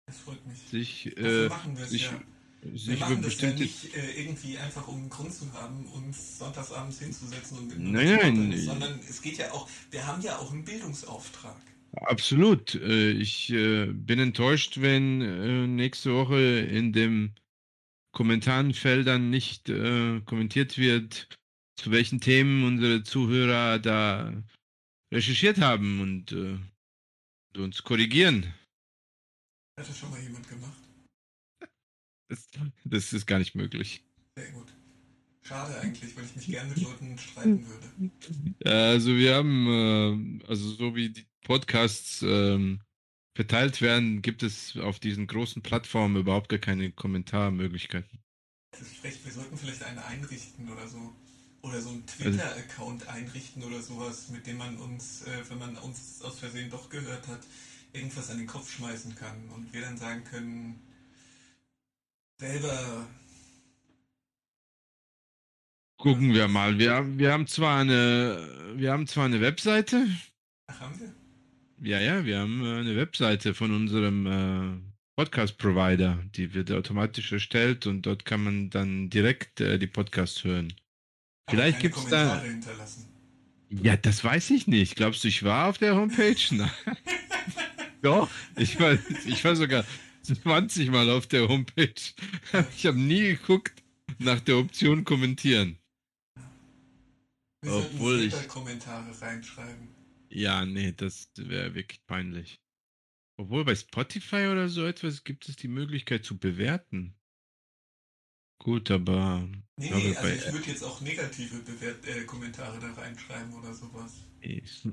Das 0.07 0.19
freut 0.19 0.45
mich. 0.45 0.59
sich, 0.59 1.17
äh, 1.17 1.49
machen 1.49 1.77
wir 1.77 1.85
es 1.85 2.01
ja. 2.01 2.21
Wir 2.65 2.97
machen 2.97 3.23
das 3.23 3.41
ja 3.41 3.53
nicht 3.53 3.93
äh, 3.97 4.21
irgendwie 4.23 4.57
einfach, 4.57 4.87
um 4.87 5.01
einen 5.01 5.11
Grund 5.11 5.35
zu 5.35 5.53
haben, 5.53 5.85
uns 5.87 6.39
sonntagsabends 6.39 7.01
hinzusetzen 7.01 7.59
und 7.59 7.69
mit 7.69 7.79
Nein, 7.81 8.17
nein, 8.17 8.49
nee. 8.51 8.57
sondern 8.57 9.01
es 9.01 9.21
geht 9.21 9.39
ja 9.39 9.51
auch, 9.51 9.69
wir 9.91 10.07
haben 10.07 10.23
ja 10.23 10.39
auch 10.39 10.53
einen 10.53 10.65
Bildungsauftrag. 10.65 11.61
Absolut. 11.93 12.77
Äh, 12.77 13.11
Ich 13.11 13.51
äh, 13.51 13.87
bin 13.87 14.21
enttäuscht, 14.21 14.81
wenn 14.81 15.21
äh, 15.23 15.67
nächste 15.67 16.15
Woche 16.15 16.41
in 16.41 16.93
den 16.93 17.35
Kommentarenfeldern 18.13 19.31
nicht 19.31 19.73
kommentiert 20.27 20.77
wird, 20.77 21.29
zu 21.77 21.91
welchen 21.91 22.21
Themen 22.21 22.63
unsere 22.63 23.03
Zuhörer 23.03 23.79
da 23.79 24.35
recherchiert 25.11 25.59
haben 25.63 25.99
und 26.03 26.37
uns 27.57 27.83
korrigieren. 27.83 28.53
Hat 29.81 29.89
das 29.89 29.99
schon 29.99 30.11
mal 30.11 30.21
jemand 30.21 30.47
gemacht? 30.47 30.77
Das, 32.33 32.49
das 32.85 33.13
ist 33.13 33.27
gar 33.27 33.39
nicht 33.39 33.55
möglich. 33.55 34.03
Sehr 34.37 34.51
gut. 34.53 34.73
Schade 35.43 35.79
eigentlich, 35.81 36.17
weil 36.17 36.25
ich 36.25 36.37
mich 36.37 36.47
gern 36.47 36.69
mit 36.69 36.81
Leuten 36.81 37.19
streiten 37.19 37.67
würde. 37.67 38.11
Also 38.65 39.17
wir 39.17 39.35
haben, 39.35 40.41
äh, 40.41 40.47
also 40.47 40.71
so 40.71 40.95
wie 40.97 41.11
die 41.11 41.27
Podcasts 41.45 42.23
ähm, 42.23 42.81
verteilt 43.35 43.83
werden, 43.83 44.23
gibt 44.23 44.43
es 44.43 44.79
auf 44.79 44.99
diesen 44.99 45.27
großen 45.27 45.63
Plattformen 45.63 46.17
überhaupt 46.17 46.49
gar 46.49 46.59
keine 46.59 46.91
Kommentarmöglichkeiten. 46.93 48.21
Das 48.71 48.81
ist 48.81 48.97
schlecht, 48.97 49.23
wir 49.27 49.33
sollten 49.33 49.59
vielleicht 49.59 49.83
einen 49.83 49.99
einrichten 49.99 50.71
oder 50.71 50.89
so. 50.89 51.13
Oder 51.63 51.81
so 51.81 51.91
einen 51.91 52.03
Also 52.09 52.31
Twitter-Account 52.31 53.09
einrichten 53.09 53.63
oder 53.63 53.81
sowas, 53.83 54.31
mit 54.31 54.47
dem 54.47 54.57
man 54.57 54.77
uns, 54.79 55.23
äh, 55.23 55.51
wenn 55.51 55.59
man 55.59 55.77
uns 55.77 56.23
aus 56.23 56.39
Versehen 56.39 56.71
doch 56.71 56.89
gehört 56.89 57.29
hat, 57.29 57.41
irgendwas 57.93 58.31
an 58.31 58.39
den 58.39 58.47
Kopf 58.47 58.73
schmeißen 58.73 59.15
kann. 59.15 59.49
Und 59.51 59.73
wir 59.73 59.83
dann 59.83 59.97
sagen 59.97 60.25
können, 60.25 60.81
selber 62.43 63.07
Gucken 65.99 66.35
wir 66.35 66.49
mal. 66.49 66.79
Wir, 66.81 66.95
haben- 66.95 67.17
wir 67.19 67.33
haben 67.33 67.47
zwar 67.47 67.79
eine, 67.81 68.73
wir 68.75 68.91
haben 68.91 69.07
zwar 69.07 69.27
eine 69.27 69.41
Webseite. 69.41 70.09
Ach, 70.67 70.81
haben 70.81 70.99
wir? 70.99 71.15
Ja, 71.89 72.01
ja, 72.01 72.25
wir 72.25 72.41
haben 72.41 72.65
äh, 72.65 72.79
eine 72.81 72.97
Webseite 72.97 73.55
von 73.55 73.73
unserem 73.73 74.27
äh, 74.27 74.81
Podcast-Provider, 75.17 76.19
die 76.35 76.55
wird 76.55 76.73
automatisch 76.73 77.31
erstellt 77.33 77.87
und 77.87 78.03
dort 78.03 78.25
kann 78.25 78.43
man 78.43 78.71
dann 78.71 79.11
direkt 79.11 79.61
äh, 79.61 79.79
die 79.79 79.87
Podcasts 79.87 80.43
hören. 80.43 80.73
Aber 81.47 81.57
Vielleicht 81.57 81.79
keine 81.79 81.91
gibt's 81.91 82.09
da- 82.09 82.41
hinterlassen. 82.43 83.09
Ja, 83.71 83.97
das 83.97 84.23
weiß 84.25 84.51
ich 84.51 84.67
nicht. 84.67 84.97
Glaubst 84.97 85.23
du, 85.25 85.29
ich 85.29 85.45
war 85.45 85.69
auf 85.69 85.79
der 85.79 85.95
Homepage? 85.95 86.37
Nein. 86.51 86.71
Doch, 88.03 88.29
ich 88.57 88.79
war, 88.81 88.99
ich 89.25 89.45
war 89.45 89.55
sogar 89.55 89.85
20 90.23 90.91
Mal 90.91 91.11
auf 91.11 91.27
der 91.27 91.49
Homepage. 91.49 91.95
Ich 92.77 92.87
habe 92.87 92.99
nie 92.99 93.23
geguckt 93.23 93.83
nach 94.19 94.41
der 94.41 94.59
Option 94.59 95.05
kommentieren. 95.05 95.79
Wir 97.65 97.73
Obwohl 97.75 98.21
ich- 98.23 98.33
Twitter-Kommentare 98.35 99.21
reinschreiben. 99.21 99.89
Ja, 100.31 100.65
nee, 100.65 100.93
das 100.93 101.31
wäre 101.37 101.75
wirklich 101.75 102.05
peinlich. 102.07 102.61
Obwohl 103.39 103.65
bei 103.65 103.75
Spotify 103.75 104.49
oder 104.51 104.69
so 104.69 104.85
etwas 104.87 105.25
gibt 105.25 105.49
es 105.49 105.57
die 105.57 105.69
Möglichkeit 105.69 106.25
zu 106.25 106.39
bewerten. 106.39 107.15
Gut, 108.63 108.91
aber 108.91 109.49
Nee, 109.77 109.91
nee, 109.91 110.17
also 110.17 110.29
ich 110.47 110.53
würde 110.53 110.69
jetzt 110.69 110.85
auch 110.85 111.01
negative 111.01 111.59
Bewert 111.59 112.07
äh, 112.07 112.25
Kommentare 112.25 112.79
da 112.79 112.93
reinschreiben 112.93 113.53
oder 113.55 113.75
sowas. 113.75 114.25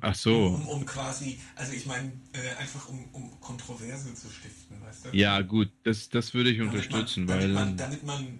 Ach 0.01 0.15
so, 0.15 0.47
Um, 0.47 0.67
um 0.67 0.85
quasi, 0.85 1.39
also 1.55 1.73
ich 1.73 1.85
meine, 1.85 2.11
äh, 2.33 2.55
einfach 2.59 2.87
um, 2.89 3.03
um 3.13 3.39
Kontroverse 3.41 4.13
zu 4.13 4.29
stiften, 4.29 4.81
weißt 4.81 5.05
du? 5.05 5.17
ja 5.17 5.41
gut, 5.41 5.71
das, 5.83 6.09
das 6.09 6.33
würde 6.33 6.49
ich 6.51 6.59
Damit 6.59 6.73
unterstützen, 6.73 7.25
man, 7.25 7.39
weil 7.39 7.53
damit 7.53 7.55
man, 7.55 7.77
damit 7.77 8.03
man 8.03 8.39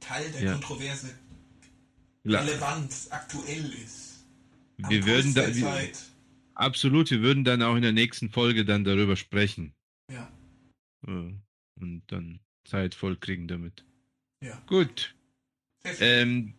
Teil 0.00 0.30
der 0.32 0.42
Ja. 0.42 0.52
Kontroverse 0.54 1.14
relevant, 2.24 2.94
aktuell 3.10 3.72
ist. 3.74 4.24
Wir 4.78 5.04
würden 5.06 5.34
da, 5.34 5.54
wir, 5.54 5.92
absolut, 6.54 7.10
wir 7.10 7.20
würden 7.22 7.44
dann 7.44 7.62
auch 7.62 7.76
in 7.76 7.82
der 7.82 7.92
nächsten 7.92 8.30
Folge 8.30 8.64
dann 8.64 8.84
darüber 8.84 9.16
sprechen 9.16 9.74
Ja, 10.10 10.30
äh, 11.06 11.32
und 11.80 12.02
dann 12.08 12.40
Zeit 12.64 12.94
voll 12.94 13.16
kriegen 13.16 13.48
damit. 13.48 13.84
ja. 14.42 14.60
Gut, 14.66 15.14
ähm, 15.84 16.54